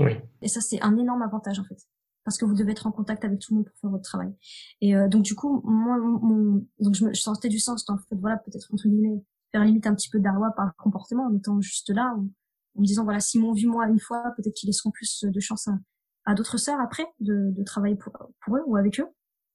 [0.00, 0.12] Oui.
[0.42, 1.86] Et ça, c'est un énorme avantage, en fait
[2.24, 4.32] parce que vous devez être en contact avec tout le monde pour faire votre travail.
[4.80, 7.96] Et euh, donc du coup, moi, mon, donc je, me, je sentais du sens le
[8.08, 11.34] fait, voilà, peut-être entre guillemets, faire limite un petit peu d'arwa par le comportement en
[11.34, 14.68] étant juste là, en, me disant voilà, s'ils m'ont vu moi une fois, peut-être qu'ils
[14.68, 15.78] laisseront plus de chance à,
[16.24, 18.12] à d'autres sœurs après de, de travailler pour,
[18.44, 19.08] pour, eux ou avec eux.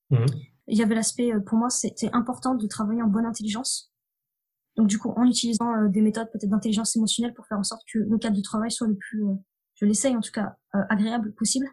[0.09, 0.25] Mmh.
[0.67, 3.93] Il y avait l'aspect, euh, pour moi, c'était important de travailler en bonne intelligence.
[4.77, 7.83] Donc du coup, en utilisant euh, des méthodes peut-être d'intelligence émotionnelle pour faire en sorte
[7.91, 9.23] que le cadre de travail soit le plus,
[9.75, 10.55] je l'essaye en tout cas,
[10.89, 11.67] agréable possible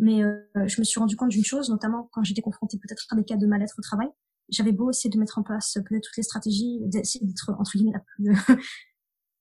[0.00, 3.16] mais euh, je me suis rendu compte d'une chose, notamment quand j'étais confrontée peut-être à
[3.16, 4.08] des cas de mal-être au travail.
[4.48, 7.72] J'avais beau essayer de mettre en place euh, peut-être toutes les stratégies, d'essayer d'être entre
[7.76, 8.30] guillemets la plus,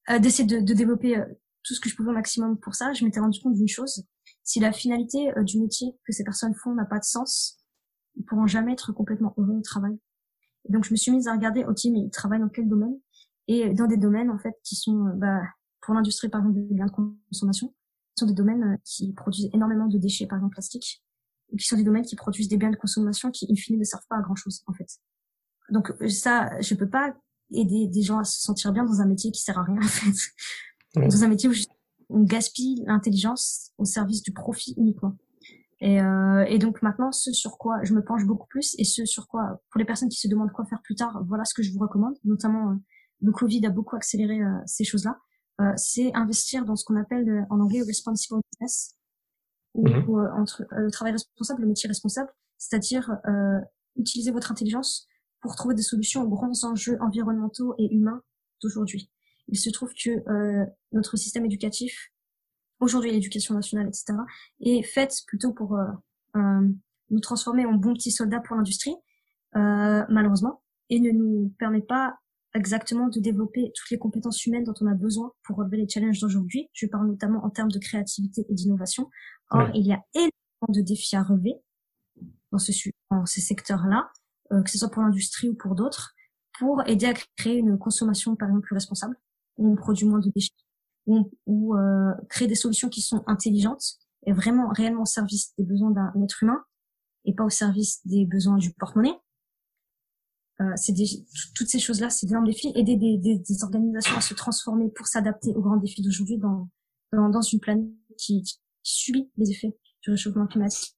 [0.09, 1.23] euh, d'essayer de, de, développer
[1.63, 2.91] tout ce que je pouvais au maximum pour ça.
[2.93, 4.03] Je m'étais rendu compte d'une chose
[4.43, 7.63] si la finalité du métier que ces personnes font n'a pas de sens,
[8.15, 9.97] ils pourront jamais être complètement heureux au travail.
[10.69, 12.97] Et donc je me suis mise à regarder, ok, mais ils travaillent dans quel domaine?
[13.47, 15.41] Et dans des domaines en fait qui sont, bah,
[15.81, 17.73] pour l'industrie par exemple des biens de consommation,
[18.19, 21.03] sont des domaines euh, qui produisent énormément de déchets, par exemple plastiques,
[21.51, 23.83] ou qui sont des domaines qui produisent des biens de consommation qui, in fine, ne
[23.83, 24.87] servent pas à grand chose, en fait.
[25.69, 27.15] Donc euh, ça, je peux pas
[27.51, 29.87] aider des gens à se sentir bien dans un métier qui sert à rien, en
[29.87, 30.15] fait.
[30.95, 31.53] Dans un métier où
[32.09, 35.15] on gaspille l'intelligence au service du profit uniquement.
[35.81, 39.05] Et, euh, et, donc maintenant, ce sur quoi je me penche beaucoup plus et ce
[39.05, 41.63] sur quoi, pour les personnes qui se demandent quoi faire plus tard, voilà ce que
[41.63, 42.15] je vous recommande.
[42.25, 42.77] Notamment,
[43.21, 45.19] le Covid a beaucoup accéléré ces choses-là.
[45.61, 48.95] Euh, c'est investir dans ce qu'on appelle euh, en anglais responsible business,
[49.73, 50.09] ou, mhm.
[50.09, 53.09] euh, entre le travail responsable, le métier responsable, c'est-à-dire
[53.95, 55.07] utiliser votre intelligence
[55.41, 58.21] pour trouver des solutions aux grands enjeux environnementaux et humains
[58.61, 59.09] d'aujourd'hui.
[59.47, 60.09] Il se trouve que
[60.91, 62.11] notre système éducatif,
[62.79, 64.13] aujourd'hui l'éducation nationale, etc.,
[64.61, 65.77] est faite plutôt pour
[66.35, 68.95] nous transformer en bons petits soldats pour l'industrie,
[69.53, 72.17] malheureusement, et ne nous permet pas
[72.55, 76.19] exactement de développer toutes les compétences humaines dont on a besoin pour relever les challenges
[76.19, 76.69] d'aujourd'hui.
[76.73, 79.09] Je parle notamment en termes de créativité et d'innovation.
[79.51, 80.31] Or, il y a énormément
[80.69, 81.55] de défis à relever
[82.51, 82.71] dans, ce,
[83.11, 84.09] dans ces secteurs-là,
[84.51, 86.13] euh, que ce soit pour l'industrie ou pour d'autres,
[86.57, 89.15] pour aider à créer une consommation, par exemple, plus responsable,
[89.57, 90.53] où on produit moins de déchets,
[91.47, 95.91] ou, euh, créer des solutions qui sont intelligentes et vraiment réellement au service des besoins
[95.91, 96.63] d'un être humain
[97.25, 99.17] et pas au service des besoins du porte-monnaie.
[100.61, 100.93] Euh, c'est
[101.55, 102.71] toutes ces choses-là, c'est d'énormes défis.
[102.75, 106.69] Aider des, des, des, organisations à se transformer pour s'adapter aux grands défis d'aujourd'hui dans,
[107.13, 107.87] dans, dans, une planète
[108.17, 110.95] qui, qui, subit les effets du réchauffement climatique,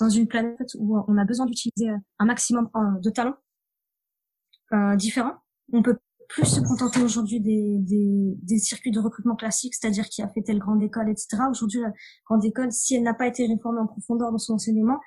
[0.00, 3.36] dans une planète où on a besoin d'utiliser un maximum euh, de talents
[4.72, 5.36] euh, différents.
[5.72, 5.98] On peut
[6.32, 10.42] plus se contenter aujourd'hui des, des, des, circuits de recrutement classiques, c'est-à-dire qui a fait
[10.42, 11.42] telle grande école, etc.
[11.50, 11.92] Aujourd'hui, la
[12.26, 14.98] grande école, si elle n'a pas été réformée en profondeur dans son enseignement,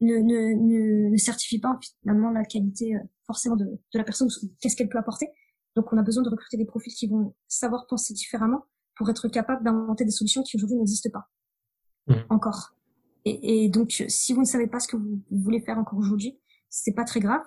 [0.00, 4.28] ne, ne, ne, ne certifie pas finalement la qualité euh, forcément de, de la personne,
[4.60, 5.28] qu'est-ce qu'elle peut apporter.
[5.76, 8.64] Donc on a besoin de recruter des profils qui vont savoir penser différemment
[8.96, 11.30] pour être capable d'inventer des solutions qui aujourd'hui n'existent pas
[12.06, 12.20] mmh.
[12.30, 12.74] encore.
[13.24, 16.38] Et, et, donc si vous ne savez pas ce que vous, voulez faire encore aujourd'hui,
[16.70, 17.42] c'est pas très grave.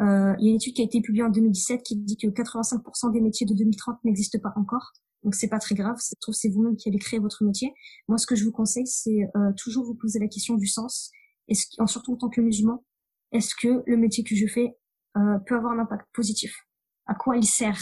[0.00, 2.26] Euh, il y a une étude qui a été publiée en 2017 qui dit que
[2.26, 4.92] 85% des métiers de 2030 n'existent pas encore.
[5.22, 7.72] Donc c'est pas très grave, c'est c'est vous-même qui allez créer votre métier.
[8.08, 11.10] Moi ce que je vous conseille c'est euh, toujours vous poser la question du sens
[11.48, 12.84] et surtout en tant que musulman,
[13.30, 14.74] est-ce que le métier que je fais
[15.16, 16.66] euh, peut avoir un impact positif?
[17.06, 17.80] À quoi il sert?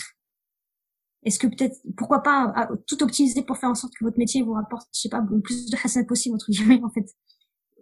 [1.23, 4.55] Est-ce que peut-être, pourquoi pas tout optimiser pour faire en sorte que votre métier vous
[4.55, 7.07] rapporte, je sais pas, le plus de hassan possible entre guillemets en fait.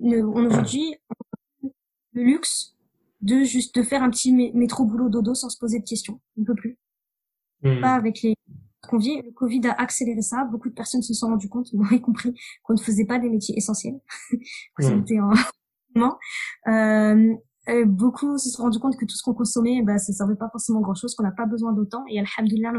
[0.01, 0.97] aujourd'hui
[2.13, 2.78] le luxe
[3.21, 6.21] de juste de faire un petit métro boulot dodo sans se poser de questions.
[6.37, 6.79] On peut plus.
[7.63, 7.81] Hmm.
[7.81, 8.35] Pas avec les
[8.89, 9.23] conviés.
[9.23, 10.45] Le Covid a accéléré ça.
[10.45, 13.29] Beaucoup de personnes se sont rendues compte, moi y compris, qu'on ne faisait pas des
[13.29, 14.01] métiers essentiels.
[14.79, 15.33] c'était en
[16.69, 17.35] euh,
[17.69, 20.49] euh, beaucoup se sont rendus compte que tout ce qu'on consommait, bah, ça servait pas
[20.51, 22.05] forcément grand chose, qu'on n'a pas besoin d'autant.
[22.09, 22.73] Et alhamdulillah,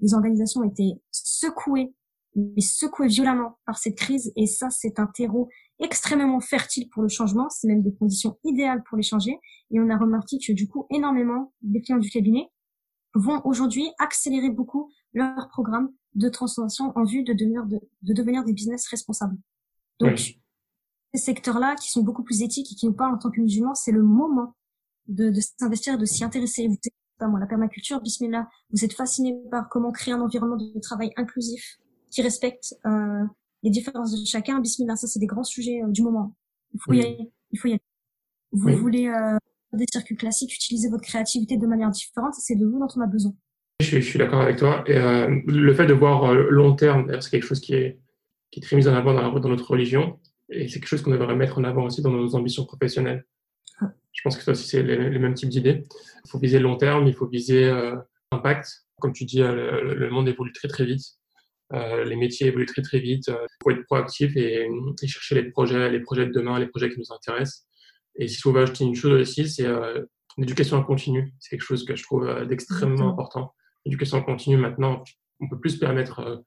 [0.00, 1.94] les organisations étaient secouées,
[2.36, 4.32] mais secouées violemment par cette crise.
[4.36, 5.48] Et ça, c'est un terreau
[5.78, 7.48] extrêmement fertile pour le changement.
[7.48, 9.38] C'est même des conditions idéales pour les changer.
[9.70, 12.48] Et on a remarqué que du coup, énormément des clients du cabinet
[13.14, 18.52] vont aujourd'hui accélérer beaucoup leur programme de transformation en vue de devenir, de, devenir des
[18.52, 19.36] business responsables.
[19.98, 20.18] Donc,
[21.14, 23.74] ces secteurs-là qui sont beaucoup plus éthiques et qui nous parlent en tant que musulmans,
[23.74, 24.54] c'est le moment
[25.06, 26.68] de, de s'investir, de s'y intéresser.
[26.68, 26.76] Vous
[27.26, 31.78] moi, la permaculture, bismillah, vous êtes fasciné par comment créer un environnement de travail inclusif
[32.16, 33.24] qui respecte euh,
[33.62, 34.58] les différences de chacun.
[34.58, 36.34] Bismillah, ça c'est des grands sujets euh, du moment.
[36.72, 37.30] Il faut y aller.
[37.50, 37.82] Il faut y aller.
[38.52, 39.36] Vous voulez euh,
[39.74, 43.06] des circuits classiques, utiliser votre créativité de manière différente, c'est de vous dont on a
[43.06, 43.34] besoin.
[43.80, 44.82] Je, suis d'accord avec toi.
[44.86, 48.00] Et euh, le fait de voir long terme, c'est quelque chose qui est,
[48.50, 50.18] qui est très mis en avant dans, dans notre religion.
[50.48, 53.26] Et c'est quelque chose qu'on devrait mettre en avant aussi dans nos ambitions professionnelles.
[53.80, 53.92] Ah.
[54.12, 55.82] Je pense que ça aussi, c'est les, mêmes types d'idées.
[56.24, 57.70] Il faut viser le long terme, il faut viser
[58.32, 58.86] l'impact.
[59.00, 61.18] Comme tu dis, le, monde évolue très très vite.
[61.72, 63.28] Euh, les métiers évoluent très très vite.
[63.28, 64.68] Il faut être proactif et,
[65.06, 67.66] chercher les projets, les projets de demain, les projets qui nous intéressent.
[68.16, 69.66] Et si je pouvais ajouter une chose aussi, c'est
[70.38, 71.34] l'éducation en continu.
[71.38, 73.54] C'est quelque chose que je trouve d'extrêmement important.
[73.84, 75.02] L'éducation en continu, maintenant,
[75.40, 76.42] on peut plus se permettre,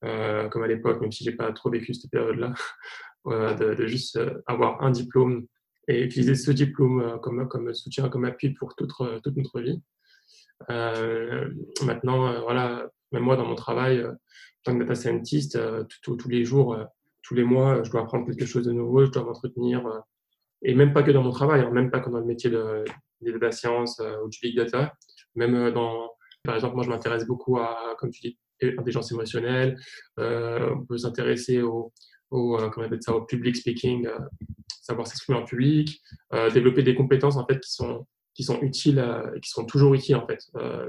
[0.00, 2.54] comme à l'époque, même si j'ai pas trop vécu cette période-là,
[3.26, 5.46] de, de, juste euh, avoir un diplôme
[5.88, 8.92] et utiliser ce diplôme euh, comme, comme soutien, comme appui pour toute,
[9.22, 9.82] toute notre vie.
[10.70, 11.50] Euh,
[11.84, 14.14] maintenant, voilà, même moi dans mon travail, en
[14.64, 15.58] tant que data scientist,
[16.02, 16.76] tous les jours,
[17.22, 19.82] tous les mois, je dois apprendre quelque chose de nouveau, je dois m'entretenir,
[20.62, 22.84] et même pas que dans mon travail, hein, même pas que dans le métier de,
[23.22, 24.94] de data science ou du big data,
[25.34, 26.10] même dans,
[26.44, 29.76] par exemple, moi je m'intéresse beaucoup à, comme tu dis, intelligence émotionnelle,
[30.18, 31.92] on peut s'intéresser au,
[32.32, 34.18] euh, comment au public speaking, euh,
[34.82, 36.00] savoir s'exprimer en public,
[36.32, 39.04] euh, développer des compétences en fait qui sont qui sont utiles
[39.34, 40.38] et qui sont toujours utiles en fait.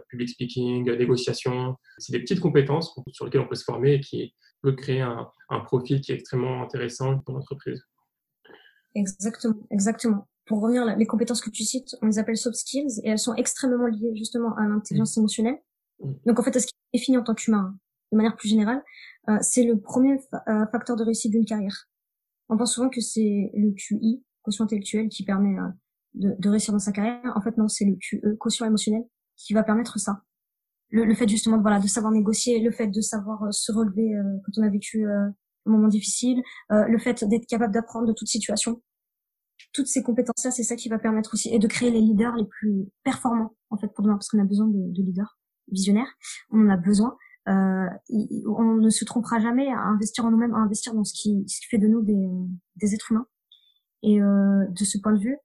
[0.09, 4.33] public speaking, négociation, c'est des petites compétences sur lesquelles on peut se former et qui
[4.61, 7.83] peut créer un, un profil qui est extrêmement intéressant pour l'entreprise.
[8.95, 10.27] Exactement, exactement.
[10.45, 13.35] Pour revenir, les compétences que tu cites, on les appelle soft skills et elles sont
[13.35, 15.19] extrêmement liées justement à l'intelligence mmh.
[15.19, 15.57] émotionnelle.
[15.99, 16.11] Mmh.
[16.25, 17.77] Donc en fait, ce qui est défini en tant qu'humain,
[18.11, 18.83] de manière plus générale,
[19.29, 21.87] euh, c'est le premier euh, facteur de réussite d'une carrière.
[22.49, 25.69] On pense souvent que c'est le QI, quotient intellectuel, qui permet euh,
[26.13, 27.19] de, de, réussir dans sa carrière.
[27.35, 29.03] En fait, non, c'est le QE, quotient émotionnel,
[29.37, 30.23] qui va permettre ça.
[30.89, 34.13] Le, le, fait justement de, voilà, de savoir négocier, le fait de savoir se relever
[34.45, 35.33] quand on a vécu un
[35.65, 38.81] moment difficile, le fait d'être capable d'apprendre de toute situation.
[39.73, 42.45] Toutes ces compétences-là, c'est ça qui va permettre aussi, et de créer les leaders les
[42.45, 45.39] plus performants, en fait, pour demain, parce qu'on a besoin de, de leaders
[45.71, 46.13] visionnaires.
[46.51, 47.17] On en a besoin.
[47.47, 47.87] Euh,
[48.45, 51.59] on ne se trompera jamais à investir en nous-mêmes, à investir dans ce qui, ce
[51.61, 52.27] qui fait de nous des,
[52.75, 53.27] des êtres humains.
[54.03, 55.37] Et euh, de ce point de vue,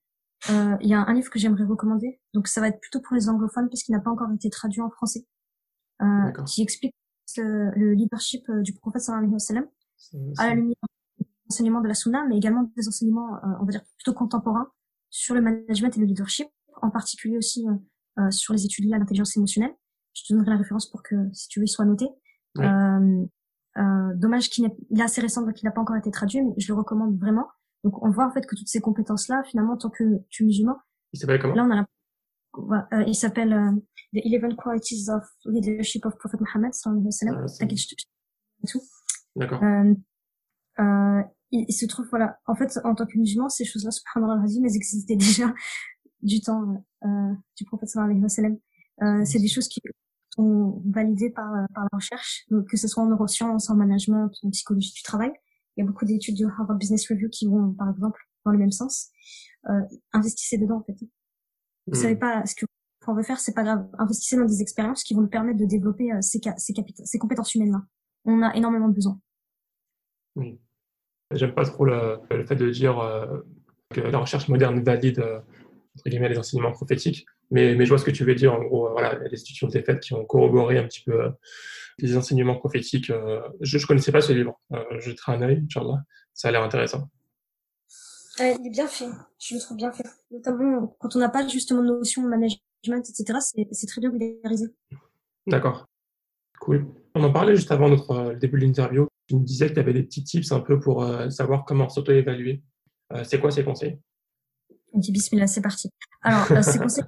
[0.51, 2.21] euh, il y a un livre que j'aimerais recommander.
[2.35, 4.81] Donc ça va être plutôt pour les anglophones parce qu'il n'a pas encore été traduit
[4.81, 5.27] en français,
[6.03, 6.95] euh, qui explique
[7.37, 9.67] le leadership euh, du prophète sallallahu alayhi wa sallam
[10.39, 10.77] à la lumière
[11.19, 14.71] des enseignements de la sunna, mais également des enseignements, euh, on va dire plutôt contemporains
[15.11, 16.49] sur le management et le leadership,
[16.83, 17.67] en particulier aussi
[18.19, 19.75] euh, sur les études liées à l'intelligence émotionnelle
[20.17, 22.07] je te donnerai la référence pour que, si tu veux, il soit noté.
[22.59, 23.27] Euh,
[23.77, 26.73] euh, dommage qu'il est assez récent, donc il n'a pas encore été traduit, mais je
[26.73, 27.47] le recommande vraiment.
[27.87, 30.77] Donc on voit en fait que toutes ces compétences-là, finalement, en tant que tu musulman,
[31.13, 31.55] il s'appelle comment?
[31.55, 32.89] Là, on a la...
[32.99, 33.71] euh, il s'appelle euh,
[34.13, 37.77] The Eleven Qualities of Leadership of Prophet Muhammad sallallahu alayhi wa sallam.
[38.61, 38.81] Ah, tout.
[39.37, 39.63] D'accord.
[39.63, 39.95] Euh,
[40.81, 41.23] euh,
[41.53, 44.75] il, il, se trouve, voilà, en fait, en tant que musulman, ces choses-là, subhanallah, elles
[44.75, 45.55] existaient déjà
[46.23, 48.59] du temps euh, du prophète sallallahu alayhi wa sallam.
[49.03, 49.81] Euh, c'est des choses qui
[50.31, 54.93] sont validées par, par la recherche, que ce soit en neurosciences, en management, en psychologie
[54.93, 55.31] du travail.
[55.77, 58.59] Il y a beaucoup d'études de Harvard Business Review qui vont, par exemple, dans le
[58.59, 59.11] même sens.
[59.69, 59.81] Euh,
[60.13, 60.97] investissez dedans, en fait.
[61.87, 62.03] Vous hmm.
[62.03, 62.67] savez pas ce que
[63.09, 63.89] on veut faire, c'est pas grave.
[63.99, 66.75] Investissez dans des expériences qui vont nous permettre de développer euh, ces, ces,
[67.05, 67.83] ces compétences humaines-là.
[68.25, 69.21] On a énormément besoin.
[70.35, 70.59] Oui.
[71.33, 73.41] J'aime pas trop le, le, fait de dire euh,
[73.91, 75.41] que la recherche moderne valide euh,
[75.97, 78.55] entre guillemets les enseignements prophétiques, mais, mais je vois ce que tu veux dire.
[78.55, 80.79] En gros, voilà, il y a des études qui ont été faites qui ont corroboré
[80.79, 81.31] un petit peu
[81.99, 83.13] les enseignements prophétiques.
[83.61, 84.61] je ne connaissais pas ce livre.
[84.99, 86.03] je jetterai un œil, Inch'Allah.
[86.35, 87.09] Ça a l'air intéressant.
[88.39, 89.09] il est bien fait.
[89.39, 90.07] Je le trouve bien fait.
[90.31, 92.61] Notamment quand on n'a pas justement de notion de management
[92.95, 93.39] etc.,
[93.73, 94.67] c'est très bien vulgarisé.
[95.47, 95.87] D'accord.
[96.61, 96.87] Cool.
[97.15, 99.07] On en parlait juste avant notre euh, début de l'interview.
[99.27, 101.89] Tu me disais que tu avais des petits tips un peu pour euh, savoir comment
[101.89, 102.63] s'auto-évaluer.
[103.13, 103.99] Euh, c'est quoi ces conseils?
[104.93, 105.91] On dit bismillah, c'est parti.
[106.23, 107.05] Alors, ces conseils,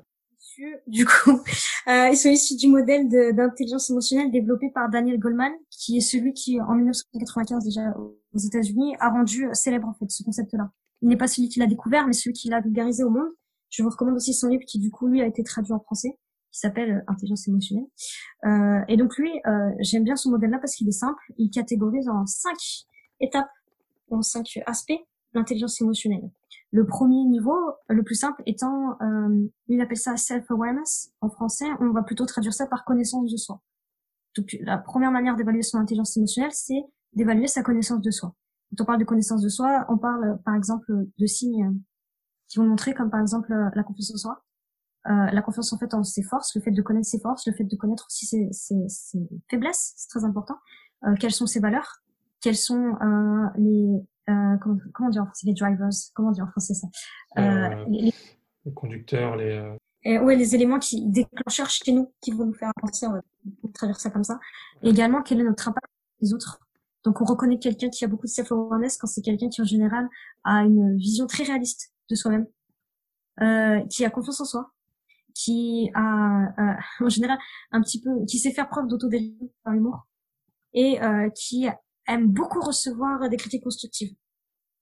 [0.89, 1.40] du coup,
[1.86, 6.60] ils sont issus du modèle d'intelligence émotionnelle développé par Daniel Goleman, qui est celui qui,
[6.60, 10.70] en 1995 déjà aux États-Unis, a rendu célèbre en fait ce concept-là.
[11.02, 13.28] Il n'est pas celui qui l'a découvert, mais celui qui l'a vulgarisé au monde.
[13.70, 16.19] Je vous recommande aussi son livre qui du coup lui a été traduit en français,
[16.51, 17.86] qui s'appelle euh, Intelligence émotionnelle.
[18.44, 21.23] Euh, et donc lui, euh, j'aime bien ce modèle-là parce qu'il est simple.
[21.36, 22.56] Il catégorise en cinq
[23.20, 23.51] étapes,
[24.10, 25.01] en cinq aspects
[25.35, 26.31] l'intelligence émotionnelle.
[26.70, 27.56] Le premier niveau,
[27.88, 31.12] le plus simple étant, euh, il appelle ça self-awareness.
[31.20, 33.62] En français, on va plutôt traduire ça par connaissance de soi.
[34.36, 36.84] Donc la première manière d'évaluer son intelligence émotionnelle, c'est
[37.14, 38.34] d'évaluer sa connaissance de soi.
[38.70, 41.74] Quand on parle de connaissance de soi, on parle par exemple de signes
[42.48, 44.44] qui vont montrer comme par exemple euh, la confiance en soi,
[45.06, 47.54] euh, la confiance en fait en ses forces, le fait de connaître ses forces, le
[47.54, 50.56] fait de connaître aussi ses, ses, ses faiblesses, c'est très important.
[51.04, 52.02] Euh, quelles sont ses valeurs,
[52.40, 56.50] quels sont euh, les euh, comment, comment dire en français les drivers, comment dire en
[56.50, 56.86] français ça,
[57.88, 58.12] les,
[58.64, 63.06] les, conducteurs, les ouais, les éléments qui déclencheurs chez nous qui vont nous faire avancer,
[63.06, 63.22] on va
[63.74, 64.38] traduire ça comme ça.
[64.82, 65.86] Et également quel est notre impact
[66.20, 66.60] les autres?
[67.05, 70.09] Donc on reconnaît quelqu'un qui a beaucoup de self-awareness quand c'est quelqu'un qui en général
[70.44, 72.46] a une vision très réaliste de soi-même,
[73.40, 74.72] euh, qui a confiance en soi,
[75.34, 76.74] qui a euh,
[77.05, 77.38] en général
[77.70, 80.06] un petit peu, qui sait faire preuve d'autodérision par l'humour
[80.74, 81.66] et euh, qui
[82.09, 84.14] aime beaucoup recevoir des critiques constructives.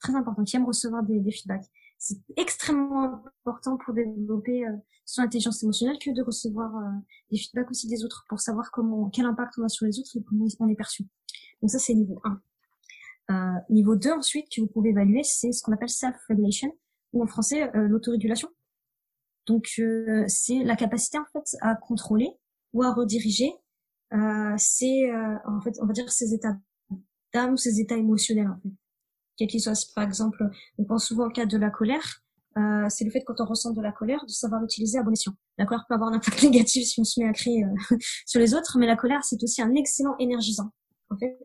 [0.00, 1.66] Très important, qui aime recevoir des, des feedbacks.
[1.98, 6.90] C'est extrêmement important pour développer euh, son intelligence émotionnelle que de recevoir euh,
[7.30, 10.16] des feedbacks aussi des autres pour savoir comment, quel impact on a sur les autres
[10.16, 11.04] et comment on est perçu.
[11.62, 12.40] Donc ça, c'est niveau 1.
[13.28, 16.72] Euh, niveau 2, ensuite, que vous pouvez évaluer, c'est ce qu'on appelle self-regulation
[17.12, 18.48] ou en français euh, l'autorégulation.
[19.46, 22.30] Donc euh, c'est la capacité en fait à contrôler
[22.72, 23.52] ou à rediriger
[24.12, 25.10] euh, c'est
[25.46, 26.56] en fait on va dire ces états
[27.44, 28.70] ou ces états émotionnels en fait.
[29.36, 30.42] Quel qu'ils soient, par exemple,
[30.78, 32.22] on pense souvent au cas de la colère,
[32.56, 35.12] euh, c'est le fait quand on ressent de la colère de savoir l'utiliser à bon
[35.12, 35.34] escient.
[35.58, 37.66] La colère peut avoir un impact négatif si on se met à crier
[38.26, 40.70] sur les autres, mais la colère c'est aussi un excellent énergisant
[41.10, 41.38] en fait.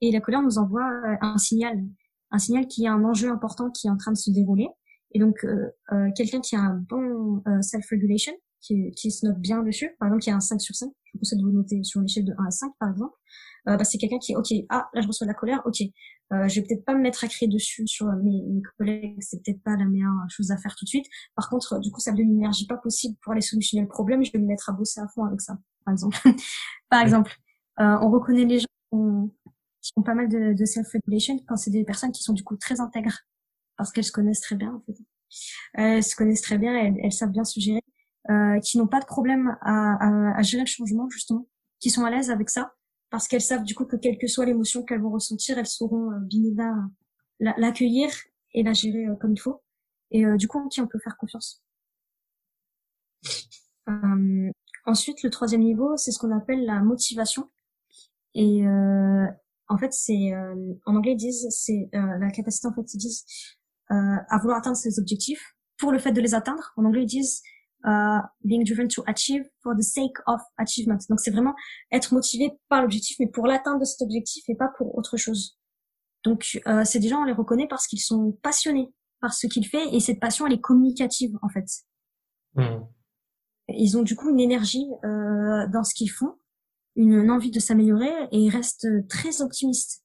[0.00, 0.88] Et la colère nous envoie
[1.20, 1.82] un signal,
[2.30, 4.68] un signal qui a un enjeu important qui est en train de se dérouler
[5.14, 9.38] et donc, euh, euh, quelqu'un qui a un bon euh, self-regulation, qui, qui, se note
[9.38, 11.52] bien dessus, par exemple, qui a un 5 sur 5, je vous conseille de vous
[11.52, 13.14] noter sur l'échelle de 1 à 5, par exemple,
[13.68, 15.80] euh, bah, c'est quelqu'un qui, ok, ah, là, je reçois de la colère, ok,
[16.32, 19.42] euh, je vais peut-être pas me mettre à crier dessus sur mes, mes collègues, c'est
[19.42, 21.06] peut-être pas la meilleure chose à faire tout de suite.
[21.36, 23.88] Par contre, du coup, ça me donne une énergie pas possible pour aller solutionner le
[23.88, 26.16] problème, je vais me mettre à bosser à fond avec ça, par exemple.
[26.90, 27.32] par exemple,
[27.80, 28.66] euh, on reconnaît les gens
[29.80, 32.56] qui ont pas mal de, de self-regulation quand c'est des personnes qui sont du coup
[32.56, 33.18] très intègres
[33.76, 34.98] parce qu'elles se connaissent très bien en fait.
[35.74, 37.82] Elles se connaissent très bien, elles, elles savent bien se gérer,
[38.30, 41.48] euh, qui n'ont pas de problème à, à, à, gérer le changement justement,
[41.80, 42.74] qui sont à l'aise avec ça
[43.12, 46.12] parce qu'elles savent du coup que quelle que soit l'émotion qu'elles vont ressentir, elles sauront
[46.12, 48.10] euh, l'accueillir
[48.54, 49.62] et la gérer euh, comme il faut.
[50.10, 51.62] Et euh, du coup, qui on peut faire confiance?
[53.90, 54.50] Euh,
[54.86, 57.50] ensuite, le troisième niveau, c'est ce qu'on appelle la motivation.
[58.34, 59.26] Et euh,
[59.68, 60.32] en fait, c'est
[60.86, 63.24] en anglais ils disent c'est la capacité en fait ils disent
[63.90, 66.72] euh, à vouloir atteindre ses objectifs pour le fait de les atteindre.
[66.78, 67.42] En anglais, ils disent
[67.84, 70.98] uh, being driven to achieve for the sake of achievement.
[71.08, 71.54] Donc c'est vraiment
[71.90, 75.58] être motivé par l'objectif, mais pour l'atteinte de cet objectif et pas pour autre chose.
[76.24, 79.66] Donc euh, c'est des gens, on les reconnaît parce qu'ils sont passionnés par ce qu'ils
[79.66, 81.66] font et cette passion, elle est communicative en fait.
[82.54, 82.84] Mmh.
[83.68, 86.34] Ils ont du coup une énergie euh, dans ce qu'ils font,
[86.96, 90.02] une, une envie de s'améliorer et ils restent très optimistes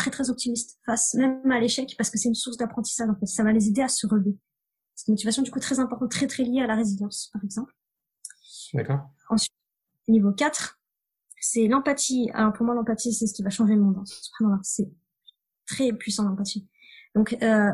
[0.00, 3.26] très très optimiste face même à l'échec parce que c'est une source d'apprentissage en fait.
[3.26, 4.36] Ça va les aider à se relever.
[5.00, 7.74] C'est une motivation du coup très importante, très très liée à la résilience par exemple.
[8.74, 9.00] D'accord.
[9.30, 9.54] Ensuite,
[10.08, 10.78] niveau 4,
[11.40, 12.30] c'est l'empathie.
[12.34, 13.96] Alors pour moi l'empathie c'est ce qui va changer le monde.
[13.96, 14.60] Hein.
[14.62, 14.90] C'est
[15.66, 16.68] très puissant l'empathie.
[17.14, 17.70] Donc euh,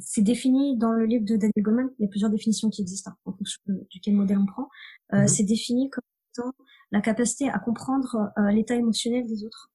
[0.00, 1.90] c'est défini dans le livre de Daniel Goleman.
[1.98, 4.70] Il y a plusieurs définitions qui existent hein, en fonction de, duquel modèle on prend.
[5.12, 5.28] Euh, mhm.
[5.28, 6.52] C'est défini comme étant
[6.90, 9.70] la capacité à comprendre euh, l'état émotionnel des autres.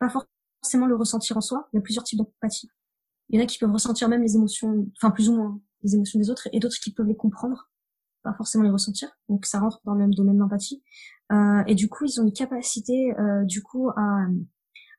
[0.00, 2.68] Pas forcément le ressentir en soi, il y a plusieurs types d'empathie.
[3.28, 5.94] Il y en a qui peuvent ressentir même les émotions, enfin plus ou moins les
[5.94, 7.70] émotions des autres, et d'autres qui peuvent les comprendre,
[8.22, 9.10] pas forcément les ressentir.
[9.28, 10.82] Donc ça rentre dans le même domaine d'empathie.
[11.32, 14.26] Euh, et du coup, ils ont une capacité, euh, du coup, à,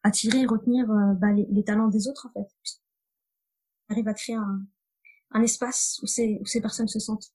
[0.03, 2.49] à tirer et retenir euh, bah, les, les, talents des autres, en fait.
[3.89, 4.61] Ils arrivent à créer un,
[5.31, 7.31] un espace où ces, où ces personnes se sentent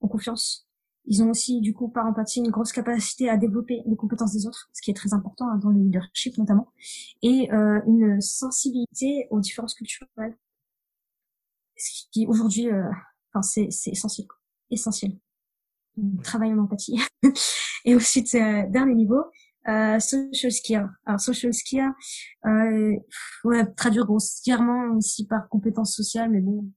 [0.00, 0.66] en confiance.
[1.06, 4.46] Ils ont aussi, du coup, par empathie, une grosse capacité à développer les compétences des
[4.46, 6.72] autres, ce qui est très important hein, dans le leadership notamment,
[7.22, 10.36] et euh, une sensibilité aux différences culturelles,
[11.76, 12.88] ce qui aujourd'hui, euh,
[13.32, 14.26] enfin, c'est, c'est essentiel,
[14.70, 15.12] essentiel.
[16.22, 17.00] Travail en empathie.
[17.84, 19.24] et ensuite, euh, dernier niveau,
[19.68, 20.88] euh, social skill.
[21.06, 21.90] Alors social skill,
[22.46, 22.94] euh,
[23.44, 26.70] ouais, traduire grossièrement ici par compétences sociales, mais bon,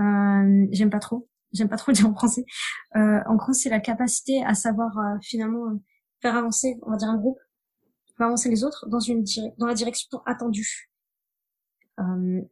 [0.00, 1.28] euh, j'aime pas trop.
[1.52, 2.44] J'aime pas trop le dire en français.
[2.96, 5.76] Euh, en gros, c'est la capacité à savoir euh, finalement euh,
[6.20, 7.38] faire avancer, on va dire un groupe,
[8.16, 9.24] faire avancer les autres dans une
[9.56, 10.90] dans la direction attendue,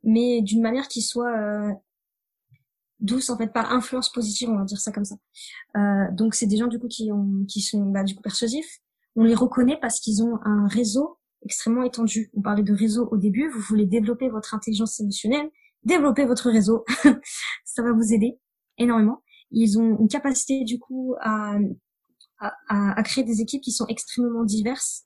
[0.02, 1.72] mais d'une manière qui soit
[3.00, 5.16] douce en fait, par influence positive, on va dire ça comme ça.
[6.12, 8.78] donc c'est des gens du coup qui ont qui sont bah, du coup persuasifs.
[9.16, 12.30] On les reconnaît parce qu'ils ont un réseau extrêmement étendu.
[12.36, 13.48] On parlait de réseau au début.
[13.48, 15.48] Vous voulez développer votre intelligence émotionnelle,
[15.84, 16.84] développer votre réseau.
[17.64, 18.38] ça va vous aider
[18.78, 19.22] énormément.
[19.50, 21.56] Ils ont une capacité du coup à,
[22.38, 25.04] à, à créer des équipes qui sont extrêmement diverses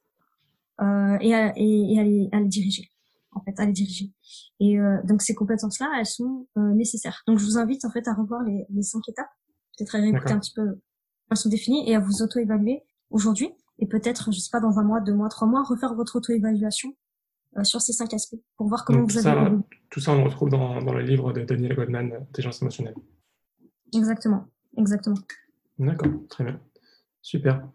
[0.81, 2.91] euh, et, à, et, à, les, à, les, diriger,
[3.32, 4.12] en fait, à les diriger.
[4.59, 7.23] Et euh, donc ces compétences-là, elles sont euh, nécessaires.
[7.27, 9.31] Donc je vous invite en fait à revoir les, les cinq étapes,
[9.77, 10.78] peut-être à réécouter un petit peu
[11.31, 14.85] elles sont définies et à vous auto-évaluer aujourd'hui et peut-être, je sais pas, dans un
[14.85, 16.94] mois, deux mois, trois mois, refaire votre auto-évaluation
[17.57, 19.57] euh, sur ces cinq aspects pour voir comment vous avez.
[19.90, 22.94] tout ça, on le retrouve dans, dans le livre de Daniel Goldman, Intelligence émotionnelle.
[23.94, 24.47] Exactement,
[24.77, 25.16] exactement.
[25.78, 26.61] D'accord, très bien.
[27.23, 27.66] Super.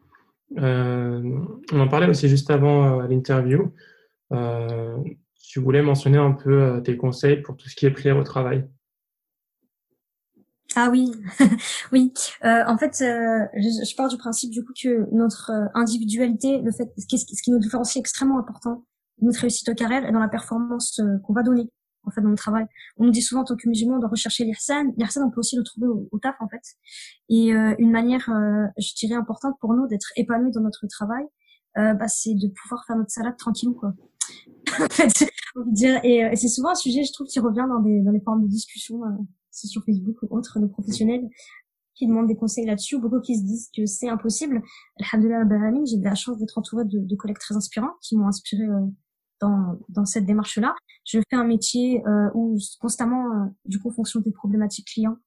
[0.57, 1.39] Euh,
[1.71, 3.73] on en parlait aussi juste avant euh, l'interview.
[5.45, 8.17] Euh, tu voulais mentionner un peu euh, tes conseils pour tout ce qui est prière
[8.17, 8.67] au travail.
[10.75, 11.11] Ah oui,
[11.93, 12.11] oui.
[12.43, 16.91] Euh, en fait, je, je, pars du principe du coup que notre individualité, le fait,
[16.97, 18.85] ce qui, ce qui nous différencie extrêmement important,
[19.21, 21.69] notre réussite au carré est dans la performance qu'on va donner
[22.05, 22.65] en fait dans le travail.
[22.97, 24.93] On nous dit souvent en tant que musulman de rechercher l'irsan.
[24.97, 26.61] L'irsan, on peut aussi le trouver au, taf en fait.
[27.29, 31.23] Et euh, une manière, euh, je dirais importante pour nous d'être épanouis dans notre travail,
[31.77, 33.93] euh, bah, c'est de pouvoir faire notre salade tranquille quoi.
[34.79, 35.31] en fait,
[35.67, 35.99] dire.
[36.03, 38.43] Et, et c'est souvent un sujet, je trouve, qui revient dans des dans les formes
[38.43, 39.01] de discussion,
[39.51, 41.27] c'est sur Facebook ou autres, de professionnels
[41.93, 44.61] qui demandent des conseils là-dessus, beaucoup qui se disent que c'est impossible.
[44.99, 45.43] Alhamdulillah,
[45.85, 48.65] j'ai de la chance d'être entourée de, de collègues très inspirants qui m'ont inspiré
[49.41, 50.75] dans, dans cette démarche-là.
[51.05, 55.17] Je fais un métier euh, où constamment, euh, du coup, en fonction des problématiques clients,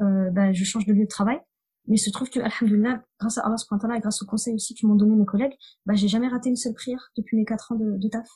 [0.00, 1.40] euh, bah, je change de lieu de travail.
[1.86, 4.86] Mais il se trouve que, alhamdoulilah, grâce à Allah et grâce aux conseils aussi que
[4.86, 5.54] m'ont donné mes collègues,
[5.86, 8.28] bah, j'ai jamais raté une seule prière depuis mes quatre ans de, de taf.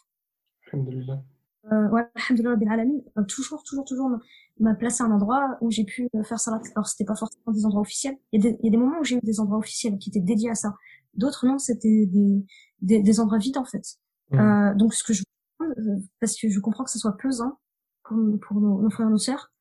[1.70, 2.08] Euh, ouais,
[2.40, 4.10] euh, toujours, toujours, toujours
[4.58, 6.60] m'a placé à un endroit où j'ai pu faire salat.
[6.74, 8.16] Alors, c'était pas forcément des endroits officiels.
[8.32, 9.98] Il y, a des, il y a des moments où j'ai eu des endroits officiels
[9.98, 10.74] qui étaient dédiés à ça.
[11.14, 12.44] D'autres, non, c'était des,
[12.80, 13.84] des, des endroits vides, en fait.
[14.30, 14.38] Mmh.
[14.38, 15.22] Euh, donc, ce que je
[15.78, 17.58] euh, parce que je comprends que ce soit pesant
[18.04, 19.52] pour, pour nos, frères et nos sœurs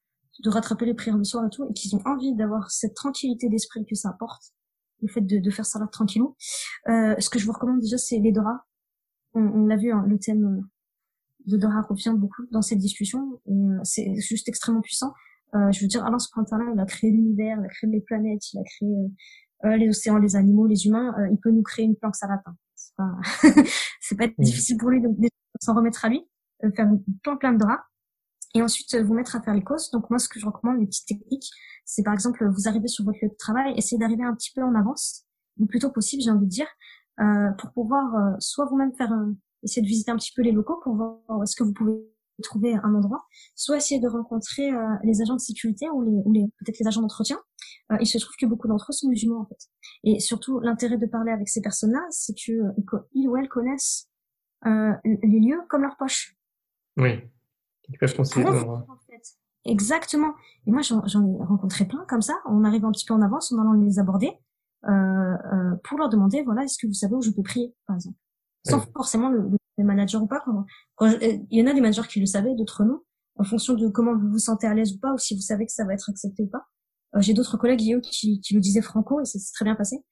[0.43, 3.49] de rattraper les prières le soir et tout, et qu'ils ont envie d'avoir cette tranquillité
[3.49, 4.53] d'esprit que ça apporte,
[5.01, 6.35] le fait de, de faire ça là tranquillement.
[6.87, 8.65] Euh, ce que je vous recommande déjà, c'est les Dora.
[9.33, 10.61] On, on l'a vu, hein, le thème euh,
[11.45, 15.13] Dora revient beaucoup dans cette discussion, et euh, c'est juste extrêmement puissant.
[15.53, 18.53] Euh, je veux dire, Alain Sprintalin, il a créé l'univers, il a créé les planètes,
[18.53, 18.89] il a créé
[19.65, 21.13] euh, les océans, les animaux, les humains.
[21.31, 22.39] il peut nous créer une planque salade.
[22.45, 22.55] Hein.
[22.75, 23.17] C'est pas,
[24.01, 24.43] c'est pas mmh.
[24.43, 25.09] difficile pour lui de,
[25.61, 26.21] s'en remettre à lui,
[26.63, 26.89] euh, faire
[27.23, 27.83] plein plein de draps,
[28.53, 29.89] et ensuite euh, vous mettre à faire les causes.
[29.91, 31.49] Donc moi, ce que je recommande, les petites techniques,
[31.85, 34.63] c'est par exemple, vous arrivez sur votre lieu de travail, essayez d'arriver un petit peu
[34.63, 35.25] en avance,
[35.57, 36.67] le plus tôt possible, j'ai envie de dire,
[37.19, 40.51] euh, pour pouvoir euh, soit vous-même faire un, essayer de visiter un petit peu les
[40.51, 41.93] locaux pour voir où est-ce que vous pouvez
[42.43, 43.23] trouver un endroit,
[43.55, 46.87] soit essayer de rencontrer euh, les agents de sécurité ou les, ou les peut-être les
[46.87, 47.39] agents d'entretien.
[47.91, 49.69] Euh, il se trouve que beaucoup d'entre eux sont musulmans en fait.
[50.03, 52.51] Et surtout, l'intérêt de parler avec ces personnes-là, c'est que
[53.13, 54.09] ils ou elles connaissent
[54.65, 56.35] euh, les lieux comme leur poche.
[56.97, 57.19] Oui,
[57.89, 58.47] ils peuvent conseiller.
[58.47, 59.21] En fait.
[59.65, 60.33] Exactement.
[60.65, 62.33] Et moi, j'en ai rencontré plein comme ça.
[62.45, 64.31] On arrive un petit peu en avance en allant les aborder
[64.87, 67.95] euh, euh, pour leur demander, voilà, est-ce que vous savez où je peux prier, par
[67.95, 68.17] exemple,
[68.67, 70.41] sans forcément le, le, manager ou pas.
[70.45, 70.65] Quand,
[70.95, 73.01] quand il y en a des managers qui le savaient, d'autres non,
[73.35, 75.65] en fonction de comment vous vous sentez à l'aise ou pas, ou si vous savez
[75.65, 76.65] que ça va être accepté ou pas.
[77.15, 80.03] Euh, J'ai d'autres collègues qui, qui, le disaient franco et c'est très bien passé.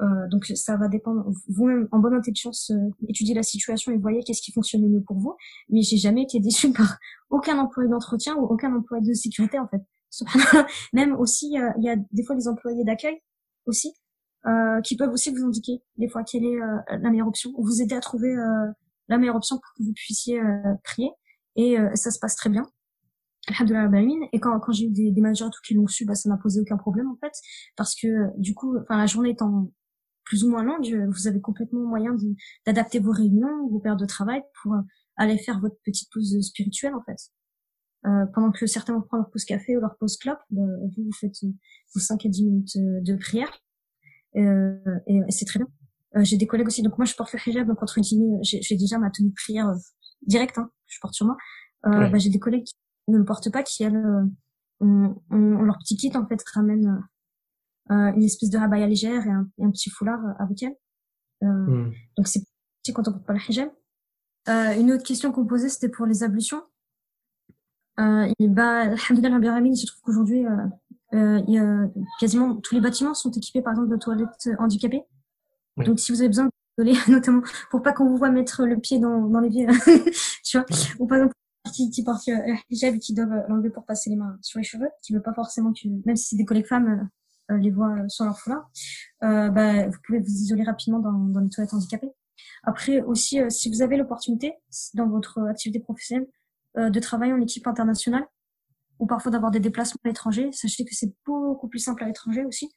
[0.00, 1.30] Euh, donc ça va dépendre.
[1.48, 5.02] Vous-même, en bonne intelligence, euh, étudiez la situation et voyez qu'est-ce qui fonctionne le mieux
[5.02, 5.36] pour vous.
[5.68, 6.98] Mais j'ai jamais été déçue par
[7.28, 9.82] aucun employé d'entretien ou aucun employé de sécurité en fait.
[10.92, 13.20] Même aussi, il y a des fois les employés d'accueil
[13.66, 13.92] aussi.
[14.46, 17.64] Euh, qui peuvent aussi vous indiquer des fois quelle est euh, la meilleure option, ou
[17.64, 18.66] vous aider à trouver euh,
[19.08, 20.40] la meilleure option pour que vous puissiez
[20.84, 21.10] prier.
[21.56, 22.62] Et ça se passe très bien.
[24.32, 26.36] Et quand, quand j'ai eu des, des managers tout qui l'ont su, bah, ça m'a
[26.36, 27.32] posé aucun problème en fait,
[27.76, 29.72] parce que du coup, enfin la journée étant
[30.24, 32.14] plus ou moins longue, vous avez complètement moyen
[32.64, 34.76] d'adapter vos réunions, vos périodes de travail pour
[35.16, 37.18] aller faire votre petite pause spirituelle en fait.
[38.06, 40.62] Euh, pendant que certains vont prendre leur pause café ou leur pause clope, bah,
[40.96, 41.36] vous, vous faites
[41.94, 43.50] vos 5 à 10 minutes de prière.
[44.36, 44.76] Euh,
[45.06, 45.68] et, c'est très bien.
[46.16, 48.76] Euh, j'ai des collègues aussi, donc moi je porte le hijab, donc entre guillemets, j'ai
[48.76, 49.76] déjà ma tenue de prière euh,
[50.22, 51.36] directe, hein, je porte sur moi.
[51.86, 52.74] Euh, bah, j'ai des collègues qui
[53.08, 54.02] ne le portent pas, qui elles,
[54.80, 57.02] on, on, leur petit kit en fait ramène
[57.88, 60.76] une espèce de rabaya légère et un, et un petit foulard avec elles.
[61.40, 61.90] Hmm.
[62.16, 62.44] Donc c'est
[62.92, 63.70] quand on porte pas le hijab.
[64.48, 66.62] une autre question qu'on posait, c'était pour les ablutions.
[68.00, 70.68] Euh, et bah, alhamdoulilah, il se trouve qu'aujourd'hui, euh, euh,
[71.12, 71.88] il y a
[72.18, 75.02] quasiment tous les bâtiments sont équipés par exemple de toilettes handicapées.
[75.76, 76.50] Donc si vous avez besoin de
[77.10, 79.66] notamment pour pas qu'on vous voit mettre le pied dans, dans les pieds,
[80.44, 80.66] tu vois,
[80.98, 81.34] ou par exemple
[81.72, 84.88] qui, qui portent euh, hijab qui doivent l'enlever pour passer les mains sur les cheveux,
[85.02, 87.08] qui veut pas forcément que, même si c'est des collègues femmes,
[87.50, 88.70] euh, les voient sur leur foulard,
[89.24, 92.10] euh, bah, vous pouvez vous isoler rapidement dans, dans les toilettes handicapées.
[92.62, 94.54] Après aussi, si vous avez l'opportunité
[94.94, 96.26] dans votre activité professionnelle
[96.76, 98.26] de travailler en équipe internationale,
[99.00, 100.50] ou parfois d'avoir des déplacements à l'étranger.
[100.52, 102.70] Sachez que c'est beaucoup plus simple à l'étranger aussi.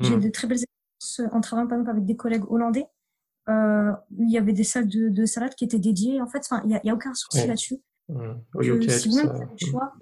[0.00, 0.20] J'ai mmh.
[0.20, 2.86] de très belles expériences en travaillant par exemple avec des collègues hollandais.
[3.48, 6.20] Euh, il y avait des salles de, de salade qui étaient dédiées.
[6.20, 7.78] En fait, enfin, il n'y a, y a, aucun souci là-dessus.
[8.08, 8.32] Mmh.
[8.54, 9.92] Oui, UK, si vous même choix,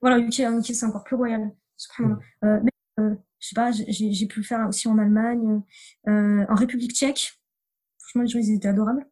[0.00, 1.50] voilà, UK, UK c'est encore plus royal.
[1.98, 2.12] Mmh.
[2.44, 2.70] Euh, mais,
[3.00, 5.62] euh, je sais pas, j'ai pu le faire aussi en Allemagne,
[6.08, 7.32] euh, en République tchèque.
[7.98, 9.04] Franchement, les gens, ils étaient adorables.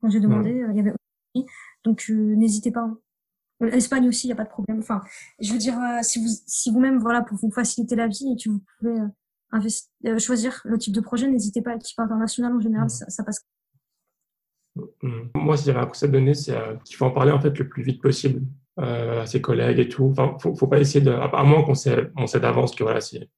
[0.00, 0.94] Quand j'ai demandé, euh, il y avait
[1.84, 2.80] donc euh, n'hésitez pas.
[2.80, 2.98] Hein.
[3.66, 4.78] Espagne aussi, il n'y a pas de problème.
[4.78, 5.02] Enfin,
[5.38, 8.42] je veux dire, euh, si vous, si vous-même, voilà, pour vous faciliter la vie et
[8.42, 12.54] que vous pouvez euh, euh, choisir le type de projet, n'hésitez pas à l'équipe internationale
[12.54, 13.04] en général, mmh.
[13.08, 13.44] ça, passe.
[14.76, 15.10] Mmh.
[15.34, 17.68] Moi, je dirais un conseil à donner, c'est qu'il faut en parler en fait le
[17.68, 18.42] plus vite possible
[18.76, 20.06] à ses collègues et tout.
[20.06, 23.02] Enfin, faut, faut pas essayer de, à moins qu'on sait, on sait d'avance que voilà,
[23.02, 23.28] c'est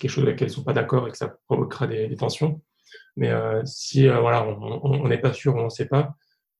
[0.00, 2.60] quelque chose avec lequel ils sont pas d'accord et que ça provoquera des, tensions.
[3.14, 3.30] Mais
[3.64, 6.16] si voilà, on n'est pas sûr, on ne sait pas,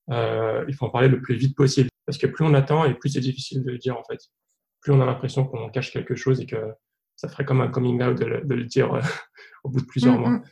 [0.08, 1.88] il faut en parler le plus vite possible.
[2.06, 4.20] Parce que plus on attend et plus c'est difficile de le dire en fait.
[4.80, 6.56] Plus on a l'impression qu'on cache quelque chose et que
[7.16, 9.00] ça ferait comme un coming out de le, dire euh,
[9.64, 10.30] au bout de plusieurs mm, mois.
[10.30, 10.42] Mm.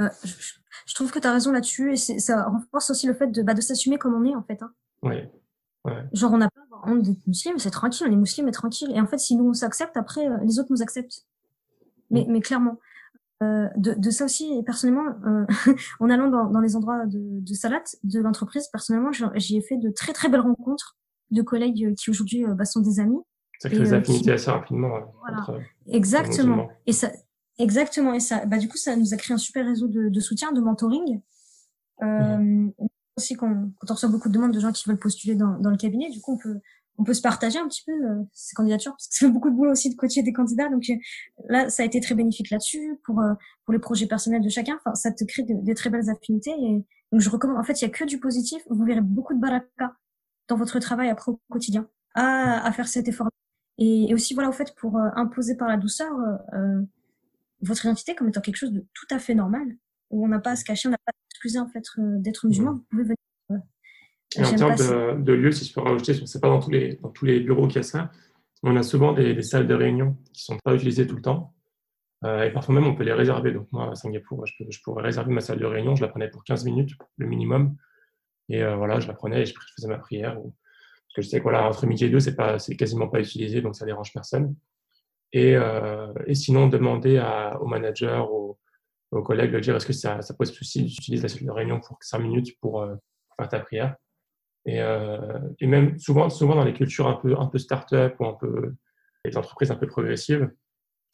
[0.00, 0.08] euh,
[0.86, 3.54] je, trouve que tu as raison là-dessus et ça renforce aussi le fait de, bah,
[3.54, 4.62] de s'assumer comme on est en fait.
[4.62, 4.72] Hein.
[5.02, 5.30] Ouais.
[6.12, 8.90] Genre on n'a pas honte d'être musulman, c'est tranquille, on est musulman mais tranquille.
[8.94, 11.26] Et en fait, si nous on s'accepte, après euh, les autres nous acceptent.
[12.10, 12.32] Mais, mm.
[12.32, 12.78] mais clairement.
[13.42, 15.46] Euh, de, de, ça aussi, et personnellement, euh,
[16.00, 19.78] en allant dans, dans, les endroits de, de salade de l'entreprise, personnellement, j'y ai fait
[19.78, 20.96] de très très belles rencontres
[21.30, 23.18] de collègues qui aujourd'hui euh, bah, sont des amis.
[23.58, 24.90] Ça crée des affinités assez rapidement.
[25.20, 25.60] Voilà.
[25.86, 26.68] exactement.
[26.86, 27.10] Et ça,
[27.58, 28.12] exactement.
[28.12, 30.52] Et ça, bah, du coup, ça nous a créé un super réseau de, de soutien,
[30.52, 31.20] de mentoring.
[32.02, 32.72] Euh, mmh.
[33.16, 35.70] Aussi, quand, quand, on reçoit beaucoup de demandes de gens qui veulent postuler dans, dans
[35.70, 36.60] le cabinet, du coup, on peut,
[36.98, 39.54] on peut se partager un petit peu euh, ces candidatures parce que c'est beaucoup de
[39.54, 40.68] boulot aussi de coacher des candidats.
[40.68, 40.94] Donc euh,
[41.48, 44.76] là, ça a été très bénéfique là-dessus pour euh, pour les projets personnels de chacun.
[44.76, 46.50] Enfin, ça te crée des très belles affinités.
[46.50, 47.58] Et donc je recommande.
[47.58, 48.62] En fait, il y a que du positif.
[48.68, 49.96] Vous verrez beaucoup de baraka
[50.48, 53.28] dans votre travail après au quotidien à, à faire cet effort.
[53.78, 56.12] Et, et aussi voilà au fait pour imposer par la douceur
[57.62, 59.76] votre identité comme étant quelque chose de tout à fait normal
[60.10, 62.46] où on n'a pas à se cacher, on n'a pas à s'excuser en fait d'être
[62.46, 62.72] musulman.
[62.72, 63.16] Vous pouvez venir
[64.36, 66.70] et en termes de, de, lieux, si je peux rajouter, ce n'est pas dans tous,
[66.70, 68.10] les, dans tous les bureaux qu'il y a ça,
[68.62, 71.54] on a souvent des, des, salles de réunion qui sont pas utilisées tout le temps.
[72.24, 73.52] Euh, et parfois même, on peut les réserver.
[73.52, 75.96] Donc moi, à Singapour, je, peux, je, pourrais réserver ma salle de réunion.
[75.96, 77.76] Je la prenais pour 15 minutes, le minimum.
[78.48, 80.38] Et euh, voilà, je la prenais et je, faisais ma prière.
[80.38, 80.54] Ou...
[81.08, 83.20] Parce que je sais que voilà, entre midi et deux, c'est pas, c'est quasiment pas
[83.20, 84.54] utilisé, donc ça dérange personne.
[85.32, 88.58] Et, euh, et sinon, demander à, au manager, aux,
[89.10, 91.80] aux collègues, de dire est-ce que ça, ça pose souci d'utiliser la salle de réunion
[91.80, 92.86] pour 5 minutes pour
[93.36, 93.96] faire ta prière?
[94.66, 98.26] Et, euh, et, même souvent, souvent dans les cultures un peu, un peu start-up ou
[98.26, 98.74] un peu
[99.24, 100.50] les entreprises un peu progressives,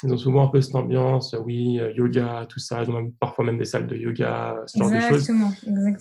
[0.05, 2.83] ils ont souvent un peu cette ambiance, oui, euh, yoga, tout ça.
[2.83, 5.29] Ils ont même, parfois même des salles de yoga, ce genre de choses.
[5.29, 5.51] Exactement.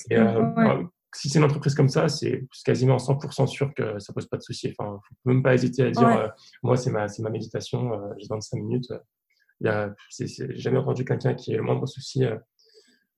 [0.10, 0.80] Et, euh, bah,
[1.16, 4.44] si c'est une entreprise comme ça, c'est quasiment 100% sûr que ça pose pas de
[4.44, 4.74] souci.
[4.78, 6.28] Enfin, faut même pas hésiter à dire, euh,
[6.62, 8.94] moi, c'est ma, ma méditation, euh, j'ai 25 minutes.
[9.62, 12.24] Il y j'ai jamais entendu quelqu'un qui ait le moindre souci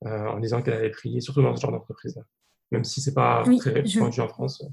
[0.06, 2.22] en disant qu'elle avait prié, surtout dans ce genre d'entreprise-là
[2.72, 4.64] même si c'est pas très répandu en France.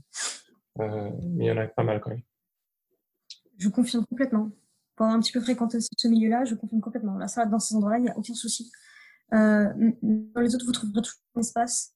[0.80, 2.22] Euh, mais il y en a pas mal quand même.
[3.58, 4.50] Je confirme complètement.
[4.94, 7.16] Pour avoir un petit peu fréquenté aussi ce milieu-là, je confirme complètement.
[7.16, 8.70] Là, ça, dans ces endroits-là, il n'y a aucun souci.
[9.32, 11.94] Euh, dans les autres, vous trouverez toujours un espace.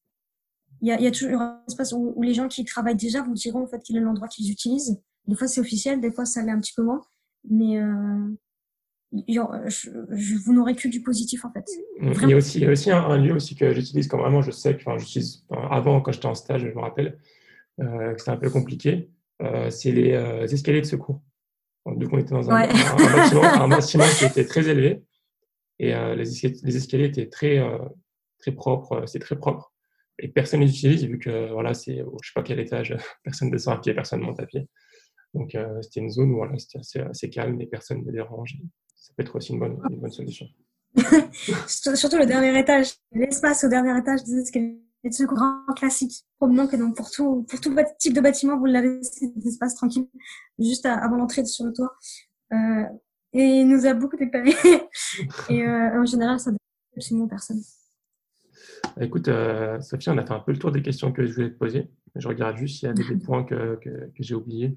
[0.81, 2.97] Il y a, il y a toujours un espace où, où, les gens qui travaillent
[2.97, 5.01] déjà vous diront en fait quel est l'endroit qu'ils utilisent.
[5.27, 7.03] Des fois, c'est officiel, des fois, ça l'est un petit peu moins.
[7.49, 8.29] Mais, euh,
[9.13, 11.67] je, vous n'aurez que du positif en fait.
[12.01, 12.13] Mm.
[12.23, 14.43] Il y a aussi, il y a aussi un, lieu aussi que j'utilise quand vraiment
[14.43, 17.19] je sais que, enfin, j'utilise avant quand j'étais en stage, je me rappelle
[17.81, 19.11] euh, que c'était un peu compliqué.
[19.43, 21.23] Euh, c'est les euh, escaliers de secours.
[21.87, 25.03] Donc on était dans un, un, bâtiment, qui était très élevé
[25.79, 27.59] et les, escaliers, les, escaliers, étaient très
[28.39, 29.05] très propres.
[29.07, 29.73] c'est très propre
[30.19, 33.51] et personne ne les utilise vu que voilà c'est je sais pas quel étage, personne
[33.51, 34.69] descend à pied, personne monte à pied.
[35.33, 38.59] Donc c'était une zone où voilà, c'était assez, assez, calme et personne ne dérange
[39.01, 40.47] ça peut être aussi une bonne, une bonne solution.
[41.67, 46.27] Surtout le dernier étage, l'espace au dernier étage des escaliers de ce grand classique.
[46.37, 50.07] Probablement que donc pour tout, pour tout type de bâtiment, vous l'avez cet espace tranquille,
[50.59, 51.95] juste avant l'entrée sur le toit.
[52.53, 52.85] Euh,
[53.33, 54.53] et il nous a beaucoup dépanné.
[55.49, 56.59] et euh, en général, ça dérange
[56.97, 57.63] absolument personne.
[59.01, 61.51] Écoute, euh, Sophie, on a fait un peu le tour des questions que je voulais
[61.51, 61.91] te poser.
[62.17, 64.77] Je regarde juste s'il y a des, points que, que, que j'ai oubliés.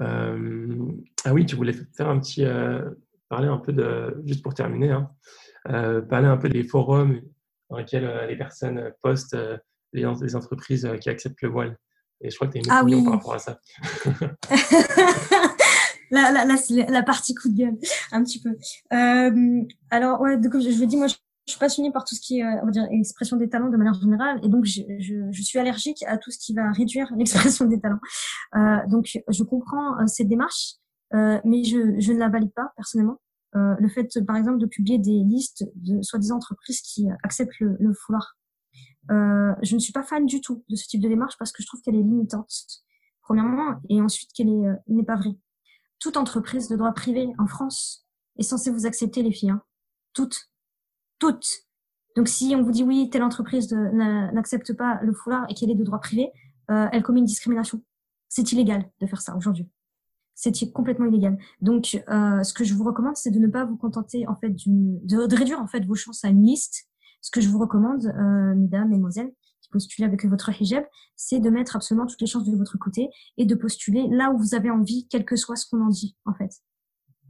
[0.00, 0.92] Euh,
[1.24, 2.90] ah oui, tu voulais faire un petit, euh,
[3.28, 5.10] parler un peu de, juste pour terminer, hein,
[5.68, 7.20] euh, parler un peu des forums
[7.70, 9.36] dans lesquels les personnes postent
[9.92, 11.78] les, les, entreprises qui acceptent le voile.
[12.20, 13.60] Et je crois que tu as une ah opinion par rapport à ça.
[16.10, 16.44] la, la,
[16.88, 17.76] la, partie coup de gueule,
[18.12, 18.56] un petit peu.
[19.90, 22.40] alors, ouais, donc, je, je dis, moi, je je suis passionnée par tout ce qui
[22.40, 25.42] est, on va dire, expression des talents de manière générale, et donc je, je, je
[25.42, 28.00] suis allergique à tout ce qui va réduire l'expression des talents.
[28.56, 30.74] Euh, donc je comprends euh, cette démarche,
[31.14, 33.20] euh, mais je, je ne la valide pas personnellement.
[33.54, 37.76] Euh, le fait, par exemple, de publier des listes de soi-disant entreprises qui acceptent le,
[37.78, 38.36] le foulard,
[39.10, 41.62] euh, je ne suis pas fan du tout de ce type de démarche parce que
[41.62, 42.50] je trouve qu'elle est limitante,
[43.22, 45.36] premièrement, et ensuite qu'elle est, euh, n'est pas vraie.
[46.00, 48.06] Toute entreprise de droit privé en France
[48.36, 49.62] est censée vous accepter les filles, hein.
[50.12, 50.50] toutes
[51.18, 51.66] toutes.
[52.16, 55.74] Donc si on vous dit oui, telle entreprise n'accepte pas le foulard et qu'elle est
[55.74, 56.30] de droit privé,
[56.70, 57.82] euh, elle commet une discrimination.
[58.28, 59.68] C'est illégal de faire ça aujourd'hui.
[60.34, 61.38] C'est complètement illégal.
[61.62, 64.50] Donc, euh, ce que je vous recommande, c'est de ne pas vous contenter en fait
[64.50, 66.88] de, réduire en fait vos chances à une liste.
[67.22, 69.32] Ce que je vous recommande, euh, mesdames, mesdemoiselles,
[69.62, 70.84] qui postulez avec votre hijab,
[71.16, 74.38] c'est de mettre absolument toutes les chances de votre côté et de postuler là où
[74.38, 76.50] vous avez envie, quel que soit ce qu'on en dit en fait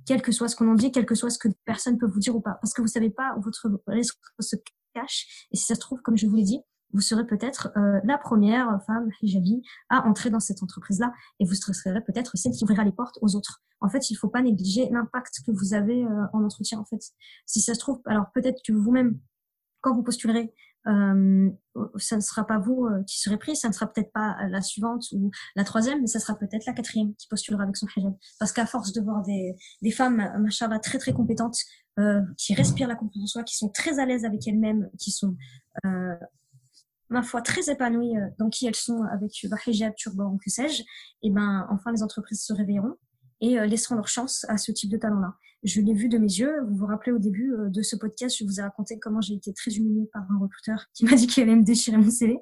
[0.07, 2.21] quel que soit ce qu'on en dit, quel que soit ce que personne peut vous
[2.21, 2.59] dire ou pas.
[2.63, 4.57] Parce que vous savez pas où votre risque se
[4.95, 5.49] cache.
[5.53, 6.61] Et si ça se trouve, comme je vous l'ai dit,
[6.93, 11.55] vous serez peut-être euh, la première femme hijabi à entrer dans cette entreprise-là et vous
[11.55, 13.63] serez peut-être celle qui ouvrira les portes aux autres.
[13.81, 16.79] En fait, il faut pas négliger l'impact que vous avez euh, en entretien.
[16.79, 17.03] En fait,
[17.45, 19.19] si ça se trouve, alors peut-être que vous-même,
[19.81, 20.55] quand vous postulerez,
[20.87, 21.51] euh,
[21.97, 24.61] ça ne sera pas vous euh, qui serez pris, ça ne sera peut-être pas la
[24.63, 28.15] suivante ou la troisième, mais ça sera peut-être la quatrième qui postulera avec son hijab.
[28.39, 31.59] Parce qu'à force de voir des, des femmes, machallah, très très compétentes,
[31.99, 35.11] euh, qui respirent la confiance en soi, qui sont très à l'aise avec elles-mêmes, qui
[35.11, 35.35] sont,
[35.87, 36.15] euh,
[37.09, 40.83] ma foi, très épanouies euh, dans qui elles sont avec le hijab, turban, que sais-je,
[41.23, 42.97] et ben enfin les entreprises se réveilleront
[43.41, 45.35] et laisseront leur chance à ce type de talent-là.
[45.67, 46.63] Je l'ai vu de mes yeux.
[46.69, 49.35] Vous vous rappelez au début euh, de ce podcast, je vous ai raconté comment j'ai
[49.35, 52.39] été très humiliée par un recruteur qui m'a dit qu'il allait me déchirer mon CV.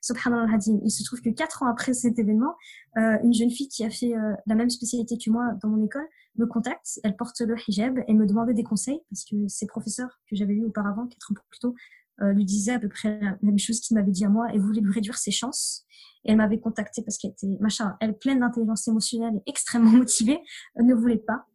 [0.00, 2.54] Subhanallah Il se trouve que quatre ans après cet événement,
[2.96, 5.84] euh, une jeune fille qui a fait euh, la même spécialité que moi dans mon
[5.84, 6.06] école
[6.36, 7.00] me contacte.
[7.02, 10.54] Elle porte le hijab et me demandait des conseils parce que ses professeurs que j'avais
[10.54, 11.74] vus auparavant, quatre ans plus tôt,
[12.22, 14.82] lui disaient à peu près la même chose qu'il m'avait dit à moi et voulait
[14.82, 15.86] lui réduire ses chances.
[16.24, 20.38] Et elle m'avait contactée parce qu'elle était, machin, elle pleine d'intelligence émotionnelle et extrêmement motivée,
[20.76, 21.46] ne voulait pas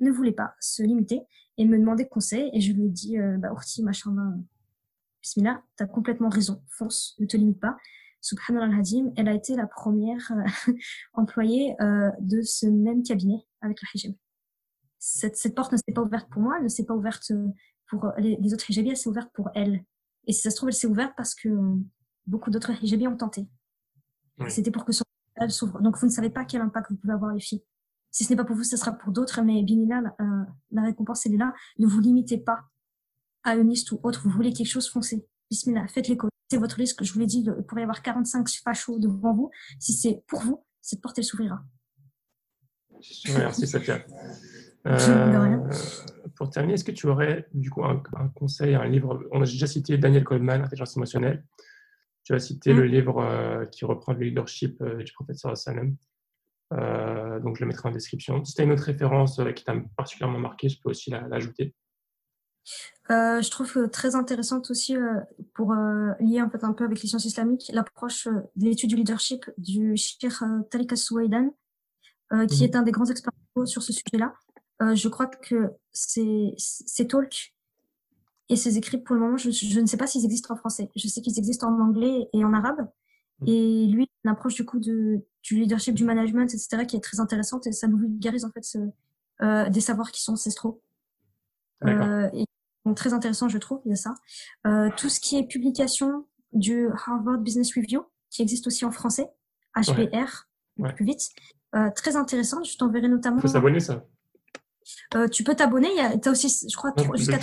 [0.00, 1.22] ne voulait pas se limiter
[1.56, 2.50] et me demander conseil.
[2.52, 4.14] Et je lui ai dit, euh, bah, Urti, machin,
[5.22, 7.76] bismillah, t'as complètement raison, fonce, ne te limite pas.
[8.20, 10.72] Subhanallah al elle a été la première euh,
[11.12, 14.14] employée euh, de ce même cabinet avec le hijab.
[14.98, 17.32] Cette, cette porte ne s'est pas ouverte pour moi, elle ne s'est pas ouverte
[17.86, 19.84] pour les, autres hijabis, elle s'est ouverte pour elle.
[20.26, 21.48] Et si ça se trouve, elle s'est ouverte parce que
[22.26, 23.46] beaucoup d'autres hijabis ont tenté.
[24.48, 25.04] C'était pour que son
[25.40, 25.80] elle s'ouvre.
[25.80, 27.62] Donc vous ne savez pas quel impact vous pouvez avoir les filles.
[28.18, 30.24] Si ce n'est pas pour vous, ce sera pour d'autres, mais bien euh,
[30.72, 31.54] la récompense, elle est là.
[31.78, 32.64] Ne vous limitez pas
[33.44, 34.22] à une liste ou autre.
[34.24, 35.24] Vous voulez quelque chose, foncez.
[35.52, 36.28] Bismillah, faites l'écho.
[36.50, 37.00] C'est votre liste.
[37.04, 39.52] Je vous l'ai dit, il pourrait y avoir 45 fachos devant vous.
[39.78, 41.62] Si c'est pour vous, cette porte, elle s'ouvrira.
[43.36, 44.04] Merci, Safia.
[44.86, 45.70] Euh,
[46.36, 48.00] pour terminer, est-ce que tu aurais du coup un,
[48.34, 49.28] conseil, un livre?
[49.32, 51.44] On a déjà cité Daniel Goldman, Intelligence émotionnelle.
[52.22, 52.90] Tu as cité le mm.
[52.90, 55.96] livre euh, qui reprend le leadership du professeur Sanem.
[56.72, 58.44] Euh, donc, je le mettrai en description.
[58.44, 61.74] Si tu as une autre référence euh, qui t'a particulièrement marqué, je peux aussi l'ajouter.
[63.10, 64.94] Euh, je trouve très intéressante aussi
[65.54, 65.74] pour
[66.20, 69.96] lier en fait un peu avec les sciences islamiques l'approche de l'étude du leadership du
[69.96, 70.34] Sheikh
[70.70, 71.54] Tariq Souaidan,
[72.30, 72.62] qui mhm.
[72.62, 73.32] est un des grands experts
[73.64, 74.34] sur ce sujet-là.
[74.94, 77.54] je crois que ces, ces talks
[78.50, 80.90] et ces écrits, pour le moment, je, je ne sais pas s'ils existent en français.
[80.94, 82.88] Je sais qu'ils existent en anglais et en arabe.
[83.40, 83.48] Mhm.
[83.48, 87.20] Et lui, une approche du coup de, du leadership, du management, etc., qui est très
[87.20, 88.78] intéressante et ça nous vulgarise en fait ce,
[89.42, 90.82] euh, des savoirs qui sont ancestraux.
[91.84, 92.44] Euh, et,
[92.84, 94.14] donc très intéressant, je trouve, il y a ça.
[94.66, 99.28] Euh, tout ce qui est publication du Harvard Business Review, qui existe aussi en français,
[99.76, 100.48] HBR,
[100.94, 101.28] plus vite.
[101.74, 103.36] Euh, très intéressant, je t'enverrai notamment...
[103.36, 104.04] Il faut s'abonner, ça
[105.14, 105.88] euh, tu peux t'abonner.
[106.22, 107.38] Tu as aussi, je crois, jusqu'à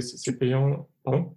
[0.00, 0.88] c'est payant.
[1.04, 1.36] Pardon?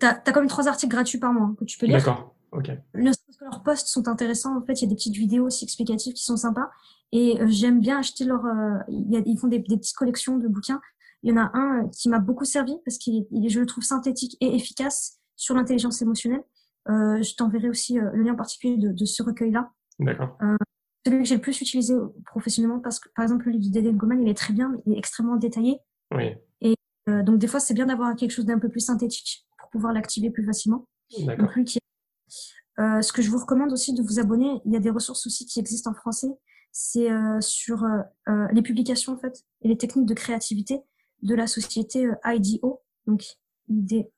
[0.00, 1.98] Tu as, as, quand même trois articles gratuits par mois que tu peux lire.
[1.98, 2.34] D'accord.
[2.52, 2.70] Ok.
[2.94, 3.10] Le,
[3.40, 4.56] leurs posts sont intéressants.
[4.56, 6.70] En fait, il y a des petites vidéos aussi explicatives qui sont sympas.
[7.12, 8.44] Et euh, j'aime bien acheter leur.
[8.44, 10.80] Euh, ils font des, des, petites collections de bouquins.
[11.22, 14.36] Il y en a un qui m'a beaucoup servi parce qu'il je le trouve synthétique
[14.40, 16.42] et efficace sur l'intelligence émotionnelle.
[16.86, 19.70] je t'enverrai aussi le lien particulier de, de ce recueil-là.
[19.98, 20.38] D'accord
[21.06, 21.94] celui que j'ai le plus utilisé
[22.26, 24.94] professionnellement parce que, par exemple, le livre de David Goman, il est très bien, il
[24.94, 25.78] est extrêmement détaillé.
[26.14, 26.34] Oui.
[26.60, 26.74] Et
[27.08, 29.92] euh, donc, des fois, c'est bien d'avoir quelque chose d'un peu plus synthétique pour pouvoir
[29.92, 30.86] l'activer plus facilement.
[31.20, 31.50] D'accord.
[32.80, 35.26] Euh, ce que je vous recommande aussi de vous abonner, il y a des ressources
[35.26, 36.28] aussi qui existent en français.
[36.72, 40.80] C'est euh, sur euh, les publications, en fait, et les techniques de créativité
[41.22, 43.24] de la société IDO, donc
[43.68, 44.08] IDEO,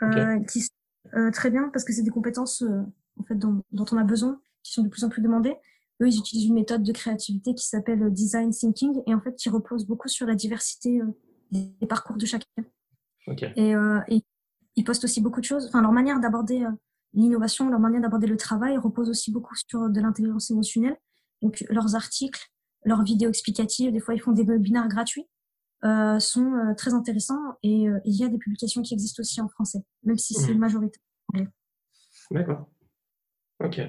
[0.00, 0.38] okay.
[0.50, 2.64] qui sont très bien parce que c'est des compétences
[3.18, 5.56] en fait, dont, dont on a besoin qui sont de plus en plus demandés.
[6.00, 9.48] Eux, ils utilisent une méthode de créativité qui s'appelle design thinking et en fait qui
[9.48, 11.06] repose beaucoup sur la diversité euh,
[11.52, 12.46] des parcours de chacun.
[13.56, 14.22] Et, euh, et,
[14.74, 15.66] ils postent aussi beaucoup de choses.
[15.66, 16.70] Enfin, leur manière d'aborder euh,
[17.14, 20.96] l'innovation, leur manière d'aborder le travail repose aussi beaucoup sur de l'intelligence émotionnelle.
[21.42, 22.50] Donc, leurs articles,
[22.84, 25.26] leurs vidéos explicatives, des fois, ils font des webinaires gratuits,
[25.84, 29.48] euh, sont euh, très intéressants et il y a des publications qui existent aussi en
[29.48, 30.58] français, même si c'est mmh.
[30.58, 31.00] majorité.
[32.30, 32.68] D'accord.
[33.62, 33.80] Ok.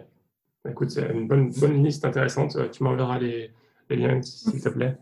[0.63, 2.55] Bah, écoute, c'est une bonne, bonne liste intéressante.
[2.55, 3.51] Euh, tu m'enverras les,
[3.89, 4.97] les, liens, s'il te plaît.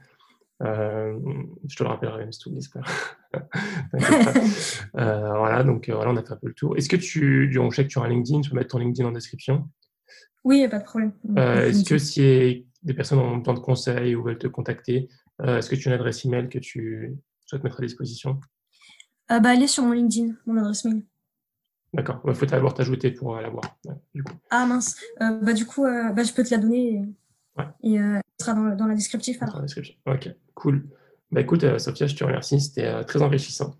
[0.61, 1.19] Euh,
[1.67, 2.67] je te le rappellerai, mais si tu oublies,
[4.95, 6.77] euh, voilà, donc euh, voilà, on a fait un peu le tour.
[6.77, 9.07] Est-ce que tu, on sait que tu as un LinkedIn, tu peux mettre ton LinkedIn
[9.07, 9.67] en description?
[10.43, 11.13] Oui, pas de problème.
[11.37, 15.07] Euh, est-ce que si des personnes ont besoin de conseils ou veulent te contacter,
[15.43, 17.15] est-ce que tu as une adresse email que tu
[17.45, 18.39] souhaites mettre à disposition?
[19.29, 21.03] Bah, Elle est sur mon LinkedIn, mon adresse mail.
[21.93, 22.21] D'accord.
[22.25, 23.63] Il faut d'abord t'ajouter pour euh, l'avoir.
[24.49, 24.97] Ah mince.
[25.21, 27.05] Euh, bah, du coup, euh, bah, je peux te la donner
[27.83, 29.39] et, elle sera dans, dans la descriptive.
[29.39, 29.95] Dans la description.
[30.05, 30.29] Ok,
[30.61, 30.87] cool.
[31.31, 32.59] Bah, écoute, Sophia, je te remercie.
[32.59, 33.75] C'était très enrichissant.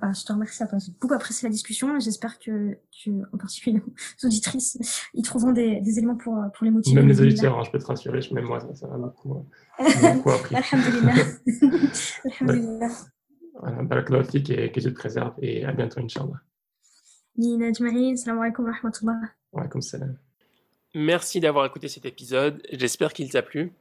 [0.00, 0.62] Ah, je te remercie.
[0.84, 1.98] J'ai beaucoup apprécié la discussion.
[1.98, 3.82] J'espère que, que, en particulier
[4.22, 4.78] les auditrices,
[5.12, 7.00] ils trouveront des, des éléments pour, pour les motiver.
[7.00, 9.44] Même les auditeurs, hein, je peux te rassurer, même moi, ça, ça m'a beaucoup,
[10.14, 10.54] beaucoup appris.
[10.54, 11.14] Alhamdulillah.
[12.40, 12.88] Alhamdulillah.
[13.60, 16.40] Voilà, barakallahu fik et que Dieu te préserve et à bientôt, Inch'Allah.
[20.94, 23.72] Merci d'avoir écouté cet épisode, j'espère qu'il t'a plu.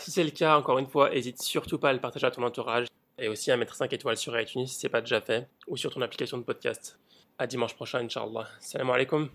[0.00, 2.42] Si c'est le cas, encore une fois, n'hésite surtout pas à le partager à ton
[2.42, 2.86] entourage
[3.18, 5.76] et aussi à mettre 5 étoiles sur iTunes si ce n'est pas déjà fait ou
[5.76, 6.98] sur ton application de podcast.
[7.38, 8.48] À dimanche prochain, Inch'Allah.
[8.60, 9.28] Salam alaikum.